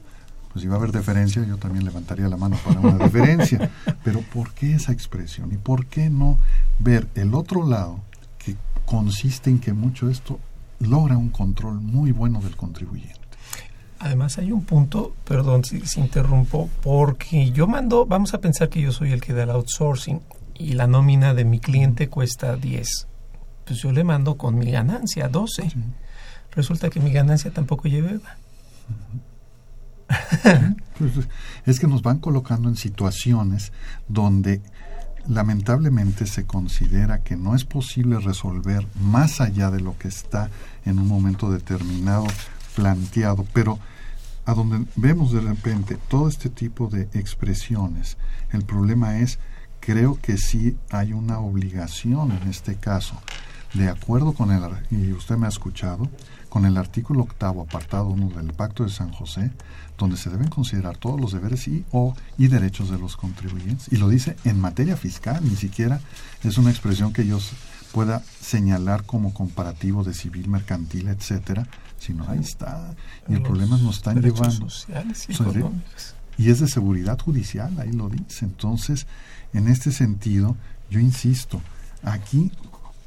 pues 0.55 0.63
si 0.63 0.69
va 0.69 0.77
a 0.77 0.79
haber 0.79 0.93
deferencia, 0.93 1.45
yo 1.45 1.57
también 1.57 1.85
levantaría 1.85 2.29
la 2.29 2.37
mano 2.37 2.57
para 2.65 2.79
una 2.79 2.97
deferencia. 2.97 3.73
Pero 4.05 4.21
¿por 4.21 4.55
qué 4.55 4.75
esa 4.75 4.93
expresión? 4.93 5.53
¿Y 5.53 5.57
por 5.57 5.87
qué 5.87 6.11
no 6.11 6.39
ver 6.79 7.09
el 7.17 7.35
otro 7.35 7.67
lado 7.67 8.01
que 8.39 8.55
consiste 8.87 9.51
en 9.51 9.59
que 9.59 9.73
mucho 9.73 10.09
esto 10.09 10.39
logra 10.79 11.17
un 11.17 11.31
control 11.31 11.81
muy 11.81 12.13
bueno 12.13 12.41
del 12.41 12.57
contribuyente? 12.57 13.19
Además 13.99 14.39
hay 14.39 14.53
un 14.53 14.65
punto, 14.65 15.15
perdón 15.25 15.65
si, 15.65 15.83
interrumpo, 15.99 16.71
porque 16.83 17.51
yo 17.51 17.67
mando, 17.67 18.07
vamos 18.07 18.33
a 18.35 18.41
pensar 18.41 18.69
que 18.69 18.81
yo 18.81 18.93
soy 18.93 19.11
el 19.11 19.21
que 19.21 19.33
da 19.33 19.43
el 19.43 19.51
outsourcing 19.51 20.21
y 20.57 20.75
la 20.75 20.87
nómina 20.87 21.35
de 21.35 21.45
mi 21.45 21.59
cliente 21.59 22.09
cuesta 22.09 22.55
10. 22.55 23.09
Pues 23.65 23.81
yo 23.81 23.91
le 23.91 24.05
mando 24.05 24.37
con 24.37 24.57
mi 24.57 24.71
ganancia 24.71 25.29
12. 25.29 25.73
Resulta 26.55 26.91
que 26.91 27.01
mi 27.01 27.11
ganancia 27.11 27.51
tampoco 27.53 27.89
lleva 27.89 28.13
pues, 30.99 31.13
es 31.67 31.81
que 31.81 31.87
nos 31.87 32.03
van 32.03 32.19
colocando 32.19 32.69
en 32.69 32.77
situaciones 32.77 33.73
donde 34.09 34.61
lamentablemente 35.27 36.27
se 36.27 36.45
considera 36.45 37.23
que 37.23 37.37
no 37.37 37.55
es 37.55 37.65
posible 37.65 38.19
resolver 38.19 38.87
más 39.01 39.41
allá 39.41 39.71
de 39.71 39.81
lo 39.81 39.97
que 39.99 40.09
está 40.09 40.51
en 40.85 40.99
un 40.99 41.09
momento 41.09 41.51
determinado 41.51 42.27
planteado, 42.77 43.47
pero 43.53 43.79
a 44.45 44.53
donde 44.53 44.85
vemos 44.97 45.33
de 45.33 45.41
repente 45.41 45.97
todo 46.09 46.29
este 46.29 46.51
tipo 46.51 46.89
de 46.89 47.09
expresiones, 47.15 48.19
el 48.53 48.65
problema 48.65 49.19
es, 49.21 49.39
creo 49.81 50.19
que 50.21 50.37
sí 50.37 50.77
hay 50.91 51.15
una 51.15 51.39
obligación 51.39 52.33
en 52.33 52.49
este 52.49 52.75
caso, 52.75 53.19
de 53.73 53.89
acuerdo 53.89 54.35
con 54.35 54.51
el, 54.51 54.63
y 54.91 55.13
usted 55.13 55.37
me 55.37 55.47
ha 55.47 55.49
escuchado, 55.49 56.11
con 56.55 56.67
el 56.67 56.77
artículo 56.77 57.23
octavo, 57.23 57.63
apartado 57.63 58.11
1 58.11 58.29
del 58.29 58.53
Pacto 58.53 58.85
de 58.85 58.89
San 58.89 59.11
José, 59.11 59.51
donde 59.99 60.17
se 60.17 60.31
deben 60.31 60.47
considerar 60.47 60.97
todos 60.97 61.21
los 61.21 61.33
deberes 61.33 61.67
y, 61.67 61.85
o, 61.91 62.15
y 62.39 62.47
derechos 62.47 62.91
de 62.91 62.99
los 63.01 63.17
contribuyentes. 63.17 63.93
Y 63.93 63.97
lo 63.97 64.09
dice 64.09 64.37
en 64.45 64.61
materia 64.61 64.97
fiscal, 64.97 65.43
ni 65.43 65.57
siquiera 65.57 65.99
es 66.45 66.57
una 66.57 66.71
expresión 66.71 67.13
que 67.13 67.27
yo 67.27 67.41
pueda 67.91 68.23
señalar 68.41 69.03
como 69.03 69.35
comparativo 69.35 70.05
de 70.05 70.15
civil, 70.15 70.47
mercantil, 70.47 71.09
etcétera, 71.09 71.67
sino 71.99 72.25
ahí 72.31 72.39
está. 72.39 72.95
Y 73.29 73.35
el 73.35 73.43
problema 73.43 73.77
nos 73.77 73.97
están 73.97 74.23
llevando. 74.23 74.69
y, 76.39 76.45
y 76.45 76.51
es 76.51 76.61
de 76.61 76.69
seguridad 76.69 77.19
judicial, 77.19 77.77
ahí 77.81 77.91
lo 77.91 78.09
dice. 78.09 78.45
Entonces, 78.45 79.09
en 79.55 79.67
este 79.67 79.91
sentido, 79.91 80.57
yo 80.89 81.01
insisto, 81.01 81.61
aquí, 82.05 82.53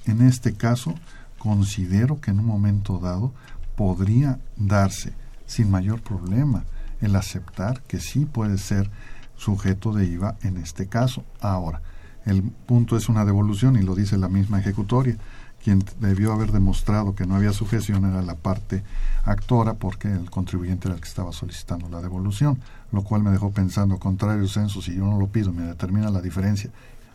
en 0.06 0.22
este 0.22 0.52
caso, 0.52 0.96
considero 1.40 2.20
que 2.22 2.32
en 2.32 2.40
un 2.40 2.46
momento 2.46 3.00
dado 3.00 3.34
podría 3.76 4.40
darse 4.56 5.14
sin 5.46 5.72
mayor 5.72 6.02
problema 6.02 6.66
el 7.02 7.16
aceptar 7.16 7.82
que 7.84 8.00
sí 8.00 8.26
puede 8.26 8.58
ser 8.58 8.90
sujeto 9.36 9.94
de 9.94 10.06
IVA 10.06 10.36
en 10.42 10.58
este 10.58 10.88
caso. 10.88 11.24
Ahora, 11.42 11.82
el 12.26 12.44
punto 12.44 12.98
es 12.98 13.08
una 13.08 13.24
devolución 13.24 13.78
y 13.78 13.84
lo 13.84 13.96
dice 13.96 14.18
la 14.18 14.28
misma 14.28 14.60
ejecutoria. 14.60 15.18
Quien 15.64 15.84
debió 16.00 16.34
haber 16.34 16.52
demostrado 16.52 17.16
que 17.16 17.26
no 17.26 17.36
había 17.36 17.54
sujeción 17.54 18.06
era 18.06 18.22
la 18.22 18.36
parte 18.36 18.84
actora 19.26 19.74
porque 19.74 20.12
el 20.12 20.30
contribuyente 20.30 20.88
era 20.88 20.96
el 20.96 21.02
que 21.02 21.08
estaba 21.08 21.34
solicitando 21.34 21.90
la 21.90 22.02
devolución, 22.02 22.60
lo 22.92 23.04
cual 23.04 23.24
me 23.24 23.32
dejó 23.32 23.52
pensando, 23.52 23.98
contrario 23.98 24.48
censo, 24.48 24.82
si 24.82 24.96
yo 24.96 25.06
no 25.06 25.18
lo 25.18 25.28
pido, 25.28 25.52
me 25.52 25.64
determina 25.64 26.10
la 26.10 26.22
diferencia, 26.22 26.70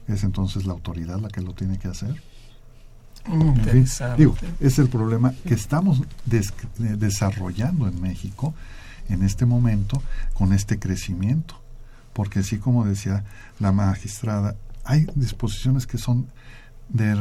es 0.09 0.25
entonces 0.25 0.67
la 0.67 0.73
autoridad 0.73 1.21
la 1.21 1.29
que 1.29 1.41
lo 1.41 1.55
tiene 1.55 1.79
que 1.79 1.89
hacer. 1.89 2.21
Digo, 4.17 4.37
es 4.61 4.79
el 4.79 4.89
problema 4.89 5.33
que 5.47 5.55
estamos 5.55 6.03
desarrollando 6.27 7.89
en 7.89 8.01
México 8.01 8.55
en 9.09 9.23
este 9.23 9.47
momento 9.47 10.03
con 10.35 10.53
este 10.53 10.79
crecimiento. 10.79 11.61
Porque 12.13 12.41
así 12.41 12.59
como 12.59 12.85
decía 12.85 13.25
la 13.59 13.73
magistrada, 13.73 14.57
hay 14.85 15.07
disposiciones 15.15 15.87
que 15.87 15.99
son 15.99 16.27
de 16.89 17.15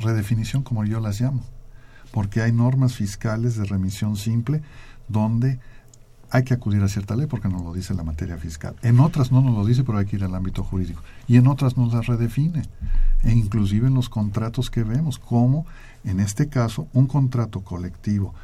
redefinición, 0.00 0.62
como 0.62 0.84
yo 0.84 1.00
las 1.00 1.20
llamo, 1.20 1.44
porque 2.12 2.40
hay 2.40 2.52
normas 2.52 2.94
fiscales 2.94 3.56
de 3.56 3.64
remisión 3.64 4.16
simple 4.16 4.62
donde 5.08 5.60
hay 6.32 6.44
que 6.44 6.54
acudir 6.54 6.82
a 6.82 6.88
cierta 6.88 7.14
ley 7.14 7.26
porque 7.26 7.48
nos 7.48 7.62
lo 7.62 7.74
dice 7.74 7.92
la 7.92 8.04
materia 8.04 8.38
fiscal. 8.38 8.74
En 8.82 9.00
otras 9.00 9.30
no 9.30 9.42
nos 9.42 9.54
lo 9.54 9.66
dice, 9.66 9.84
pero 9.84 9.98
hay 9.98 10.06
que 10.06 10.16
ir 10.16 10.24
al 10.24 10.34
ámbito 10.34 10.64
jurídico. 10.64 11.02
Y 11.28 11.36
en 11.36 11.46
otras 11.46 11.76
nos 11.76 11.92
las 11.92 12.06
redefine. 12.06 12.62
E 13.22 13.32
inclusive 13.32 13.86
en 13.86 13.94
los 13.94 14.08
contratos 14.08 14.70
que 14.70 14.82
vemos, 14.82 15.18
como 15.18 15.66
en 16.04 16.20
este 16.20 16.48
caso 16.48 16.88
un 16.94 17.06
contrato 17.06 17.60
colectivo 17.60 18.34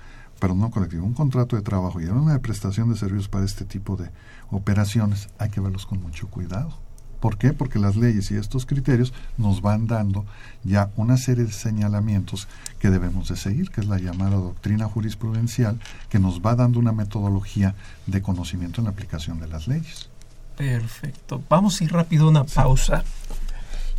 pero 0.40 0.54
no 0.54 0.70
colectivo, 0.70 1.04
un 1.04 1.14
contrato 1.14 1.56
de 1.56 1.62
trabajo 1.62 2.00
y 2.00 2.04
una 2.04 2.34
de 2.34 2.38
prestación 2.38 2.88
de 2.90 2.96
servicios 2.96 3.28
para 3.28 3.44
este 3.44 3.64
tipo 3.64 3.96
de 3.96 4.08
operaciones, 4.50 5.28
hay 5.38 5.50
que 5.50 5.60
verlos 5.60 5.84
con 5.84 6.00
mucho 6.00 6.28
cuidado. 6.28 6.87
¿Por 7.20 7.36
qué? 7.36 7.52
Porque 7.52 7.78
las 7.78 7.96
leyes 7.96 8.30
y 8.30 8.36
estos 8.36 8.66
criterios 8.66 9.12
nos 9.36 9.60
van 9.60 9.86
dando 9.86 10.24
ya 10.64 10.90
una 10.96 11.16
serie 11.16 11.44
de 11.44 11.52
señalamientos 11.52 12.48
que 12.78 12.90
debemos 12.90 13.28
de 13.28 13.36
seguir, 13.36 13.70
que 13.70 13.80
es 13.80 13.86
la 13.88 13.98
llamada 13.98 14.36
doctrina 14.36 14.86
jurisprudencial, 14.86 15.80
que 16.08 16.18
nos 16.18 16.40
va 16.40 16.54
dando 16.54 16.78
una 16.78 16.92
metodología 16.92 17.74
de 18.06 18.22
conocimiento 18.22 18.80
en 18.80 18.84
la 18.84 18.90
aplicación 18.90 19.40
de 19.40 19.48
las 19.48 19.66
leyes. 19.66 20.08
Perfecto. 20.56 21.42
Vamos 21.48 21.80
a 21.80 21.84
ir 21.84 21.92
rápido 21.92 22.26
a 22.26 22.30
una 22.30 22.44
pausa 22.44 23.04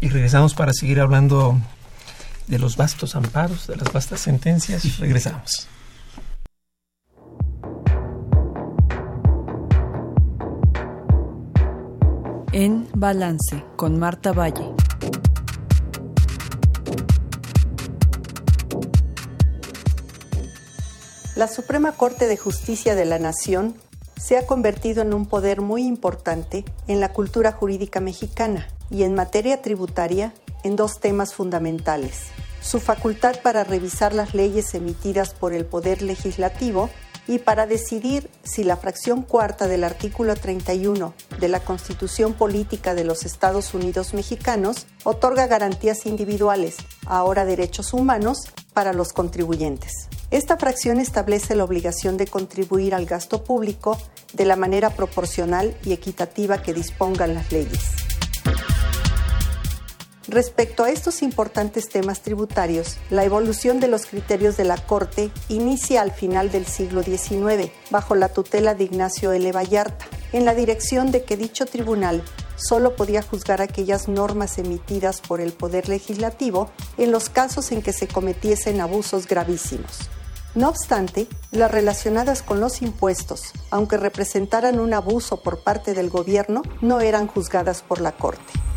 y 0.02 0.10
regresamos 0.10 0.54
para 0.54 0.74
seguir 0.74 1.00
hablando 1.00 1.58
de 2.48 2.60
los 2.60 2.78
vastos 2.78 3.16
amparos, 3.16 3.68
de 3.68 3.76
las 3.76 3.92
vastas 3.92 4.22
sentencias. 4.22 4.98
Regresamos. 5.00 5.68
En 12.52 12.88
Balance 12.96 13.64
con 13.76 14.00
Marta 14.00 14.32
Valle. 14.32 14.74
La 21.36 21.48
Suprema 21.48 21.92
Corte 21.92 22.26
de 22.26 22.38
Justicia 22.38 22.96
de 22.96 23.06
la 23.06 23.20
Nación 23.20 23.76
se 24.20 24.36
ha 24.36 24.48
convertido 24.48 25.04
en 25.04 25.14
un 25.14 25.28
poder 25.28 25.62
muy 25.62 25.86
importante 25.86 26.66
en 26.88 27.00
la 27.00 27.14
cultura 27.14 27.52
jurídica 27.52 28.00
mexicana 28.00 28.68
y 28.90 29.04
en 29.04 29.14
materia 29.14 29.62
tributaria 29.62 30.34
en 30.64 30.76
dos 30.76 31.00
temas 31.00 31.36
fundamentales. 31.36 32.30
Su 32.62 32.80
facultad 32.80 33.36
para 33.44 33.64
revisar 33.64 34.16
las 34.16 34.34
leyes 34.34 34.74
emitidas 34.74 35.36
por 35.36 35.54
el 35.54 35.66
Poder 35.66 36.02
Legislativo 36.02 36.90
y 37.30 37.38
para 37.38 37.68
decidir 37.68 38.28
si 38.44 38.64
la 38.64 38.76
fracción 38.76 39.22
cuarta 39.22 39.68
del 39.68 39.84
artículo 39.84 40.36
31 40.36 41.14
de 41.40 41.48
la 41.48 41.60
Constitución 41.60 42.34
Política 42.34 42.96
de 42.96 43.04
los 43.04 43.24
Estados 43.24 43.76
Unidos 43.76 44.16
Mexicanos 44.16 44.88
otorga 45.04 45.46
garantías 45.46 46.08
individuales, 46.08 46.78
ahora 47.06 47.46
derechos 47.46 47.94
humanos, 47.94 48.40
para 48.74 48.94
los 48.94 49.14
contribuyentes. 49.14 50.10
Esta 50.32 50.58
fracción 50.58 51.00
establece 51.00 51.54
la 51.54 51.66
obligación 51.66 52.18
de 52.18 52.26
contribuir 52.26 52.96
al 52.96 53.06
gasto 53.06 53.44
público 53.44 53.96
de 54.34 54.46
la 54.46 54.56
manera 54.56 54.90
proporcional 54.90 55.78
y 55.86 55.94
equitativa 55.94 56.64
que 56.64 56.74
dispongan 56.74 57.36
las 57.36 57.52
leyes. 57.52 58.09
Respecto 60.30 60.84
a 60.84 60.92
estos 60.92 61.24
importantes 61.24 61.90
temas 61.90 62.22
tributarios, 62.22 62.98
la 63.10 63.24
evolución 63.24 63.80
de 63.80 63.88
los 63.88 64.06
criterios 64.06 64.58
de 64.58 64.64
la 64.64 64.78
Corte 64.78 65.32
inicia 65.48 66.04
al 66.04 66.12
final 66.12 66.52
del 66.52 66.68
siglo 66.68 67.02
XIX, 67.02 67.72
bajo 67.90 68.14
la 68.14 68.30
tutela 68.30 68.76
de 68.76 68.84
Ignacio 68.84 69.32
L. 69.32 69.52
Vallarta, 69.52 70.06
en 70.32 70.46
la 70.46 70.54
dirección 70.54 71.12
de 71.12 71.24
que 71.24 71.36
dicho 71.36 71.66
tribunal 71.66 72.22
solo 72.58 72.96
podía 72.96 73.24
juzgar 73.24 73.60
aquellas 73.60 74.08
normas 74.08 74.60
emitidas 74.60 75.20
por 75.20 75.42
el 75.42 75.52
Poder 75.52 75.90
Legislativo 75.90 76.70
en 77.00 77.12
los 77.12 77.30
casos 77.30 77.72
en 77.72 77.82
que 77.82 77.92
se 77.92 78.08
cometiesen 78.08 78.82
abusos 78.82 79.26
gravísimos. 79.26 80.12
No 80.54 80.70
obstante, 80.70 81.26
las 81.50 81.72
relacionadas 81.72 82.44
con 82.44 82.60
los 82.60 82.84
impuestos, 82.84 83.52
aunque 83.72 83.98
representaran 83.98 84.80
un 84.80 84.94
abuso 84.94 85.42
por 85.42 85.64
parte 85.64 85.96
del 85.96 86.12
gobierno, 86.12 86.62
no 86.82 87.00
eran 87.00 87.26
juzgadas 87.26 87.82
por 87.82 88.00
la 88.00 88.12
Corte. 88.12 88.69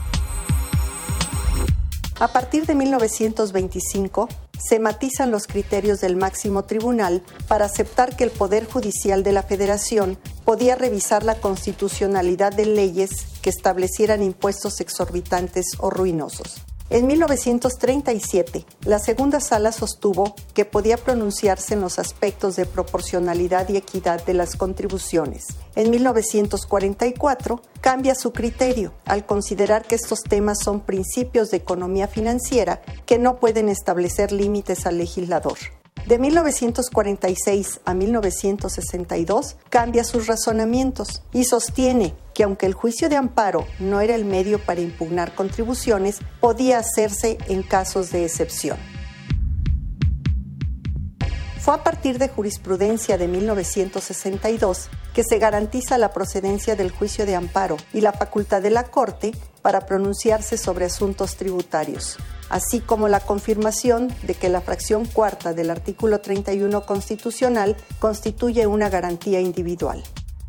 A 2.23 2.29
partir 2.29 2.66
de 2.66 2.77
1925, 2.77 4.29
se 4.57 4.79
matizan 4.79 5.33
los 5.33 5.49
criterios 5.49 6.01
del 6.01 6.14
máximo 6.14 6.62
tribunal 6.62 7.20
para 7.49 7.64
aceptar 7.64 8.14
que 8.14 8.23
el 8.23 8.31
Poder 8.31 8.64
Judicial 8.64 9.25
de 9.25 9.33
la 9.33 9.43
Federación 9.43 10.16
podía 10.45 10.77
revisar 10.77 11.25
la 11.25 11.41
constitucionalidad 11.41 12.53
de 12.53 12.66
leyes 12.66 13.11
que 13.43 13.51
establecieran 13.51 14.23
impuestos 14.23 14.81
exorbitantes 14.81 15.66
o 15.81 15.91
ruinosos. 15.91 16.62
En 16.91 17.09
1937, 17.09 18.66
la 18.85 19.01
segunda 19.01 19.41
sala 19.41 19.73
sostuvo 19.73 20.37
que 20.55 20.64
podía 20.64 20.99
pronunciarse 20.99 21.75
en 21.75 21.81
los 21.81 21.99
aspectos 21.99 22.55
de 22.55 22.66
proporcionalidad 22.66 23.68
y 23.68 23.79
equidad 23.79 24.25
de 24.25 24.35
las 24.35 24.55
contribuciones. 24.55 25.47
En 25.75 25.91
1944, 25.91 27.62
cambia 27.83 28.14
su 28.14 28.33
criterio 28.33 28.95
al 29.05 29.26
considerar 29.26 29.85
que 29.85 29.97
estos 29.97 30.22
temas 30.22 30.61
son 30.62 30.80
principios 30.80 31.51
de 31.51 31.59
economía 31.59 32.09
financiera 32.09 32.80
que 33.05 33.18
no 33.18 33.39
pueden 33.39 33.68
establecer 33.68 34.33
límites 34.33 34.87
al 34.87 34.97
legislador. 34.97 35.59
De 36.07 36.18
1946 36.18 37.80
a 37.85 37.95
1962 37.95 39.57
cambia 39.68 40.05
sus 40.05 40.26
razonamientos 40.26 41.22
y 41.33 41.45
sostiene 41.45 42.14
que 42.35 42.45
aunque 42.45 42.66
el 42.66 42.74
juicio 42.74 43.09
de 43.09 43.16
amparo 43.16 43.66
no 43.78 44.01
era 44.01 44.14
el 44.14 44.24
medio 44.24 44.64
para 44.64 44.80
impugnar 44.80 45.35
contribuciones, 45.35 46.18
podía 46.41 46.78
hacerse 46.78 47.37
en 47.49 47.62
casos 47.62 48.11
de 48.11 48.24
excepción. 48.24 48.78
Fue 51.63 51.75
a 51.75 51.85
partir 51.85 52.19
de 52.19 52.29
jurisprudencia 52.29 53.17
de 53.17 53.29
1962 53.29 54.89
que 55.15 55.23
se 55.23 55.39
garantiza 55.39 55.97
la 55.97 56.13
procedencia 56.13 56.75
del 56.75 56.91
juicio 56.91 57.25
de 57.25 57.37
amparo 57.37 57.77
y 57.93 58.01
la 58.01 58.13
facultad 58.13 58.61
de 58.61 58.71
la 58.71 58.83
Corte 58.85 59.31
para 59.63 59.87
pronunciarse 59.87 60.59
sobre 60.59 60.87
asuntos 60.87 61.37
tributarios 61.37 62.19
así 62.53 62.81
como 62.81 63.09
la 63.09 63.21
confirmación 63.21 64.15
de 64.25 64.35
que 64.35 64.51
la 64.51 64.61
fracción 64.61 65.07
cuarta 65.07 65.55
del 65.55 65.71
artículo 65.71 66.21
31 66.21 66.85
constitucional 66.85 67.77
constituye 67.99 68.67
una 68.67 68.91
garantía 68.91 69.41
individual. 69.41 70.03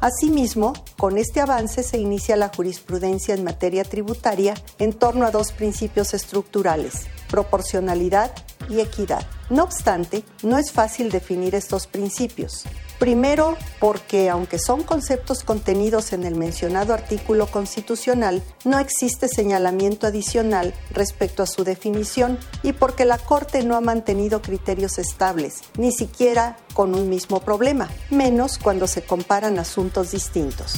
Asimismo, 0.04 0.74
con 0.98 1.18
este 1.18 1.40
avance 1.40 1.82
se 1.82 1.98
inicia 1.98 2.36
la 2.36 2.52
jurisprudencia 2.54 3.34
en 3.34 3.46
materia 3.46 3.86
tributaria 3.86 4.54
en 4.78 4.92
torno 4.92 5.26
a 5.26 5.32
dos 5.32 5.54
principios 5.54 6.14
estructurales, 6.14 7.08
proporcionalidad 7.30 8.34
y 8.68 8.82
equidad. 8.82 9.26
No 9.50 9.64
obstante, 9.64 10.26
no 10.42 10.58
es 10.58 10.74
fácil 10.74 11.10
definir 11.10 11.56
estos 11.56 11.88
principios. 11.88 12.66
Primero, 13.04 13.58
porque 13.82 14.30
aunque 14.30 14.58
son 14.58 14.82
conceptos 14.82 15.44
contenidos 15.44 16.14
en 16.14 16.24
el 16.24 16.36
mencionado 16.36 16.94
artículo 16.94 17.48
constitucional, 17.48 18.42
no 18.64 18.80
existe 18.80 19.28
señalamiento 19.28 20.08
adicional 20.08 20.74
respecto 20.90 21.44
a 21.44 21.46
su 21.46 21.66
definición 21.66 22.40
y 22.64 22.72
porque 22.72 23.04
la 23.04 23.18
Corte 23.18 23.62
no 23.66 23.76
ha 23.76 23.82
mantenido 23.82 24.42
criterios 24.42 25.00
estables, 25.00 25.64
ni 25.78 25.92
siquiera 25.92 26.56
con 26.74 26.96
un 26.96 27.10
mismo 27.10 27.42
problema, 27.42 27.90
menos 28.10 28.58
cuando 28.58 28.88
se 28.88 29.02
comparan 29.02 29.60
asuntos 29.60 30.12
distintos. 30.12 30.76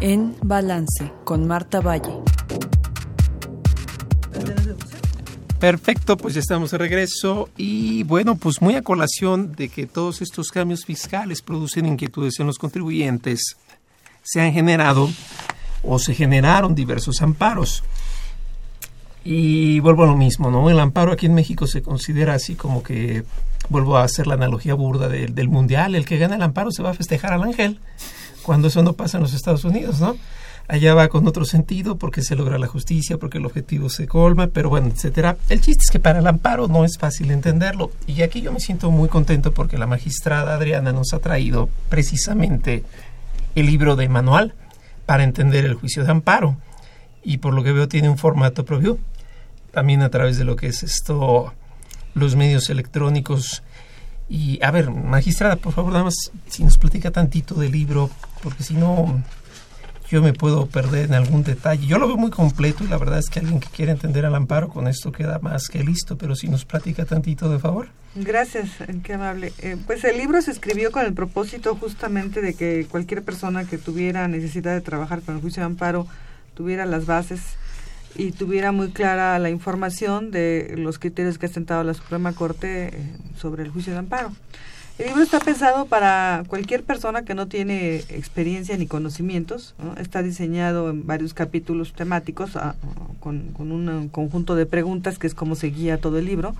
En 0.00 0.36
Balance 0.42 1.12
con 1.24 1.46
Marta 1.46 1.80
Valle. 1.80 2.22
Perfecto, 5.58 6.16
pues 6.16 6.34
ya 6.34 6.40
estamos 6.40 6.70
de 6.70 6.78
regreso 6.78 7.48
y 7.56 8.04
bueno, 8.04 8.36
pues 8.36 8.62
muy 8.62 8.76
a 8.76 8.82
colación 8.82 9.56
de 9.56 9.68
que 9.68 9.86
todos 9.86 10.22
estos 10.22 10.50
cambios 10.50 10.84
fiscales 10.84 11.42
producen 11.42 11.86
inquietudes 11.86 12.38
en 12.38 12.46
los 12.46 12.58
contribuyentes, 12.58 13.56
se 14.22 14.40
han 14.40 14.52
generado 14.52 15.10
o 15.82 15.98
se 15.98 16.14
generaron 16.14 16.76
diversos 16.76 17.20
amparos. 17.20 17.82
Y 19.24 19.80
vuelvo 19.80 20.04
a 20.04 20.06
lo 20.06 20.16
mismo, 20.16 20.50
¿no? 20.50 20.70
El 20.70 20.78
amparo 20.78 21.10
aquí 21.10 21.26
en 21.26 21.34
México 21.34 21.66
se 21.66 21.82
considera 21.82 22.34
así 22.34 22.54
como 22.54 22.84
que, 22.84 23.24
vuelvo 23.68 23.96
a 23.96 24.04
hacer 24.04 24.26
la 24.26 24.34
analogía 24.34 24.74
burda 24.74 25.08
del, 25.08 25.48
mundial, 25.48 25.94
el 25.94 26.04
que 26.04 26.18
gana 26.18 26.36
el 26.36 26.42
amparo 26.42 26.70
se 26.70 26.82
va 26.82 26.90
a 26.90 26.94
festejar 26.94 27.32
al 27.32 27.42
ángel, 27.42 27.78
cuando 28.48 28.68
eso 28.68 28.82
no 28.82 28.94
pasa 28.94 29.18
en 29.18 29.24
los 29.24 29.34
Estados 29.34 29.64
Unidos, 29.64 30.00
¿no? 30.00 30.16
allá 30.68 30.94
va 30.94 31.08
con 31.08 31.26
otro 31.26 31.44
sentido 31.44 31.96
porque 31.96 32.22
se 32.22 32.34
logra 32.34 32.58
la 32.58 32.66
justicia, 32.66 33.18
porque 33.18 33.36
el 33.36 33.44
objetivo 33.44 33.90
se 33.90 34.06
colma, 34.06 34.46
pero 34.46 34.70
bueno, 34.70 34.88
etcétera. 34.88 35.36
El 35.50 35.60
chiste 35.60 35.84
es 35.84 35.90
que 35.90 36.00
para 36.00 36.20
el 36.20 36.26
amparo 36.26 36.66
no 36.66 36.86
es 36.86 36.96
fácil 36.96 37.30
entenderlo 37.30 37.90
y 38.06 38.22
aquí 38.22 38.40
yo 38.40 38.50
me 38.50 38.58
siento 38.58 38.90
muy 38.90 39.10
contento 39.10 39.52
porque 39.52 39.76
la 39.76 39.86
magistrada 39.86 40.54
Adriana 40.54 40.92
nos 40.92 41.12
ha 41.12 41.18
traído 41.18 41.68
precisamente 41.90 42.84
el 43.54 43.66
libro 43.66 43.96
de 43.96 44.08
manual 44.08 44.54
para 45.04 45.24
entender 45.24 45.66
el 45.66 45.74
juicio 45.74 46.04
de 46.04 46.10
amparo 46.10 46.56
y 47.22 47.36
por 47.36 47.52
lo 47.52 47.62
que 47.62 47.72
veo 47.72 47.86
tiene 47.86 48.08
un 48.08 48.16
formato 48.16 48.64
propio 48.64 48.96
también 49.72 50.00
a 50.00 50.08
través 50.08 50.38
de 50.38 50.44
lo 50.46 50.56
que 50.56 50.68
es 50.68 50.82
esto 50.82 51.52
los 52.14 52.34
medios 52.34 52.70
electrónicos 52.70 53.62
y 54.30 54.58
a 54.62 54.70
ver 54.70 54.90
magistrada 54.90 55.56
por 55.56 55.72
favor 55.72 55.92
nada 55.92 56.04
más 56.04 56.14
si 56.48 56.62
nos 56.64 56.78
platica 56.78 57.10
tantito 57.10 57.54
del 57.54 57.72
libro 57.72 58.10
porque 58.42 58.62
si 58.62 58.74
no 58.74 59.22
yo 60.10 60.22
me 60.22 60.32
puedo 60.32 60.66
perder 60.66 61.06
en 61.06 61.14
algún 61.14 61.44
detalle. 61.44 61.86
Yo 61.86 61.98
lo 61.98 62.08
veo 62.08 62.16
muy 62.16 62.30
completo 62.30 62.82
y 62.82 62.88
la 62.88 62.96
verdad 62.96 63.18
es 63.18 63.28
que 63.28 63.40
alguien 63.40 63.60
que 63.60 63.68
quiere 63.68 63.92
entender 63.92 64.24
al 64.24 64.34
amparo 64.34 64.68
con 64.68 64.88
esto 64.88 65.12
queda 65.12 65.38
más 65.38 65.68
que 65.68 65.84
listo, 65.84 66.16
pero 66.16 66.34
si 66.34 66.48
nos 66.48 66.64
platica 66.64 67.04
tantito 67.04 67.50
de 67.50 67.58
favor. 67.58 67.88
Gracias, 68.14 68.70
qué 69.02 69.14
amable. 69.14 69.52
Eh, 69.58 69.76
pues 69.86 70.02
el 70.04 70.16
libro 70.16 70.40
se 70.40 70.50
escribió 70.50 70.90
con 70.90 71.04
el 71.04 71.12
propósito 71.12 71.76
justamente 71.76 72.40
de 72.40 72.54
que 72.54 72.86
cualquier 72.90 73.22
persona 73.22 73.64
que 73.64 73.76
tuviera 73.76 74.26
necesidad 74.28 74.72
de 74.72 74.80
trabajar 74.80 75.20
con 75.20 75.34
el 75.34 75.42
juicio 75.42 75.60
de 75.60 75.66
amparo 75.66 76.06
tuviera 76.54 76.86
las 76.86 77.04
bases 77.04 77.40
y 78.14 78.32
tuviera 78.32 78.72
muy 78.72 78.90
clara 78.90 79.38
la 79.38 79.50
información 79.50 80.30
de 80.30 80.74
los 80.76 80.98
criterios 80.98 81.38
que 81.38 81.46
ha 81.46 81.50
sentado 81.50 81.84
la 81.84 81.92
Suprema 81.92 82.32
Corte 82.32 82.88
eh, 82.88 83.16
sobre 83.38 83.62
el 83.62 83.70
juicio 83.70 83.92
de 83.92 83.98
amparo. 83.98 84.32
El 84.98 85.06
libro 85.06 85.22
está 85.22 85.38
pensado 85.38 85.86
para 85.86 86.42
cualquier 86.48 86.82
persona 86.82 87.22
que 87.22 87.36
no 87.36 87.46
tiene 87.46 87.96
experiencia 87.96 88.76
ni 88.76 88.88
conocimientos. 88.88 89.76
Está 89.96 90.24
diseñado 90.24 90.90
en 90.90 91.06
varios 91.06 91.34
capítulos 91.34 91.92
temáticos 91.92 92.56
ah, 92.56 92.74
con, 93.20 93.54
un 93.56 94.08
conjunto 94.08 94.56
de 94.56 94.66
preguntas 94.66 95.20
que 95.20 95.28
es 95.28 95.34
como 95.34 95.54
se 95.54 95.68
guía 95.68 95.98
todo 95.98 96.18
el 96.18 96.24
libro. 96.24 96.56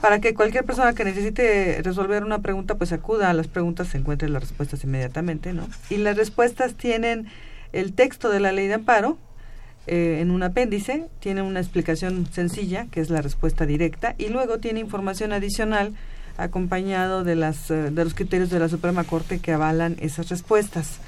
Para 0.00 0.20
que 0.20 0.32
cualquier 0.32 0.64
persona 0.64 0.94
que 0.94 1.04
necesite 1.04 1.82
resolver 1.82 2.22
una 2.22 2.38
pregunta, 2.38 2.76
pues 2.76 2.92
acuda 2.92 3.30
a 3.30 3.34
las 3.34 3.48
preguntas, 3.48 3.88
se 3.88 3.98
encuentre 3.98 4.28
las 4.28 4.42
respuestas 4.42 4.84
inmediatamente. 4.84 5.52
¿no? 5.52 5.66
Y 5.90 5.96
las 5.96 6.16
respuestas 6.16 6.74
tienen 6.74 7.26
el 7.72 7.94
texto 7.94 8.30
de 8.30 8.38
la 8.38 8.52
ley 8.52 8.68
de 8.68 8.74
amparo, 8.74 9.18
eh, 9.88 10.18
en 10.20 10.30
un 10.30 10.44
apéndice, 10.44 11.06
tiene 11.18 11.42
una 11.42 11.58
explicación 11.60 12.26
sencilla, 12.32 12.86
que 12.92 13.00
es 13.00 13.10
la 13.10 13.22
respuesta 13.22 13.66
directa, 13.66 14.14
y 14.18 14.28
luego 14.28 14.58
tiene 14.58 14.78
información 14.78 15.32
adicional 15.32 15.94
acompañado 16.38 17.24
de, 17.24 17.36
las, 17.36 17.70
eh, 17.70 17.90
de 17.90 18.04
los 18.04 18.14
criterios 18.14 18.50
de 18.50 18.58
la 18.58 18.68
Suprema 18.68 19.04
Corte 19.04 19.38
que 19.38 19.52
avalan 19.52 19.96
esas 20.00 20.28
respuestas. 20.28 20.98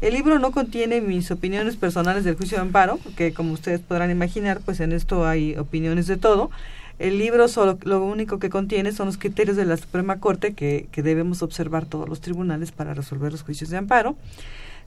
El 0.00 0.14
libro 0.14 0.38
no 0.38 0.50
contiene 0.50 1.00
mis 1.00 1.30
opiniones 1.30 1.76
personales 1.76 2.24
del 2.24 2.36
juicio 2.36 2.56
de 2.56 2.62
amparo, 2.62 2.98
porque 3.02 3.34
como 3.34 3.52
ustedes 3.52 3.80
podrán 3.80 4.10
imaginar, 4.10 4.60
pues 4.64 4.80
en 4.80 4.92
esto 4.92 5.26
hay 5.26 5.56
opiniones 5.56 6.06
de 6.06 6.16
todo. 6.16 6.50
El 6.98 7.18
libro 7.18 7.48
solo 7.48 7.78
lo 7.82 8.02
único 8.04 8.38
que 8.38 8.50
contiene 8.50 8.92
son 8.92 9.06
los 9.06 9.18
criterios 9.18 9.56
de 9.56 9.66
la 9.66 9.76
Suprema 9.76 10.18
Corte 10.20 10.54
que, 10.54 10.86
que 10.90 11.02
debemos 11.02 11.42
observar 11.42 11.86
todos 11.86 12.08
los 12.08 12.20
tribunales 12.20 12.72
para 12.72 12.94
resolver 12.94 13.32
los 13.32 13.42
juicios 13.42 13.70
de 13.70 13.76
amparo. 13.76 14.16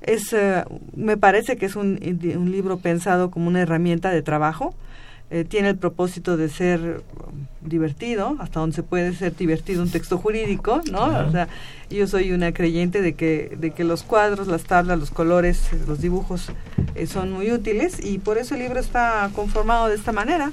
Es, 0.02 0.34
eh, 0.34 0.64
me 0.96 1.18
parece 1.18 1.58
que 1.58 1.66
es 1.66 1.76
un, 1.76 2.00
un 2.36 2.52
libro 2.52 2.78
pensado 2.78 3.32
como 3.32 3.48
una 3.48 3.62
herramienta 3.62 4.12
de 4.12 4.22
trabajo 4.22 4.76
eh, 5.30 5.44
tiene 5.44 5.70
el 5.70 5.78
propósito 5.78 6.38
de 6.38 6.50
ser 6.50 7.04
um, 7.26 7.48
divertido, 7.62 8.36
hasta 8.40 8.60
donde 8.60 8.76
se 8.76 8.84
puede 8.84 9.14
ser 9.16 9.36
divertido 9.36 9.82
un 9.82 9.90
texto 9.90 10.18
jurídico, 10.18 10.82
¿no? 10.92 11.06
O 11.28 11.32
sea, 11.32 11.48
yo 11.90 12.08
soy 12.08 12.32
una 12.32 12.54
creyente 12.54 13.02
de 13.02 13.14
que, 13.14 13.56
de 13.58 13.72
que 13.72 13.84
los 13.84 14.04
cuadros, 14.04 14.48
las 14.48 14.64
tablas, 14.64 15.00
los 15.00 15.12
colores, 15.12 15.70
los 15.88 16.02
dibujos 16.02 16.52
eh, 16.96 17.08
son 17.08 17.32
muy 17.32 17.52
útiles 17.52 18.04
y 18.04 18.20
por 18.20 18.38
eso 18.38 18.56
el 18.56 18.62
libro 18.62 18.80
está 18.80 19.30
conformado 19.34 19.88
de 19.88 19.96
esta 19.96 20.12
manera. 20.12 20.52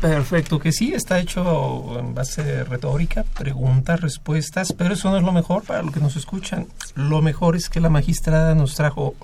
Perfecto, 0.00 0.58
que 0.58 0.72
sí, 0.72 0.94
está 0.94 1.20
hecho 1.20 1.98
en 1.98 2.14
base 2.14 2.42
de 2.42 2.64
retórica, 2.64 3.22
preguntas, 3.22 4.00
respuestas, 4.00 4.72
pero 4.72 4.94
eso 4.94 5.10
no 5.10 5.18
es 5.18 5.22
lo 5.22 5.32
mejor 5.32 5.62
para 5.62 5.82
los 5.82 5.92
que 5.92 6.00
nos 6.00 6.16
escuchan. 6.16 6.66
Lo 6.94 7.20
mejor 7.20 7.54
es 7.54 7.68
que 7.68 7.80
la 7.80 7.90
magistrada 7.90 8.54
nos 8.54 8.74
trajo 8.74 9.14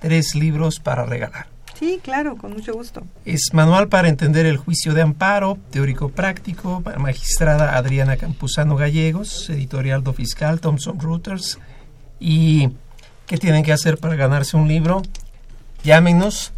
tres 0.00 0.34
libros 0.34 0.80
para 0.80 1.06
regalar. 1.06 1.46
Sí, 1.78 2.00
claro, 2.02 2.36
con 2.36 2.54
mucho 2.54 2.72
gusto. 2.72 3.04
Es 3.24 3.50
Manual 3.52 3.88
para 3.88 4.08
entender 4.08 4.46
el 4.46 4.56
juicio 4.56 4.94
de 4.94 5.02
amparo, 5.02 5.58
teórico 5.70 6.08
práctico, 6.08 6.82
magistrada 6.98 7.76
Adriana 7.76 8.16
Campuzano 8.16 8.74
Gallegos, 8.74 9.48
editorial 9.48 10.02
do 10.02 10.12
fiscal 10.12 10.60
Thomson 10.60 10.98
Reuters. 10.98 11.60
¿Y 12.18 12.70
qué 13.26 13.38
tienen 13.38 13.62
que 13.62 13.72
hacer 13.72 13.98
para 13.98 14.16
ganarse 14.16 14.56
un 14.56 14.66
libro? 14.66 15.02
Llámenos, 15.84 16.52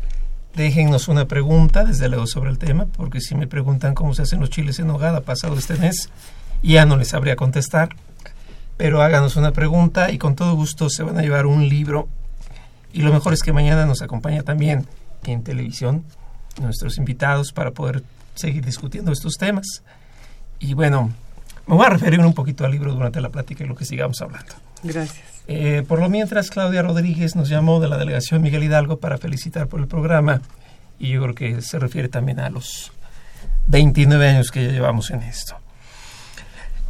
déjennos 0.55 1.07
una 1.09 1.27
pregunta, 1.27 1.85
desde 1.85 2.09
luego, 2.09 2.27
sobre 2.27 2.49
el 2.49 2.57
tema, 2.57 2.87
porque 2.87 3.21
si 3.21 3.35
me 3.35 3.47
preguntan 3.47 3.95
cómo 3.95 4.15
se 4.15 4.23
hacen 4.23 4.41
los 4.41 4.49
chiles 4.49 4.79
en 4.79 4.89
hogada 4.89 5.21
pasado 5.21 5.55
este 5.59 5.75
mes, 5.75 6.09
ya 6.63 6.87
no 6.87 6.97
les 6.97 7.09
sabría 7.09 7.37
contestar. 7.37 7.91
Pero 8.79 9.03
háganos 9.03 9.37
una 9.37 9.53
pregunta 9.53 10.11
y 10.11 10.17
con 10.17 10.35
todo 10.35 10.55
gusto 10.55 10.89
se 10.89 11.03
van 11.03 11.19
a 11.19 11.23
llevar 11.23 11.45
un 11.45 11.69
libro. 11.69 12.09
Y 12.95 13.03
lo 13.03 13.13
mejor 13.13 13.35
es 13.35 13.43
que 13.43 13.53
mañana 13.53 13.85
nos 13.85 14.01
acompaña 14.01 14.43
también 14.43 14.87
en 15.25 15.43
televisión 15.43 16.05
nuestros 16.61 16.99
invitados 16.99 17.53
para 17.53 17.71
poder 17.71 18.03
seguir 18.35 18.65
discutiendo 18.65 19.13
estos 19.13 19.35
temas. 19.35 19.83
Y 20.59 20.75
bueno, 20.75 21.13
me 21.67 21.77
voy 21.77 21.87
a 21.87 21.91
referir 21.91 22.21
un 22.21 22.35
poquito 22.35 22.65
al 22.65 22.73
libro 22.73 22.93
durante 22.93 23.21
la 23.21 23.29
plática 23.29 23.65
y 23.65 23.67
lo 23.67 23.75
que 23.75 23.85
sigamos 23.85 24.21
hablando. 24.21 24.55
Gracias. 24.83 25.25
Eh, 25.47 25.83
por 25.87 26.01
lo 26.01 26.09
mientras, 26.09 26.51
Claudia 26.51 26.83
Rodríguez 26.83 27.35
nos 27.35 27.49
llamó 27.49 27.81
de 27.81 27.89
la 27.89 27.99
delegación 27.99 28.43
Miguel 28.43 28.65
Hidalgo 28.65 28.99
para 28.99 29.19
felicitar 29.19 29.67
por 29.67 29.81
el 29.81 29.89
programa 29.89 30.43
y 30.99 31.11
yo 31.11 31.23
creo 31.23 31.35
que 31.35 31.63
se 31.63 31.79
refiere 31.79 32.09
también 32.09 32.41
a 32.41 32.51
los 32.51 32.93
29 33.67 34.29
años 34.29 34.51
que 34.51 34.65
ya 34.65 34.71
llevamos 34.71 35.11
en 35.11 35.23
esto. 35.23 35.57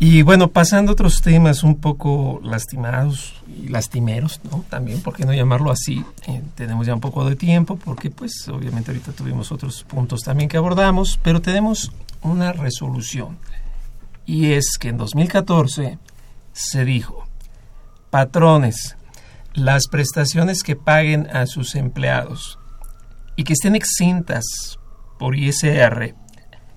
Y 0.02 0.22
bueno, 0.22 0.48
pasando 0.48 0.90
a 0.90 0.94
otros 0.94 1.20
temas 1.20 1.62
un 1.62 1.76
poco 1.76 2.40
lastimados 2.42 3.34
y 3.46 3.68
lastimeros, 3.68 4.40
¿no? 4.50 4.64
También, 4.70 5.02
¿por 5.02 5.14
qué 5.14 5.26
no 5.26 5.34
llamarlo 5.34 5.70
así? 5.70 6.02
Eh, 6.26 6.40
tenemos 6.54 6.86
ya 6.86 6.94
un 6.94 7.02
poco 7.02 7.28
de 7.28 7.36
tiempo 7.36 7.76
porque 7.76 8.10
pues 8.10 8.48
obviamente 8.48 8.92
ahorita 8.92 9.12
tuvimos 9.12 9.52
otros 9.52 9.84
puntos 9.84 10.22
también 10.22 10.48
que 10.48 10.56
abordamos, 10.56 11.20
pero 11.22 11.42
tenemos 11.42 11.92
una 12.22 12.54
resolución. 12.54 13.36
Y 14.24 14.52
es 14.52 14.78
que 14.78 14.88
en 14.88 14.96
2014 14.96 15.98
se 16.54 16.84
dijo, 16.86 17.26
patrones, 18.08 18.96
las 19.52 19.86
prestaciones 19.86 20.62
que 20.62 20.76
paguen 20.76 21.28
a 21.30 21.44
sus 21.44 21.74
empleados 21.74 22.58
y 23.36 23.44
que 23.44 23.52
estén 23.52 23.76
exentas 23.76 24.78
por 25.18 25.36
ISR 25.36 26.14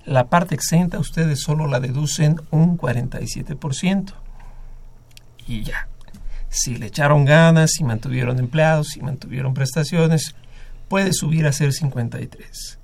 la 0.06 0.28
parte 0.28 0.54
exenta 0.54 0.98
ustedes 0.98 1.40
solo 1.40 1.66
la 1.66 1.80
deducen 1.80 2.40
un 2.50 2.78
47%. 2.78 4.12
Y 5.46 5.62
ya. 5.62 5.88
Si 6.48 6.76
le 6.76 6.86
echaron 6.86 7.24
ganas, 7.24 7.72
si 7.72 7.84
mantuvieron 7.84 8.38
empleados, 8.38 8.88
si 8.88 9.00
mantuvieron 9.00 9.54
prestaciones, 9.54 10.34
puede 10.88 11.12
subir 11.12 11.46
a 11.46 11.52
ser 11.52 11.72
53. 11.72 12.78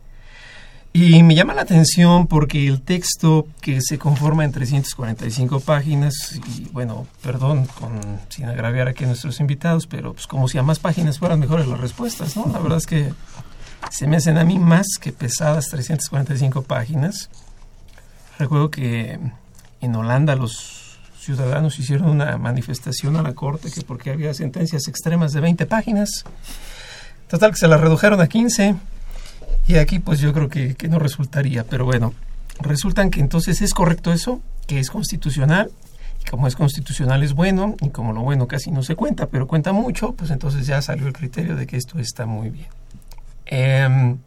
Y 0.92 1.22
me 1.22 1.36
llama 1.36 1.54
la 1.54 1.62
atención 1.62 2.26
porque 2.26 2.66
el 2.66 2.82
texto 2.82 3.46
que 3.60 3.80
se 3.80 3.96
conforma 3.96 4.44
en 4.44 4.50
345 4.50 5.60
páginas, 5.60 6.40
y 6.48 6.64
bueno, 6.72 7.06
perdón, 7.22 7.66
con, 7.78 8.00
sin 8.28 8.46
agraviar 8.46 8.88
aquí 8.88 9.04
a 9.04 9.06
nuestros 9.06 9.38
invitados, 9.38 9.86
pero 9.86 10.14
pues 10.14 10.26
como 10.26 10.48
si 10.48 10.58
a 10.58 10.64
más 10.64 10.80
páginas 10.80 11.20
fueran 11.20 11.38
mejores 11.38 11.68
las 11.68 11.78
respuestas, 11.78 12.36
¿no? 12.36 12.46
La 12.52 12.58
verdad 12.58 12.78
es 12.78 12.86
que 12.86 13.12
se 13.90 14.06
me 14.06 14.16
hacen 14.16 14.38
a 14.38 14.44
mí 14.44 14.58
más 14.58 14.86
que 15.00 15.12
pesadas 15.12 15.68
345 15.68 16.62
páginas. 16.62 17.30
Recuerdo 18.38 18.70
que 18.70 19.18
en 19.80 19.96
Holanda 19.96 20.36
los 20.36 20.98
ciudadanos 21.18 21.78
hicieron 21.78 22.08
una 22.08 22.36
manifestación 22.38 23.16
a 23.16 23.22
la 23.22 23.34
Corte 23.34 23.70
que 23.70 23.82
porque 23.82 24.10
había 24.10 24.34
sentencias 24.34 24.88
extremas 24.88 25.32
de 25.32 25.40
20 25.40 25.66
páginas. 25.66 26.24
Total 27.28 27.50
que 27.50 27.58
se 27.58 27.68
la 27.68 27.76
redujeron 27.76 28.20
a 28.20 28.26
15 28.26 28.74
y 29.68 29.76
aquí 29.76 29.98
pues 29.98 30.20
yo 30.20 30.32
creo 30.32 30.48
que, 30.48 30.74
que 30.74 30.88
no 30.88 30.98
resultaría, 30.98 31.64
pero 31.64 31.84
bueno, 31.84 32.14
resultan 32.60 33.10
que 33.10 33.20
entonces 33.20 33.62
es 33.62 33.74
correcto 33.74 34.12
eso, 34.12 34.40
que 34.66 34.80
es 34.80 34.90
constitucional, 34.90 35.70
y 36.20 36.28
como 36.28 36.46
es 36.46 36.56
constitucional 36.56 37.22
es 37.22 37.34
bueno, 37.34 37.76
y 37.80 37.90
como 37.90 38.12
lo 38.12 38.22
bueno 38.22 38.48
casi 38.48 38.70
no 38.70 38.82
se 38.82 38.96
cuenta, 38.96 39.26
pero 39.26 39.46
cuenta 39.46 39.72
mucho, 39.72 40.12
pues 40.12 40.30
entonces 40.30 40.66
ya 40.66 40.82
salió 40.82 41.06
el 41.06 41.12
criterio 41.12 41.56
de 41.56 41.66
que 41.66 41.76
esto 41.76 41.98
está 41.98 42.26
muy 42.26 42.50
bien. 42.50 42.79
Em, 43.46 44.18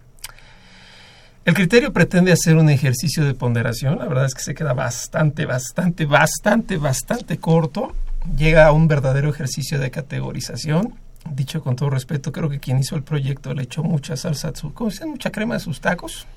el 1.45 1.53
criterio 1.53 1.91
pretende 1.91 2.31
hacer 2.31 2.55
un 2.55 2.69
ejercicio 2.69 3.25
de 3.25 3.33
ponderación, 3.33 3.99
la 3.99 4.05
verdad 4.05 4.25
es 4.25 4.33
que 4.33 4.41
se 4.41 4.55
queda 4.55 4.73
bastante, 4.73 5.45
bastante, 5.45 6.05
bastante, 6.05 6.77
bastante 6.77 7.37
corto, 7.37 7.93
llega 8.37 8.65
a 8.65 8.71
un 8.71 8.87
verdadero 8.87 9.29
ejercicio 9.29 9.79
de 9.79 9.91
categorización. 9.91 10.95
Dicho 11.29 11.61
con 11.61 11.75
todo 11.75 11.89
respeto, 11.89 12.31
creo 12.31 12.49
que 12.49 12.59
quien 12.59 12.79
hizo 12.79 12.95
el 12.95 13.03
proyecto 13.03 13.53
le 13.53 13.63
echó 13.63 13.83
mucha 13.83 14.15
salsa, 14.17 14.49
a 14.49 14.55
su, 14.55 14.73
¿cómo 14.73 14.91
se 14.91 15.05
Mucha 15.05 15.31
crema 15.31 15.55
a 15.55 15.59
sus 15.59 15.81
tacos. 15.81 16.27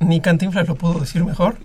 Ni 0.00 0.20
Cantinflas 0.20 0.68
lo 0.68 0.76
pudo 0.76 1.00
decir 1.00 1.24
mejor. 1.24 1.56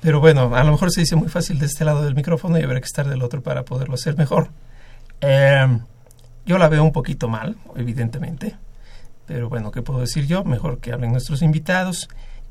Pero 0.00 0.18
bueno, 0.18 0.54
a 0.54 0.64
lo 0.64 0.72
mejor 0.72 0.90
se 0.90 1.00
dice 1.00 1.14
muy 1.14 1.28
fácil 1.28 1.60
de 1.60 1.66
este 1.66 1.84
lado 1.84 2.02
del 2.02 2.16
micrófono 2.16 2.58
y 2.58 2.62
habrá 2.62 2.80
que 2.80 2.86
estar 2.86 3.08
del 3.08 3.22
otro 3.22 3.40
para 3.40 3.64
poderlo 3.64 3.94
hacer 3.94 4.16
mejor. 4.16 4.48
Em, 5.20 5.80
yo 6.44 6.58
la 6.58 6.68
veo 6.68 6.82
un 6.82 6.90
poquito 6.90 7.28
mal, 7.28 7.56
evidentemente. 7.76 8.56
Pero 9.26 9.48
bueno, 9.48 9.70
¿qué 9.70 9.82
puedo 9.82 10.00
decir 10.00 10.26
yo? 10.26 10.44
Mejor 10.44 10.78
que 10.78 10.92
hablen 10.92 11.12
nuestros 11.12 11.42
invitados. 11.42 12.08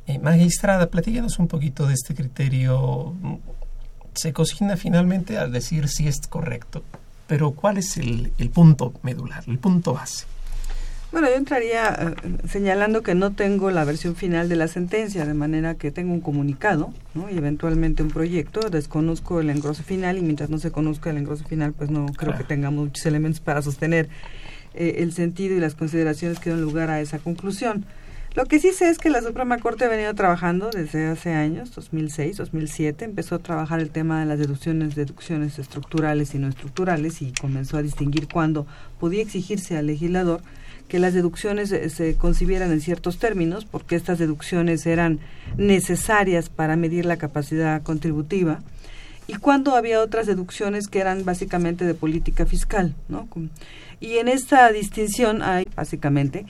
Eh, 0.07 0.19
magistrada, 0.19 0.89
platícanos 0.89 1.39
un 1.39 1.47
poquito 1.47 1.87
de 1.87 1.93
este 1.93 2.15
criterio. 2.15 3.13
Se 4.13 4.33
cocina 4.33 4.77
finalmente 4.77 5.37
al 5.37 5.51
decir 5.51 5.87
si 5.87 6.07
es 6.07 6.27
correcto, 6.27 6.83
pero 7.27 7.51
¿cuál 7.51 7.77
es 7.77 7.97
el, 7.97 8.33
el 8.37 8.49
punto 8.49 8.93
medular, 9.03 9.43
el 9.47 9.57
punto 9.57 9.93
base? 9.93 10.25
Bueno, 11.11 11.27
yo 11.27 11.35
entraría 11.35 11.93
eh, 11.93 12.47
señalando 12.47 13.03
que 13.03 13.15
no 13.15 13.33
tengo 13.33 13.69
la 13.69 13.83
versión 13.83 14.15
final 14.15 14.47
de 14.47 14.55
la 14.55 14.69
sentencia, 14.69 15.25
de 15.25 15.33
manera 15.33 15.75
que 15.75 15.91
tengo 15.91 16.13
un 16.13 16.21
comunicado 16.21 16.93
¿no? 17.13 17.29
y 17.29 17.37
eventualmente 17.37 18.01
un 18.01 18.09
proyecto. 18.09 18.69
Desconozco 18.69 19.41
el 19.41 19.49
engroso 19.49 19.83
final 19.83 20.17
y 20.17 20.21
mientras 20.21 20.49
no 20.49 20.57
se 20.57 20.71
conozca 20.71 21.09
el 21.09 21.17
engroso 21.17 21.43
final, 21.43 21.73
pues 21.73 21.89
no 21.89 22.05
creo 22.17 22.37
que 22.37 22.45
tengamos 22.45 22.85
muchos 22.85 23.05
elementos 23.05 23.41
para 23.41 23.61
sostener 23.61 24.07
eh, 24.73 24.95
el 24.99 25.13
sentido 25.13 25.55
y 25.55 25.59
las 25.59 25.75
consideraciones 25.75 26.39
que 26.39 26.49
dan 26.49 26.61
lugar 26.61 26.89
a 26.89 27.01
esa 27.01 27.19
conclusión. 27.19 27.85
Lo 28.33 28.45
que 28.45 28.59
sí 28.59 28.71
sé 28.71 28.89
es 28.89 28.97
que 28.97 29.09
la 29.09 29.21
Suprema 29.21 29.57
Corte 29.57 29.83
ha 29.83 29.89
venido 29.89 30.13
trabajando 30.13 30.69
desde 30.69 31.07
hace 31.07 31.33
años, 31.33 31.75
2006, 31.75 32.37
2007, 32.37 33.03
empezó 33.03 33.35
a 33.35 33.39
trabajar 33.39 33.81
el 33.81 33.89
tema 33.89 34.21
de 34.21 34.25
las 34.25 34.39
deducciones, 34.39 34.95
deducciones 34.95 35.59
estructurales 35.59 36.33
y 36.33 36.37
no 36.37 36.47
estructurales 36.47 37.21
y 37.21 37.33
comenzó 37.33 37.75
a 37.75 37.81
distinguir 37.81 38.29
cuándo 38.29 38.65
podía 39.01 39.21
exigirse 39.21 39.75
al 39.75 39.87
legislador 39.87 40.41
que 40.87 40.99
las 40.99 41.13
deducciones 41.13 41.69
se 41.69 42.15
concibieran 42.15 42.71
en 42.71 42.81
ciertos 42.81 43.17
términos, 43.17 43.65
porque 43.65 43.95
estas 43.95 44.19
deducciones 44.19 44.85
eran 44.85 45.19
necesarias 45.57 46.49
para 46.49 46.75
medir 46.75 47.05
la 47.05 47.17
capacidad 47.17 47.81
contributiva, 47.81 48.59
y 49.27 49.35
cuando 49.35 49.75
había 49.75 50.01
otras 50.01 50.27
deducciones 50.27 50.89
que 50.89 50.99
eran 50.99 51.23
básicamente 51.23 51.85
de 51.85 51.93
política 51.93 52.45
fiscal, 52.45 52.93
¿no? 53.07 53.27
Y 54.01 54.17
en 54.17 54.27
esta 54.27 54.71
distinción 54.71 55.43
hay, 55.43 55.65
básicamente, 55.75 56.45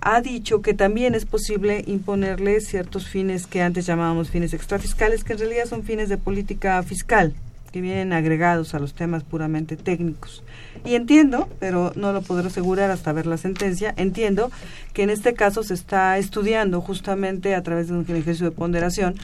ha 0.00 0.20
dicho 0.20 0.62
que 0.62 0.74
también 0.74 1.14
es 1.14 1.26
posible 1.26 1.84
imponerle 1.86 2.60
ciertos 2.60 3.06
fines 3.06 3.46
que 3.46 3.62
antes 3.62 3.86
llamábamos 3.86 4.30
fines 4.30 4.52
extrafiscales, 4.52 5.22
que 5.22 5.34
en 5.34 5.38
realidad 5.38 5.66
son 5.66 5.84
fines 5.84 6.08
de 6.08 6.18
política 6.18 6.82
fiscal, 6.82 7.34
que 7.72 7.80
vienen 7.80 8.12
agregados 8.12 8.74
a 8.74 8.80
los 8.80 8.94
temas 8.94 9.22
puramente 9.22 9.76
técnicos. 9.76 10.42
Y 10.84 10.96
entiendo, 10.96 11.48
pero 11.60 11.92
no 11.94 12.12
lo 12.12 12.22
podré 12.22 12.48
asegurar 12.48 12.90
hasta 12.90 13.12
ver 13.12 13.26
la 13.26 13.36
sentencia, 13.36 13.94
entiendo 13.96 14.50
que 14.92 15.04
en 15.04 15.10
este 15.10 15.34
caso 15.34 15.62
se 15.62 15.74
está 15.74 16.18
estudiando 16.18 16.80
justamente 16.80 17.54
a 17.54 17.62
través 17.62 17.88
de 17.88 17.94
un 17.94 18.02
ejercicio 18.02 18.46
de 18.46 18.56
ponderación 18.56 19.14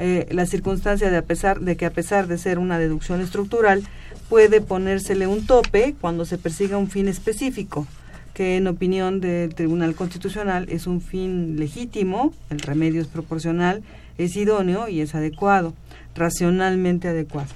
eh, 0.00 0.28
la 0.30 0.46
circunstancia 0.46 1.10
de, 1.10 1.16
a 1.16 1.22
pesar, 1.22 1.60
de 1.60 1.76
que 1.76 1.84
a 1.84 1.90
pesar 1.90 2.28
de 2.28 2.38
ser 2.38 2.60
una 2.60 2.78
deducción 2.78 3.20
estructural, 3.20 3.82
puede 4.28 4.60
ponérsele 4.60 5.26
un 5.26 5.46
tope 5.46 5.94
cuando 6.00 6.24
se 6.24 6.38
persiga 6.38 6.76
un 6.76 6.88
fin 6.88 7.08
específico, 7.08 7.86
que 8.34 8.56
en 8.56 8.66
opinión 8.66 9.20
del 9.20 9.54
Tribunal 9.54 9.94
Constitucional 9.94 10.66
es 10.68 10.86
un 10.86 11.00
fin 11.00 11.58
legítimo, 11.58 12.32
el 12.50 12.60
remedio 12.60 13.00
es 13.00 13.08
proporcional, 13.08 13.82
es 14.18 14.36
idóneo 14.36 14.88
y 14.88 15.00
es 15.00 15.14
adecuado, 15.14 15.74
racionalmente 16.14 17.08
adecuado. 17.08 17.48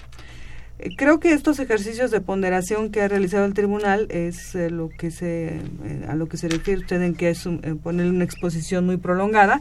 Eh, 0.79 0.91
creo 0.97 1.21
que 1.21 1.33
estos 1.33 1.59
ejercicios 1.61 2.11
de 2.11 2.21
ponderación 2.21 2.91
que 2.91 3.03
ha 3.03 3.09
realizado 3.09 3.45
el 3.45 3.55
tribunal 3.55 4.07
es 4.11 4.55
eh, 4.55 4.71
lo 4.71 4.89
que 4.89 5.11
se 5.11 5.61
a 6.09 6.15
lo 6.15 6.29
que 6.29 6.37
se 6.37 6.49
refiere 6.49 6.81
usted 6.81 7.03
en 7.03 7.15
que 7.15 7.31
es 7.31 7.49
poner 7.83 8.07
una 8.07 8.25
exposición 8.25 8.87
muy 8.87 8.97
prolongada 8.97 9.61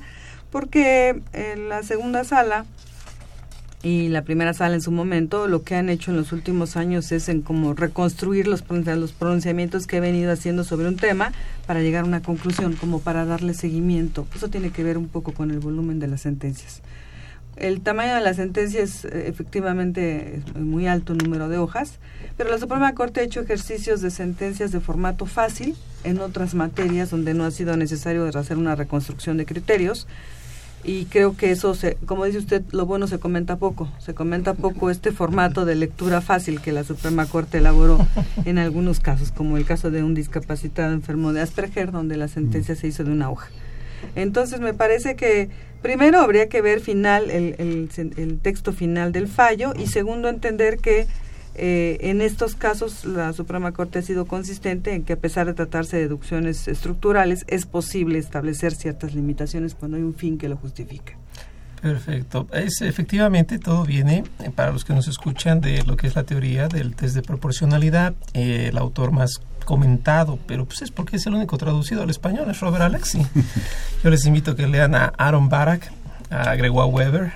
porque 0.50 1.22
en 1.34 1.70
la 1.70 1.84
segunda 1.84 2.24
sala 2.24 2.66
y 3.84 4.10
la 4.10 4.22
primera 4.22 4.54
sala 4.54 4.76
en 4.76 4.82
su 4.82 4.92
momento 4.92 5.48
lo 5.48 5.64
que 5.64 5.76
han 5.76 5.90
hecho 5.90 6.12
en 6.12 6.18
los 6.18 6.32
últimos 6.32 6.78
años 6.78 7.12
es 7.12 7.30
en 7.30 7.42
como 7.42 7.74
reconstruir 7.74 8.48
los, 8.48 8.64
los 8.70 9.12
pronunciamientos 9.12 9.88
que 9.88 9.98
he 9.98 10.00
venido 10.00 10.32
haciendo 10.32 10.64
sobre 10.64 10.88
un 10.88 10.98
tema 10.98 11.32
para 11.66 11.82
llegar 11.82 12.04
a 12.04 12.08
una 12.08 12.22
conclusión, 12.22 12.74
como 12.74 13.00
para 13.00 13.26
darle 13.26 13.56
seguimiento. 13.56 14.28
Eso 14.36 14.50
tiene 14.50 14.70
que 14.70 14.84
ver 14.84 14.98
un 14.98 15.08
poco 15.08 15.34
con 15.34 15.50
el 15.50 15.60
volumen 15.60 16.00
de 16.00 16.08
las 16.08 16.22
sentencias. 16.22 16.82
El 17.58 17.82
tamaño 17.82 18.16
de 18.16 18.22
las 18.22 18.38
sentencias 18.38 19.04
eh, 19.06 19.26
efectivamente 19.28 20.42
es 20.46 20.56
muy 20.56 20.88
alto 20.88 21.16
número 21.16 21.50
de 21.50 21.58
hojas, 21.58 22.00
pero 22.38 22.50
la 22.50 22.60
Suprema 22.60 22.94
Corte 22.94 23.20
ha 23.20 23.24
hecho 23.24 23.42
ejercicios 23.42 24.02
de 24.02 24.12
sentencias 24.12 24.72
de 24.72 24.80
formato 24.80 25.26
fácil 25.26 25.76
en 26.04 26.20
otras 26.20 26.54
materias 26.54 27.10
donde 27.10 27.34
no 27.34 27.46
ha 27.46 27.52
sido 27.52 27.76
necesario 27.78 28.26
hacer 28.26 28.58
una 28.58 28.76
reconstrucción 28.76 29.38
de 29.38 29.46
criterios 29.46 30.08
y 30.84 31.06
creo 31.06 31.36
que 31.36 31.52
eso, 31.52 31.76
se, 31.76 31.96
como 32.06 32.26
dice 32.26 32.40
usted, 32.40 32.64
lo 32.72 32.86
bueno 32.86 33.08
se 33.08 33.20
comenta 33.20 33.58
poco. 33.58 33.92
Se 34.00 34.14
comenta 34.14 34.54
poco 34.54 34.90
este 34.90 35.12
formato 35.12 35.66
de 35.66 35.76
lectura 35.76 36.22
fácil 36.22 36.62
que 36.62 36.72
la 36.72 36.84
Suprema 36.84 37.26
Corte 37.26 37.60
elaboró 37.60 38.06
en 38.46 38.58
algunos 38.58 39.00
casos, 39.00 39.32
como 39.32 39.58
el 39.58 39.66
caso 39.66 39.92
de 39.92 40.04
un 40.04 40.16
discapacitado 40.16 40.94
enfermo 40.94 41.34
de 41.34 41.42
Asperger, 41.42 41.92
donde 41.92 42.18
la 42.18 42.28
sentencia 42.28 42.76
se 42.76 42.88
hizo 42.88 43.04
de 43.04 43.12
una 43.12 43.30
hoja. 43.30 43.50
Entonces 44.16 44.60
me 44.60 44.74
parece 44.74 45.16
que 45.16 45.50
primero 45.82 46.20
habría 46.20 46.50
que 46.50 46.62
ver 46.62 46.80
final 46.80 47.30
el, 47.30 47.56
el, 47.60 47.90
el 48.18 48.40
texto 48.40 48.74
final 48.74 49.12
del 49.12 49.28
fallo 49.28 49.74
y 49.78 49.88
segundo 49.88 50.30
entender 50.30 50.80
que 50.80 51.08
eh, 51.56 51.98
en 52.02 52.22
estos 52.22 52.56
casos, 52.56 53.06
la 53.06 53.34
Suprema 53.34 53.72
Corte 53.74 54.00
ha 54.00 54.02
sido 54.02 54.26
consistente 54.26 54.94
en 54.94 55.04
que, 55.04 55.14
a 55.14 55.18
pesar 55.18 55.48
de 55.48 55.54
tratarse 55.54 55.98
de 55.98 56.04
deducciones 56.04 56.68
estructurales, 56.68 57.44
es 57.48 57.66
posible 57.66 58.20
establecer 58.20 58.74
ciertas 58.74 59.14
limitaciones 59.14 59.76
cuando 59.76 59.98
hay 59.98 60.04
un 60.04 60.14
fin 60.14 60.38
que 60.38 60.48
lo 60.48 60.58
justifica. 60.58 61.14
Perfecto. 61.82 62.48
Es, 62.54 62.82
efectivamente, 62.82 63.58
todo 63.58 63.84
viene, 63.84 64.24
eh, 64.40 64.52
para 64.56 64.72
los 64.72 64.86
que 64.86 64.94
nos 64.94 65.08
escuchan, 65.08 65.62
de 65.62 65.84
lo 65.84 65.98
que 65.98 66.08
es 66.08 66.16
la 66.16 66.24
teoría 66.24 66.68
del 66.68 66.96
test 66.96 67.16
de 67.16 67.22
proporcionalidad. 67.22 68.14
Eh, 68.34 68.68
el 68.70 68.78
autor 68.78 69.12
más 69.12 69.42
comentado, 69.66 70.40
pero 70.48 70.66
pues 70.66 70.82
es 70.84 70.92
porque 70.92 71.18
es 71.18 71.26
el 71.26 71.34
único 71.34 71.58
traducido 71.58 72.04
al 72.04 72.10
español, 72.10 72.50
es 72.50 72.60
Robert 72.60 72.84
Alexi. 72.84 73.26
Yo 74.04 74.10
les 74.10 74.26
invito 74.26 74.52
a 74.52 74.56
que 74.56 74.68
lean 74.68 74.96
a 74.96 75.06
Aaron 75.18 75.50
Barak, 75.50 75.92
a 76.30 76.56
Gregoire 76.56 76.92
Weber, 76.92 77.34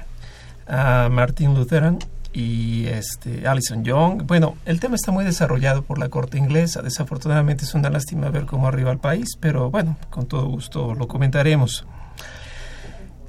a 0.68 1.09
Martin 1.11 1.53
Lutheran 1.53 1.99
y 2.36 2.88
este 2.88 3.47
Alison 3.47 3.86
Young. 3.86 4.23
Bueno, 4.23 4.57
el 4.65 4.81
tema 4.81 4.95
está 4.95 5.11
muy 5.11 5.23
desarrollado 5.23 5.83
por 5.83 5.97
la 5.97 6.09
corte 6.09 6.38
inglesa. 6.38 6.81
Desafortunadamente 6.81 7.63
es 7.63 7.73
una 7.73 7.89
lástima 7.89 8.29
ver 8.29 8.45
cómo 8.45 8.67
arriba 8.67 8.91
el 8.91 8.97
país, 8.97 9.38
pero 9.39 9.71
bueno, 9.71 9.97
con 10.09 10.27
todo 10.27 10.45
gusto 10.47 10.93
lo 10.93 11.07
comentaremos. 11.07 11.86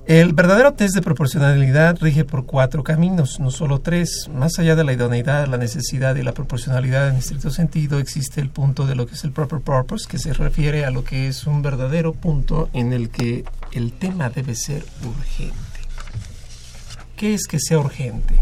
El 0.07 0.34
verdadero 0.34 0.72
test 0.74 0.94
de 0.94 1.02
proporcionalidad 1.02 1.98
rige 2.00 2.24
por 2.24 2.46
cuatro 2.46 2.84
caminos, 2.84 3.40
no 3.40 3.50
solo 3.50 3.80
tres. 3.80 4.28
Más 4.32 4.59
allá 4.59 4.76
de 4.76 4.84
la 4.84 4.92
idoneidad, 4.92 5.46
la 5.46 5.57
necesidad 5.57 6.14
y 6.16 6.22
la 6.22 6.32
proporcionalidad 6.32 7.09
en 7.09 7.16
estricto 7.16 7.50
sentido, 7.50 7.98
existe 7.98 8.40
el 8.40 8.50
punto 8.50 8.86
de 8.86 8.96
lo 8.96 9.07
que 9.07 9.14
es 9.14 9.24
el 9.24 9.32
proper 9.32 9.61
purpose, 9.61 10.07
que 10.09 10.18
se 10.18 10.32
refiere 10.32 10.84
a 10.84 10.90
lo 10.90 11.04
que 11.04 11.28
es 11.28 11.46
un 11.46 11.62
verdadero 11.62 12.12
punto 12.12 12.70
en 12.72 12.92
el 12.92 13.11
que 13.11 13.44
el 13.72 13.92
tema 13.92 14.30
debe 14.30 14.54
ser 14.54 14.84
urgente. 15.04 15.57
¿Qué 17.16 17.34
es 17.34 17.46
que 17.46 17.59
sea 17.59 17.78
urgente? 17.78 18.40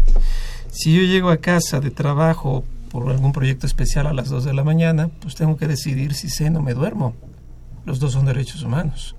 Si 0.77 0.93
yo 0.93 1.03
llego 1.03 1.29
a 1.29 1.37
casa 1.37 1.79
de 1.79 1.89
trabajo 1.89 2.65
por 2.91 3.09
algún 3.09 3.31
proyecto 3.31 3.65
especial 3.65 4.07
a 4.07 4.13
las 4.13 4.27
2 4.27 4.43
de 4.43 4.53
la 4.53 4.65
mañana, 4.65 5.09
pues 5.21 5.33
tengo 5.33 5.55
que 5.55 5.69
decidir 5.69 6.13
si 6.13 6.29
ceno 6.29 6.59
o 6.59 6.61
me 6.61 6.73
duermo. 6.73 7.15
Los 7.85 7.99
dos 7.99 8.11
son 8.11 8.25
derechos 8.25 8.61
humanos. 8.61 9.15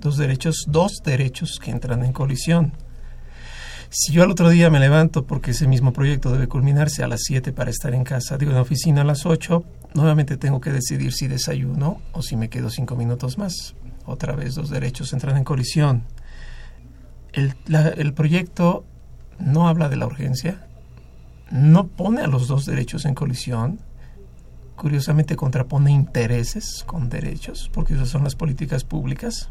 Dos 0.00 0.16
derechos, 0.16 0.64
dos 0.68 1.02
derechos 1.04 1.58
que 1.58 1.72
entran 1.72 2.04
en 2.04 2.12
colisión. 2.12 2.74
Si 3.90 4.12
yo 4.12 4.22
al 4.22 4.30
otro 4.30 4.48
día 4.48 4.70
me 4.70 4.78
levanto 4.78 5.26
porque 5.26 5.50
ese 5.50 5.66
mismo 5.66 5.92
proyecto 5.92 6.30
debe 6.30 6.46
culminarse 6.46 7.02
a 7.02 7.08
las 7.08 7.22
7 7.24 7.52
para 7.52 7.70
estar 7.70 7.94
en 7.94 8.04
casa, 8.04 8.38
digo 8.38 8.52
en 8.52 8.56
la 8.56 8.62
oficina 8.62 9.00
a 9.00 9.04
las 9.04 9.26
8, 9.26 9.64
nuevamente 9.94 10.36
tengo 10.36 10.60
que 10.60 10.70
decidir 10.70 11.12
si 11.12 11.26
desayuno 11.26 12.00
o 12.12 12.22
si 12.22 12.36
me 12.36 12.48
quedo 12.48 12.70
cinco 12.70 12.94
minutos 12.94 13.38
más. 13.38 13.74
Otra 14.06 14.36
vez 14.36 14.54
dos 14.54 14.70
derechos 14.70 15.12
entran 15.12 15.36
en 15.36 15.42
colisión. 15.42 16.04
El 17.32 18.14
proyecto 18.14 18.84
no 19.40 19.66
habla 19.66 19.88
de 19.88 19.96
la 19.96 20.06
urgencia, 20.06 20.68
no 21.52 21.86
pone 21.86 22.22
a 22.22 22.26
los 22.26 22.48
dos 22.48 22.64
derechos 22.64 23.04
en 23.04 23.14
colisión, 23.14 23.78
curiosamente 24.74 25.36
contrapone 25.36 25.92
intereses 25.92 26.82
con 26.86 27.10
derechos, 27.10 27.70
porque 27.72 27.94
esas 27.94 28.08
son 28.08 28.24
las 28.24 28.34
políticas 28.34 28.84
públicas, 28.84 29.50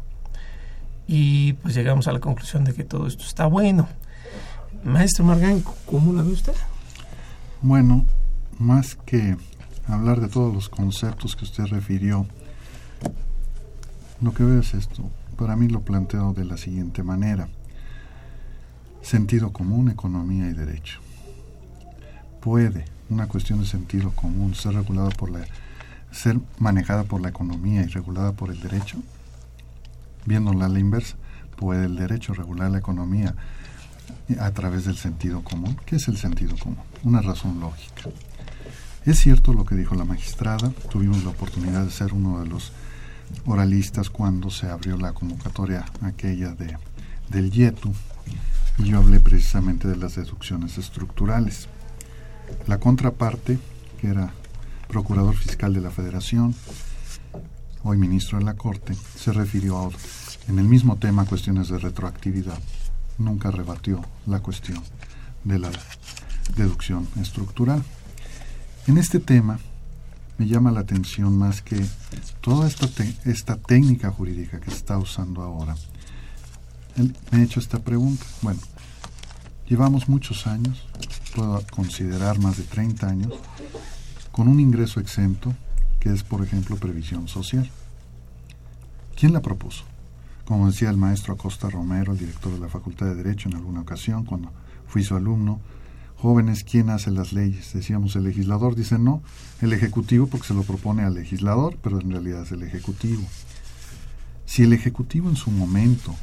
y 1.06 1.54
pues 1.54 1.74
llegamos 1.74 2.08
a 2.08 2.12
la 2.12 2.18
conclusión 2.18 2.64
de 2.64 2.74
que 2.74 2.84
todo 2.84 3.06
esto 3.06 3.24
está 3.24 3.46
bueno. 3.46 3.88
Maestro 4.84 5.24
Margán, 5.24 5.62
¿cómo 5.86 6.12
la 6.12 6.22
ve 6.22 6.32
usted? 6.32 6.54
Bueno, 7.60 8.04
más 8.58 8.96
que 8.96 9.36
hablar 9.86 10.20
de 10.20 10.28
todos 10.28 10.52
los 10.52 10.68
conceptos 10.68 11.36
que 11.36 11.44
usted 11.44 11.66
refirió, 11.66 12.26
lo 14.20 14.34
que 14.34 14.42
veo 14.42 14.60
es 14.60 14.74
esto. 14.74 15.08
Para 15.36 15.54
mí 15.54 15.68
lo 15.68 15.82
planteo 15.82 16.32
de 16.32 16.44
la 16.44 16.56
siguiente 16.56 17.02
manera. 17.04 17.48
Sentido 19.02 19.52
común, 19.52 19.88
economía 19.88 20.48
y 20.48 20.52
derecho. 20.52 21.01
¿Puede 22.42 22.86
una 23.08 23.28
cuestión 23.28 23.60
de 23.60 23.66
sentido 23.66 24.10
común 24.10 24.56
ser 24.56 24.74
regulada 24.74 25.10
por 25.10 25.30
la 25.30 25.46
ser 26.10 26.40
manejada 26.58 27.04
por 27.04 27.20
la 27.20 27.28
economía 27.28 27.82
y 27.82 27.86
regulada 27.86 28.32
por 28.32 28.50
el 28.50 28.60
derecho? 28.60 28.98
Viéndola 30.26 30.66
a 30.66 30.68
la 30.68 30.80
inversa, 30.80 31.14
¿puede 31.56 31.86
el 31.86 31.94
derecho 31.94 32.34
regular 32.34 32.68
la 32.72 32.78
economía 32.78 33.36
a 34.40 34.50
través 34.50 34.86
del 34.86 34.96
sentido 34.96 35.44
común? 35.44 35.78
¿Qué 35.86 35.96
es 35.96 36.08
el 36.08 36.16
sentido 36.16 36.56
común? 36.58 36.78
Una 37.04 37.22
razón 37.22 37.60
lógica. 37.60 38.10
Es 39.04 39.20
cierto 39.20 39.52
lo 39.52 39.64
que 39.64 39.76
dijo 39.76 39.94
la 39.94 40.04
magistrada, 40.04 40.72
tuvimos 40.90 41.22
la 41.22 41.30
oportunidad 41.30 41.84
de 41.84 41.92
ser 41.92 42.12
uno 42.12 42.40
de 42.40 42.48
los 42.48 42.72
oralistas 43.46 44.10
cuando 44.10 44.50
se 44.50 44.68
abrió 44.68 44.96
la 44.96 45.12
convocatoria 45.12 45.84
aquella 46.02 46.56
de, 46.56 46.76
del 47.28 47.52
YETU 47.52 47.92
y 48.78 48.84
yo 48.84 48.98
hablé 48.98 49.20
precisamente 49.20 49.86
de 49.86 49.96
las 49.96 50.16
deducciones 50.16 50.76
estructurales. 50.76 51.68
La 52.66 52.78
contraparte, 52.78 53.58
que 54.00 54.08
era 54.08 54.32
procurador 54.88 55.36
fiscal 55.36 55.74
de 55.74 55.80
la 55.80 55.90
Federación, 55.90 56.54
hoy 57.82 57.96
ministro 57.96 58.38
de 58.38 58.44
la 58.44 58.54
Corte, 58.54 58.94
se 59.16 59.32
refirió 59.32 59.78
a, 59.78 59.90
en 60.48 60.58
el 60.58 60.64
mismo 60.64 60.96
tema 60.96 61.22
a 61.22 61.26
cuestiones 61.26 61.68
de 61.68 61.78
retroactividad. 61.78 62.58
Nunca 63.18 63.50
rebatió 63.50 64.02
la 64.26 64.40
cuestión 64.40 64.80
de 65.44 65.58
la 65.58 65.70
deducción 66.56 67.08
estructural. 67.20 67.82
En 68.86 68.98
este 68.98 69.18
tema 69.20 69.58
me 70.38 70.46
llama 70.46 70.72
la 70.72 70.80
atención 70.80 71.36
más 71.36 71.62
que 71.62 71.84
toda 72.40 72.66
esta, 72.66 72.88
esta 73.24 73.56
técnica 73.56 74.10
jurídica 74.10 74.60
que 74.60 74.70
se 74.70 74.76
está 74.76 74.98
usando 74.98 75.42
ahora. 75.42 75.76
me 77.30 77.40
he 77.40 77.44
hecho 77.44 77.60
esta 77.60 77.78
pregunta. 77.78 78.24
Bueno, 78.42 78.60
llevamos 79.68 80.08
muchos 80.08 80.46
años, 80.46 80.86
puedo 81.34 81.62
considerar 81.70 82.38
más 82.38 82.56
de 82.56 82.64
30 82.64 83.08
años, 83.08 83.32
con 84.30 84.48
un 84.48 84.60
ingreso 84.60 85.00
exento 85.00 85.54
que 86.00 86.10
es, 86.12 86.22
por 86.22 86.42
ejemplo, 86.42 86.76
previsión 86.76 87.28
social. 87.28 87.70
¿Quién 89.16 89.32
la 89.32 89.40
propuso? 89.40 89.84
Como 90.44 90.66
decía 90.66 90.90
el 90.90 90.96
maestro 90.96 91.34
Acosta 91.34 91.70
Romero, 91.70 92.12
el 92.12 92.18
director 92.18 92.52
de 92.52 92.58
la 92.58 92.68
Facultad 92.68 93.06
de 93.06 93.14
Derecho 93.14 93.48
en 93.48 93.56
alguna 93.56 93.82
ocasión, 93.82 94.24
cuando 94.24 94.50
fui 94.88 95.04
su 95.04 95.14
alumno, 95.14 95.60
jóvenes, 96.16 96.64
¿quién 96.64 96.90
hace 96.90 97.10
las 97.10 97.32
leyes? 97.32 97.72
Decíamos, 97.72 98.16
el 98.16 98.24
legislador 98.24 98.74
dice 98.74 98.98
no, 98.98 99.22
el 99.60 99.72
ejecutivo 99.72 100.26
porque 100.26 100.48
se 100.48 100.54
lo 100.54 100.62
propone 100.62 101.02
al 101.02 101.14
legislador, 101.14 101.78
pero 101.82 102.00
en 102.00 102.10
realidad 102.10 102.42
es 102.42 102.52
el 102.52 102.62
ejecutivo. 102.62 103.22
Si 104.44 104.64
el 104.64 104.72
ejecutivo 104.72 105.28
en 105.28 105.36
su 105.36 105.50
momento 105.50 106.14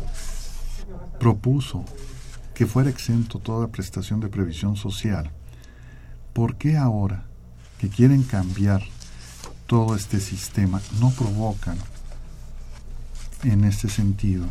propuso 1.19 1.85
que 2.59 2.65
fuera 2.65 2.89
exento 2.89 3.39
toda 3.39 3.69
prestación 3.69 4.19
de 4.19 4.27
previsión 4.27 4.75
social, 4.75 5.31
¿por 6.33 6.57
qué 6.57 6.75
ahora 6.75 7.23
que 7.77 7.87
quieren 7.87 8.23
cambiar 8.23 8.81
todo 9.65 9.95
este 9.95 10.19
sistema 10.19 10.81
no 10.99 11.09
provocan 11.11 11.77
en 13.45 13.63
este 13.63 13.87
sentido 13.87 14.45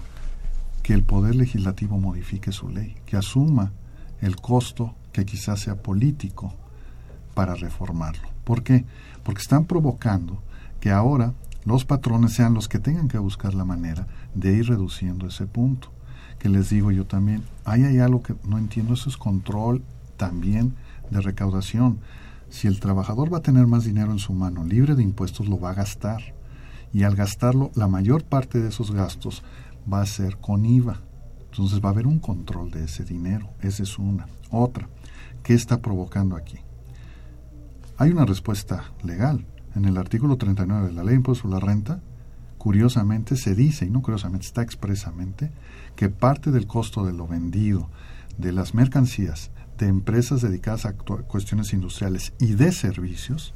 que 0.82 0.94
el 0.94 1.02
poder 1.02 1.34
legislativo 1.34 1.98
modifique 1.98 2.50
su 2.50 2.70
ley, 2.70 2.96
que 3.04 3.18
asuma 3.18 3.72
el 4.22 4.36
costo 4.36 4.94
que 5.12 5.26
quizás 5.26 5.60
sea 5.60 5.82
político 5.82 6.54
para 7.34 7.56
reformarlo. 7.56 8.26
¿Por 8.44 8.62
qué? 8.62 8.86
Porque 9.22 9.42
están 9.42 9.66
provocando 9.66 10.42
que 10.80 10.90
ahora 10.90 11.34
los 11.66 11.84
patrones 11.84 12.32
sean 12.32 12.54
los 12.54 12.68
que 12.68 12.78
tengan 12.78 13.08
que 13.08 13.18
buscar 13.18 13.52
la 13.52 13.66
manera 13.66 14.06
de 14.34 14.54
ir 14.54 14.68
reduciendo 14.68 15.26
ese 15.26 15.46
punto. 15.46 15.92
Que 16.38 16.48
les 16.48 16.70
digo 16.70 16.90
yo 16.90 17.04
también, 17.06 17.42
ahí 17.64 17.84
hay 17.84 17.98
algo 17.98 18.22
que 18.22 18.34
no 18.44 18.58
entiendo, 18.58 18.94
eso 18.94 19.08
es 19.08 19.16
control 19.16 19.82
también 20.16 20.74
de 21.10 21.20
recaudación. 21.20 21.98
Si 22.48 22.66
el 22.66 22.80
trabajador 22.80 23.32
va 23.32 23.38
a 23.38 23.42
tener 23.42 23.66
más 23.66 23.84
dinero 23.84 24.12
en 24.12 24.18
su 24.18 24.32
mano, 24.32 24.64
libre 24.64 24.94
de 24.94 25.02
impuestos, 25.02 25.48
lo 25.48 25.58
va 25.58 25.70
a 25.70 25.74
gastar. 25.74 26.20
Y 26.92 27.02
al 27.02 27.16
gastarlo, 27.16 27.70
la 27.74 27.88
mayor 27.88 28.24
parte 28.24 28.60
de 28.60 28.68
esos 28.68 28.92
gastos 28.92 29.42
va 29.92 30.00
a 30.00 30.06
ser 30.06 30.38
con 30.38 30.64
IVA. 30.64 31.00
Entonces 31.50 31.80
va 31.82 31.88
a 31.88 31.92
haber 31.92 32.06
un 32.06 32.18
control 32.18 32.70
de 32.70 32.84
ese 32.84 33.04
dinero. 33.04 33.50
Esa 33.60 33.82
es 33.82 33.98
una. 33.98 34.26
Otra, 34.50 34.88
¿Qué 35.42 35.54
está 35.54 35.80
provocando 35.80 36.36
aquí? 36.36 36.58
Hay 37.96 38.10
una 38.10 38.26
respuesta 38.26 38.92
legal. 39.02 39.46
En 39.74 39.86
el 39.86 39.96
artículo 39.96 40.36
39 40.36 40.88
de 40.88 40.92
la 40.92 41.02
Ley 41.02 41.12
de 41.12 41.16
Impuesto 41.16 41.48
a 41.48 41.52
la 41.52 41.60
Renta, 41.60 42.02
curiosamente 42.68 43.36
se 43.36 43.54
dice, 43.54 43.86
y 43.86 43.88
no 43.88 44.02
curiosamente, 44.02 44.46
está 44.46 44.60
expresamente, 44.60 45.50
que 45.96 46.10
parte 46.10 46.50
del 46.50 46.66
costo 46.66 47.06
de 47.06 47.14
lo 47.14 47.26
vendido, 47.26 47.88
de 48.36 48.52
las 48.52 48.74
mercancías, 48.74 49.50
de 49.78 49.86
empresas 49.86 50.42
dedicadas 50.42 50.84
a 50.84 50.92
cuestiones 50.92 51.72
industriales 51.72 52.34
y 52.38 52.48
de 52.56 52.72
servicios, 52.72 53.54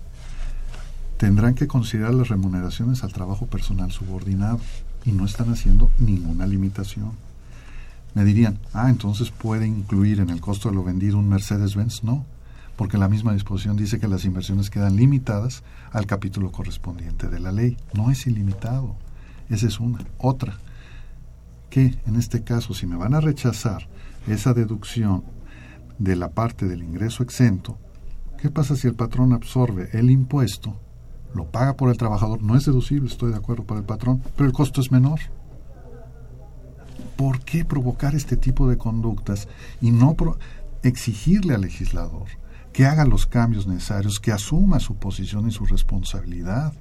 tendrán 1.19 1.55
que 1.55 1.67
considerar 1.67 2.15
las 2.15 2.29
remuneraciones 2.29 3.05
al 3.05 3.13
trabajo 3.13 3.45
personal 3.45 3.93
subordinado 3.93 4.61
y 5.05 5.13
no 5.13 5.27
están 5.27 5.51
haciendo 5.51 5.91
ninguna 5.99 6.47
limitación. 6.47 7.13
Me 8.15 8.25
dirían, 8.25 8.61
ah, 8.73 8.89
entonces 8.89 9.31
puede 9.31 9.67
incluir 9.67 10.21
en 10.21 10.31
el 10.31 10.41
costo 10.41 10.71
de 10.71 10.75
lo 10.75 10.85
vendido 10.85 11.19
un 11.19 11.29
Mercedes-Benz. 11.29 12.03
No, 12.03 12.25
porque 12.77 12.99
la 12.99 13.09
misma 13.09 13.33
disposición 13.33 13.77
dice 13.77 13.99
que 14.01 14.09
las 14.09 14.25
inversiones 14.25 14.71
quedan 14.71 14.97
limitadas 14.97 15.63
al 15.91 16.07
capítulo 16.07 16.51
correspondiente 16.51 17.29
de 17.29 17.41
la 17.41 17.53
ley. 17.53 17.77
No 17.95 18.11
es 18.11 18.27
ilimitado. 18.27 18.97
Esa 19.49 19.67
es 19.67 19.81
una. 19.81 19.99
Otra, 20.19 20.59
que 21.71 21.99
en 22.07 22.17
este 22.17 22.43
caso, 22.43 22.75
si 22.75 22.87
me 22.87 22.97
van 22.97 23.15
a 23.15 23.21
rechazar 23.21 23.89
esa 24.27 24.55
deducción 24.55 25.25
de 25.99 26.17
la 26.17 26.31
parte 26.31 26.67
del 26.67 26.83
ingreso 26.83 27.23
exento, 27.23 27.79
¿qué 28.39 28.51
pasa 28.51 28.77
si 28.77 28.89
el 28.89 28.95
patrón 28.95 29.33
absorbe 29.33 29.91
el 29.93 30.11
impuesto, 30.11 30.81
lo 31.35 31.45
paga 31.45 31.77
por 31.77 31.91
el 31.91 31.99
trabajador? 31.99 32.43
No 32.43 32.57
es 32.57 32.65
deducible, 32.65 33.09
estoy 33.09 33.31
de 33.31 33.37
acuerdo 33.37 33.65
para 33.65 33.81
el 33.81 33.87
patrón, 33.87 34.23
pero 34.37 34.47
el 34.47 34.53
costo 34.55 34.81
es 34.81 34.91
menor. 34.91 35.21
¿por 37.17 37.41
qué 37.41 37.65
provocar 37.65 38.15
este 38.15 38.37
tipo 38.37 38.69
de 38.69 38.79
conductas 38.79 39.49
y 39.81 39.91
no 39.91 40.17
exigirle 40.83 41.55
al 41.55 41.61
legislador 41.61 42.27
que 42.73 42.87
haga 42.87 43.05
los 43.05 43.27
cambios 43.27 43.67
necesarios, 43.67 44.21
que 44.21 44.33
asuma 44.33 44.81
su 44.81 44.97
posición 44.97 45.49
y 45.49 45.53
su 45.53 45.67
responsabilidad? 45.67 46.73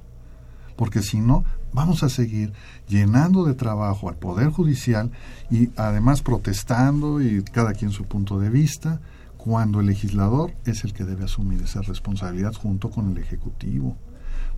Porque 0.76 1.02
si 1.02 1.20
no, 1.20 1.44
vamos 1.72 2.02
a 2.02 2.08
seguir 2.08 2.52
llenando 2.88 3.44
de 3.44 3.54
trabajo 3.54 4.08
al 4.08 4.16
Poder 4.16 4.50
Judicial 4.50 5.10
y 5.50 5.70
además 5.76 6.22
protestando 6.22 7.20
y 7.20 7.42
cada 7.42 7.72
quien 7.72 7.90
su 7.90 8.04
punto 8.04 8.38
de 8.38 8.50
vista, 8.50 9.00
cuando 9.36 9.80
el 9.80 9.86
legislador 9.86 10.54
es 10.64 10.84
el 10.84 10.92
que 10.92 11.04
debe 11.04 11.24
asumir 11.24 11.62
esa 11.62 11.82
responsabilidad 11.82 12.54
junto 12.54 12.90
con 12.90 13.10
el 13.10 13.18
Ejecutivo. 13.18 13.96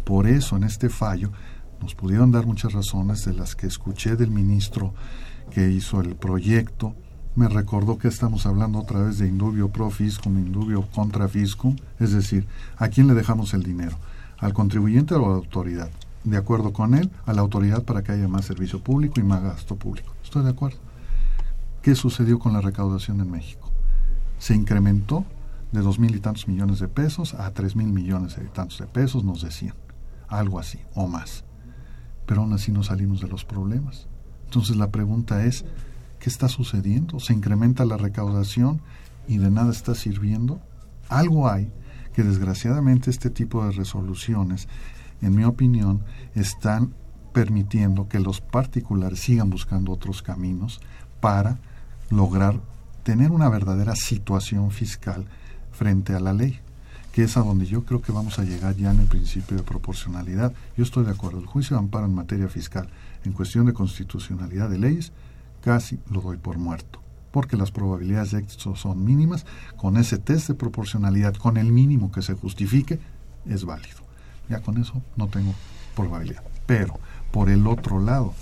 Por 0.04 0.26
eso 0.26 0.56
en 0.56 0.64
este 0.64 0.90
fallo 0.90 1.32
nos 1.80 1.94
pudieron 1.94 2.30
dar 2.30 2.46
muchas 2.46 2.72
razones 2.72 3.24
de 3.24 3.32
las 3.32 3.56
que 3.56 3.66
escuché 3.66 4.16
del 4.16 4.30
ministro 4.30 4.94
que 5.50 5.70
hizo 5.70 6.00
el 6.00 6.16
proyecto, 6.16 6.94
me 7.36 7.48
recordó 7.48 7.98
que 7.98 8.08
estamos 8.08 8.46
hablando 8.46 8.78
otra 8.78 9.02
vez 9.02 9.18
de 9.18 9.26
indubio 9.26 9.68
pro 9.68 9.90
fiscum, 9.90 10.38
indubio 10.38 10.82
contra 10.94 11.28
fiscum, 11.28 11.76
es 11.98 12.12
decir, 12.12 12.46
¿a 12.76 12.88
quién 12.88 13.08
le 13.08 13.14
dejamos 13.14 13.54
el 13.54 13.62
dinero? 13.62 13.96
¿Al 14.38 14.54
contribuyente 14.54 15.14
o 15.14 15.26
a 15.26 15.28
la 15.28 15.34
autoridad? 15.36 15.90
De 16.22 16.36
acuerdo 16.36 16.72
con 16.72 16.94
él, 16.94 17.10
a 17.26 17.32
la 17.32 17.42
autoridad 17.42 17.82
para 17.82 18.02
que 18.02 18.12
haya 18.12 18.28
más 18.28 18.44
servicio 18.44 18.80
público 18.82 19.20
y 19.20 19.24
más 19.24 19.42
gasto 19.42 19.76
público. 19.76 20.14
Estoy 20.22 20.44
de 20.44 20.50
acuerdo. 20.50 20.78
¿Qué 21.82 21.94
sucedió 21.94 22.38
con 22.38 22.52
la 22.52 22.60
recaudación 22.60 23.20
en 23.20 23.30
México? 23.30 23.70
Se 24.38 24.54
incrementó 24.54 25.24
de 25.72 25.80
dos 25.80 25.98
mil 25.98 26.14
y 26.14 26.20
tantos 26.20 26.46
millones 26.46 26.78
de 26.78 26.88
pesos 26.88 27.34
a 27.34 27.50
tres 27.50 27.74
mil 27.74 27.88
millones 27.88 28.36
y 28.42 28.48
tantos 28.48 28.78
de 28.78 28.86
pesos, 28.86 29.24
nos 29.24 29.42
decían. 29.42 29.74
Algo 30.28 30.58
así, 30.58 30.78
o 30.94 31.08
más. 31.08 31.44
Pero 32.26 32.42
aún 32.42 32.52
así 32.52 32.72
no 32.72 32.82
salimos 32.84 33.20
de 33.20 33.28
los 33.28 33.44
problemas. 33.44 34.06
Entonces 34.44 34.76
la 34.76 34.90
pregunta 34.90 35.44
es, 35.44 35.64
¿qué 36.24 36.30
está 36.30 36.48
sucediendo? 36.48 37.20
¿Se 37.20 37.34
incrementa 37.34 37.84
la 37.84 37.98
recaudación 37.98 38.80
y 39.28 39.36
de 39.36 39.50
nada 39.50 39.70
está 39.70 39.94
sirviendo? 39.94 40.58
Algo 41.10 41.50
hay 41.50 41.70
que 42.14 42.22
desgraciadamente 42.22 43.10
este 43.10 43.28
tipo 43.28 43.62
de 43.62 43.72
resoluciones, 43.72 44.66
en 45.20 45.34
mi 45.34 45.44
opinión, 45.44 46.02
están 46.34 46.94
permitiendo 47.34 48.08
que 48.08 48.20
los 48.20 48.40
particulares 48.40 49.20
sigan 49.20 49.50
buscando 49.50 49.92
otros 49.92 50.22
caminos 50.22 50.80
para 51.20 51.58
lograr 52.08 52.58
tener 53.02 53.30
una 53.30 53.50
verdadera 53.50 53.94
situación 53.94 54.70
fiscal 54.70 55.26
frente 55.72 56.14
a 56.14 56.20
la 56.20 56.32
ley, 56.32 56.58
que 57.12 57.24
es 57.24 57.36
a 57.36 57.42
donde 57.42 57.66
yo 57.66 57.84
creo 57.84 58.00
que 58.00 58.12
vamos 58.12 58.38
a 58.38 58.44
llegar 58.44 58.74
ya 58.76 58.92
en 58.92 59.00
el 59.00 59.08
principio 59.08 59.58
de 59.58 59.62
proporcionalidad. 59.62 60.54
Yo 60.74 60.84
estoy 60.84 61.04
de 61.04 61.10
acuerdo, 61.10 61.40
el 61.40 61.46
juicio 61.46 61.76
de 61.76 61.82
amparo 61.82 62.06
en 62.06 62.14
materia 62.14 62.48
fiscal, 62.48 62.88
en 63.26 63.32
cuestión 63.32 63.66
de 63.66 63.74
constitucionalidad 63.74 64.70
de 64.70 64.78
leyes, 64.78 65.12
casi 65.64 65.98
lo 66.10 66.20
doy 66.20 66.36
por 66.36 66.58
muerto, 66.58 67.00
porque 67.32 67.56
las 67.56 67.70
probabilidades 67.70 68.32
de 68.32 68.40
éxito 68.40 68.76
son 68.76 69.02
mínimas, 69.02 69.46
con 69.78 69.96
ese 69.96 70.18
test 70.18 70.48
de 70.48 70.54
proporcionalidad, 70.54 71.34
con 71.34 71.56
el 71.56 71.72
mínimo 71.72 72.12
que 72.12 72.20
se 72.20 72.34
justifique, 72.34 73.00
es 73.46 73.64
válido. 73.64 74.04
Ya 74.50 74.60
con 74.60 74.76
eso 74.76 75.00
no 75.16 75.26
tengo 75.28 75.54
probabilidad. 75.96 76.44
Pero, 76.66 76.98
por 77.32 77.48
el 77.48 77.66
otro 77.66 77.98
lado, 77.98 78.34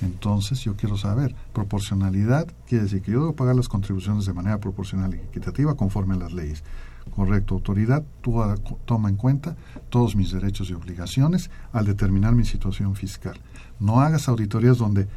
entonces 0.00 0.60
yo 0.60 0.76
quiero 0.76 0.96
saber, 0.96 1.34
proporcionalidad 1.52 2.46
quiere 2.68 2.84
decir 2.84 3.02
que 3.02 3.10
yo 3.10 3.20
debo 3.20 3.34
pagar 3.34 3.56
las 3.56 3.68
contribuciones 3.68 4.24
de 4.24 4.32
manera 4.32 4.58
proporcional 4.58 5.12
y 5.12 5.18
equitativa 5.18 5.74
conforme 5.74 6.14
a 6.14 6.18
las 6.18 6.32
leyes. 6.32 6.62
Correcto, 7.16 7.54
autoridad, 7.54 8.04
tú 8.20 8.40
toma 8.84 9.08
en 9.08 9.16
cuenta 9.16 9.56
todos 9.88 10.14
mis 10.14 10.30
derechos 10.30 10.70
y 10.70 10.74
obligaciones 10.74 11.50
al 11.72 11.84
determinar 11.84 12.36
mi 12.36 12.44
situación 12.44 12.94
fiscal. 12.94 13.40
No 13.80 14.00
hagas 14.00 14.28
auditorías 14.28 14.78
donde 14.78 15.08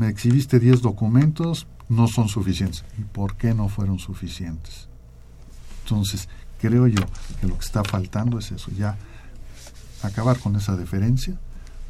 me 0.00 0.08
exhibiste 0.08 0.58
10 0.58 0.80
documentos, 0.80 1.66
no 1.90 2.08
son 2.08 2.30
suficientes. 2.30 2.86
¿Y 2.96 3.02
por 3.02 3.36
qué 3.36 3.52
no 3.52 3.68
fueron 3.68 3.98
suficientes? 3.98 4.88
Entonces, 5.84 6.26
creo 6.58 6.86
yo 6.86 7.02
que 7.38 7.46
lo 7.46 7.58
que 7.58 7.66
está 7.66 7.84
faltando 7.84 8.38
es 8.38 8.50
eso, 8.50 8.70
ya 8.70 8.96
acabar 10.02 10.38
con 10.38 10.56
esa 10.56 10.74
deferencia 10.74 11.38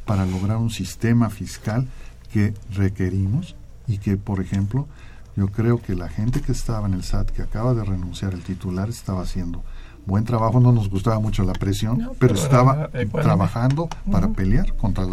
para 0.05 0.25
lograr 0.25 0.57
un 0.57 0.71
sistema 0.71 1.29
fiscal 1.29 1.87
que 2.33 2.53
requerimos 2.73 3.55
y 3.87 3.99
que, 3.99 4.17
por 4.17 4.41
ejemplo, 4.41 4.89
yo 5.37 5.47
creo 5.47 5.81
que 5.81 5.95
la 5.95 6.09
gente 6.09 6.41
que 6.41 6.51
estaba 6.51 6.87
en 6.87 6.95
el 6.95 7.05
SAT, 7.05 7.29
que 7.29 7.43
acaba 7.43 7.73
de 7.73 7.85
renunciar, 7.85 8.33
el 8.33 8.43
titular 8.43 8.89
estaba 8.89 9.21
haciendo 9.21 9.63
buen 10.05 10.25
trabajo, 10.25 10.59
no 10.59 10.73
nos 10.73 10.89
gustaba 10.89 11.21
mucho 11.21 11.43
la 11.43 11.53
presión, 11.53 12.11
pero, 12.19 12.33
estaba 12.33 12.89
trabajando 12.89 13.87
para 14.11 14.27
pelear 14.27 14.75
contra 14.75 15.05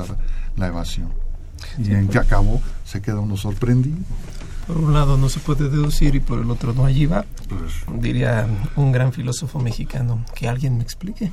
la, 0.57 0.67
evasión. 0.67 1.28
Y 1.79 1.93
en 1.93 2.09
que 2.09 2.19
acabó, 2.19 2.61
se 2.85 3.01
queda 3.01 3.21
uno 3.21 3.37
sorprendido. 3.37 3.99
Por 4.67 4.77
un 4.77 4.93
lado 4.93 5.17
no 5.17 5.31
se 5.31 5.41
puede 5.41 5.71
deducir 5.71 6.15
y 6.15 6.21
por 6.21 6.39
el 6.39 6.51
otro 6.51 6.75
no 6.75 6.85
allí 6.85 7.07
va. 7.07 7.25
Pues, 7.49 8.01
diría 8.03 8.47
un 8.77 8.93
gran 8.93 9.15
filósofo 9.15 9.59
mexicano, 9.59 10.23
que 10.35 10.47
alguien 10.47 10.77
me 10.77 10.83
explique. 10.83 11.33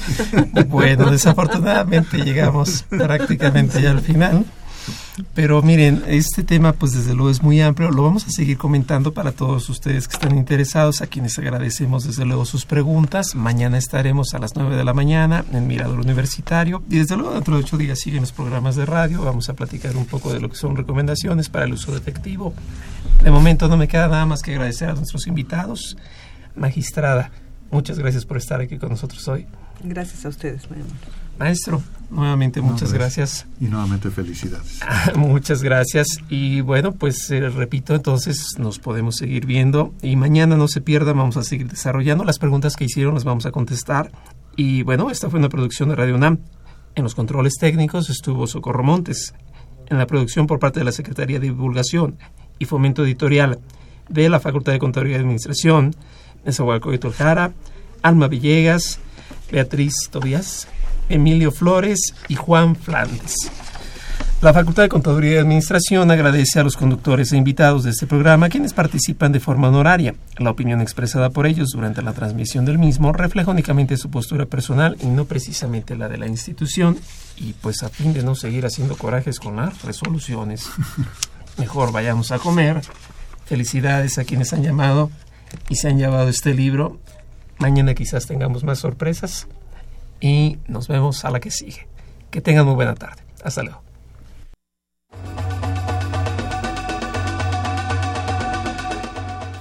bueno, 0.68 1.10
desafortunadamente 1.10 2.18
llegamos 2.18 2.86
prácticamente 2.88 3.82
ya 3.82 3.90
al 3.90 4.00
final. 4.00 4.46
Pero 5.34 5.62
miren, 5.62 6.02
este 6.06 6.42
tema 6.42 6.72
pues 6.72 6.92
desde 6.92 7.14
luego 7.14 7.30
es 7.30 7.42
muy 7.42 7.60
amplio, 7.60 7.90
lo 7.90 8.02
vamos 8.02 8.26
a 8.26 8.30
seguir 8.30 8.58
comentando 8.58 9.12
para 9.12 9.32
todos 9.32 9.68
ustedes 9.68 10.08
que 10.08 10.14
están 10.14 10.36
interesados, 10.36 11.02
a 11.02 11.06
quienes 11.06 11.38
agradecemos 11.38 12.04
desde 12.04 12.24
luego 12.24 12.44
sus 12.44 12.64
preguntas. 12.64 13.34
Mañana 13.34 13.78
estaremos 13.78 14.34
a 14.34 14.38
las 14.38 14.56
9 14.56 14.76
de 14.76 14.84
la 14.84 14.94
mañana 14.94 15.44
en 15.52 15.66
Mirador 15.66 16.00
Universitario 16.00 16.82
y 16.88 16.98
desde 16.98 17.16
luego 17.16 17.34
dentro 17.34 17.56
de 17.56 17.62
ocho 17.62 17.76
días 17.76 17.98
siguen 17.98 18.22
los 18.22 18.32
programas 18.32 18.76
de 18.76 18.86
radio, 18.86 19.22
vamos 19.22 19.48
a 19.48 19.54
platicar 19.54 19.96
un 19.96 20.06
poco 20.06 20.32
de 20.32 20.40
lo 20.40 20.48
que 20.48 20.56
son 20.56 20.76
recomendaciones 20.76 21.48
para 21.48 21.64
el 21.66 21.72
uso 21.72 21.96
efectivo. 21.96 22.54
De 23.22 23.30
momento 23.30 23.68
no 23.68 23.76
me 23.76 23.88
queda 23.88 24.08
nada 24.08 24.26
más 24.26 24.42
que 24.42 24.52
agradecer 24.52 24.88
a 24.88 24.94
nuestros 24.94 25.26
invitados. 25.26 25.96
Magistrada, 26.56 27.30
muchas 27.70 27.98
gracias 27.98 28.24
por 28.24 28.36
estar 28.36 28.60
aquí 28.60 28.78
con 28.78 28.90
nosotros 28.90 29.26
hoy. 29.28 29.46
Gracias 29.82 30.24
a 30.24 30.28
ustedes, 30.28 30.62
Maestro, 31.38 31.82
nuevamente 32.12 32.60
muchas 32.60 32.92
gracias. 32.92 33.46
Y 33.60 33.66
nuevamente 33.66 34.10
felicidades. 34.10 34.80
muchas 35.16 35.62
gracias. 35.62 36.06
Y 36.28 36.60
bueno, 36.60 36.92
pues 36.92 37.30
eh, 37.30 37.48
repito, 37.48 37.94
entonces 37.94 38.56
nos 38.58 38.78
podemos 38.78 39.16
seguir 39.16 39.46
viendo. 39.46 39.94
Y 40.02 40.16
mañana 40.16 40.56
no 40.56 40.68
se 40.68 40.80
pierda, 40.80 41.12
vamos 41.12 41.36
a 41.36 41.42
seguir 41.42 41.68
desarrollando 41.68 42.24
las 42.24 42.38
preguntas 42.38 42.76
que 42.76 42.84
hicieron, 42.84 43.14
las 43.14 43.24
vamos 43.24 43.46
a 43.46 43.50
contestar. 43.50 44.12
Y 44.56 44.82
bueno, 44.82 45.10
esta 45.10 45.30
fue 45.30 45.38
una 45.38 45.48
producción 45.48 45.88
de 45.88 45.96
Radio 45.96 46.14
UNAM. 46.14 46.38
En 46.94 47.02
los 47.02 47.14
controles 47.14 47.54
técnicos 47.58 48.10
estuvo 48.10 48.46
Socorro 48.46 48.84
Montes. 48.84 49.34
En 49.86 49.98
la 49.98 50.06
producción 50.06 50.46
por 50.46 50.58
parte 50.58 50.80
de 50.80 50.84
la 50.84 50.92
Secretaría 50.92 51.38
de 51.38 51.46
Divulgación 51.46 52.18
y 52.58 52.66
Fomento 52.66 53.04
Editorial 53.04 53.58
de 54.08 54.28
la 54.28 54.40
Facultad 54.40 54.72
de 54.72 54.78
Contaduría 54.78 55.16
y 55.16 55.20
Administración, 55.20 55.94
Nezahualcóyotl 56.44 57.10
Jara, 57.10 57.52
Alma 58.02 58.28
Villegas, 58.28 58.98
Beatriz 59.50 59.94
Tobías, 60.10 60.68
Emilio 61.12 61.52
Flores 61.52 62.14
y 62.28 62.34
Juan 62.34 62.74
Flandes. 62.74 63.36
La 64.40 64.52
Facultad 64.52 64.82
de 64.82 64.88
Contaduría 64.88 65.34
y 65.34 65.36
Administración 65.36 66.10
agradece 66.10 66.58
a 66.58 66.64
los 66.64 66.76
conductores 66.76 67.32
e 67.32 67.36
invitados 67.36 67.84
de 67.84 67.90
este 67.90 68.08
programa 68.08 68.48
quienes 68.48 68.72
participan 68.72 69.30
de 69.30 69.38
forma 69.38 69.68
honoraria. 69.68 70.16
La 70.36 70.50
opinión 70.50 70.80
expresada 70.80 71.30
por 71.30 71.46
ellos 71.46 71.68
durante 71.72 72.02
la 72.02 72.12
transmisión 72.12 72.64
del 72.64 72.78
mismo 72.78 73.12
refleja 73.12 73.52
únicamente 73.52 73.96
su 73.96 74.10
postura 74.10 74.46
personal 74.46 74.96
y 75.00 75.06
no 75.06 75.26
precisamente 75.26 75.94
la 75.94 76.08
de 76.08 76.18
la 76.18 76.26
institución. 76.26 76.98
Y 77.36 77.52
pues 77.52 77.84
a 77.84 77.88
fin 77.88 78.12
de 78.14 78.24
no 78.24 78.34
seguir 78.34 78.66
haciendo 78.66 78.96
corajes 78.96 79.38
con 79.38 79.54
las 79.54 79.82
resoluciones, 79.82 80.68
mejor 81.58 81.92
vayamos 81.92 82.32
a 82.32 82.40
comer. 82.40 82.80
Felicidades 83.44 84.18
a 84.18 84.24
quienes 84.24 84.52
han 84.52 84.64
llamado 84.64 85.10
y 85.68 85.76
se 85.76 85.86
han 85.86 85.98
llevado 85.98 86.28
este 86.28 86.52
libro. 86.52 86.98
Mañana 87.58 87.94
quizás 87.94 88.26
tengamos 88.26 88.64
más 88.64 88.80
sorpresas 88.80 89.46
y 90.22 90.58
nos 90.68 90.86
vemos 90.88 91.24
a 91.24 91.30
la 91.30 91.40
que 91.40 91.50
sigue. 91.50 91.88
Que 92.30 92.40
tengan 92.40 92.64
muy 92.64 92.76
buena 92.76 92.94
tarde. 92.94 93.22
Hasta 93.42 93.62
luego. 93.64 93.82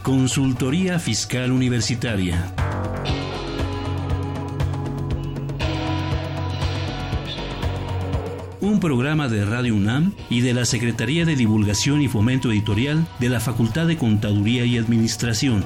Consultoría 0.03 0.99
Fiscal 0.99 1.51
Universitaria. 1.51 2.53
Un 8.61 8.79
programa 8.79 9.27
de 9.27 9.43
Radio 9.45 9.75
UNAM 9.75 10.13
y 10.29 10.41
de 10.41 10.53
la 10.53 10.65
Secretaría 10.65 11.25
de 11.25 11.35
Divulgación 11.35 12.01
y 12.01 12.07
Fomento 12.07 12.51
Editorial 12.51 13.07
de 13.19 13.29
la 13.29 13.39
Facultad 13.39 13.87
de 13.87 13.97
Contaduría 13.97 14.65
y 14.65 14.77
Administración. 14.77 15.65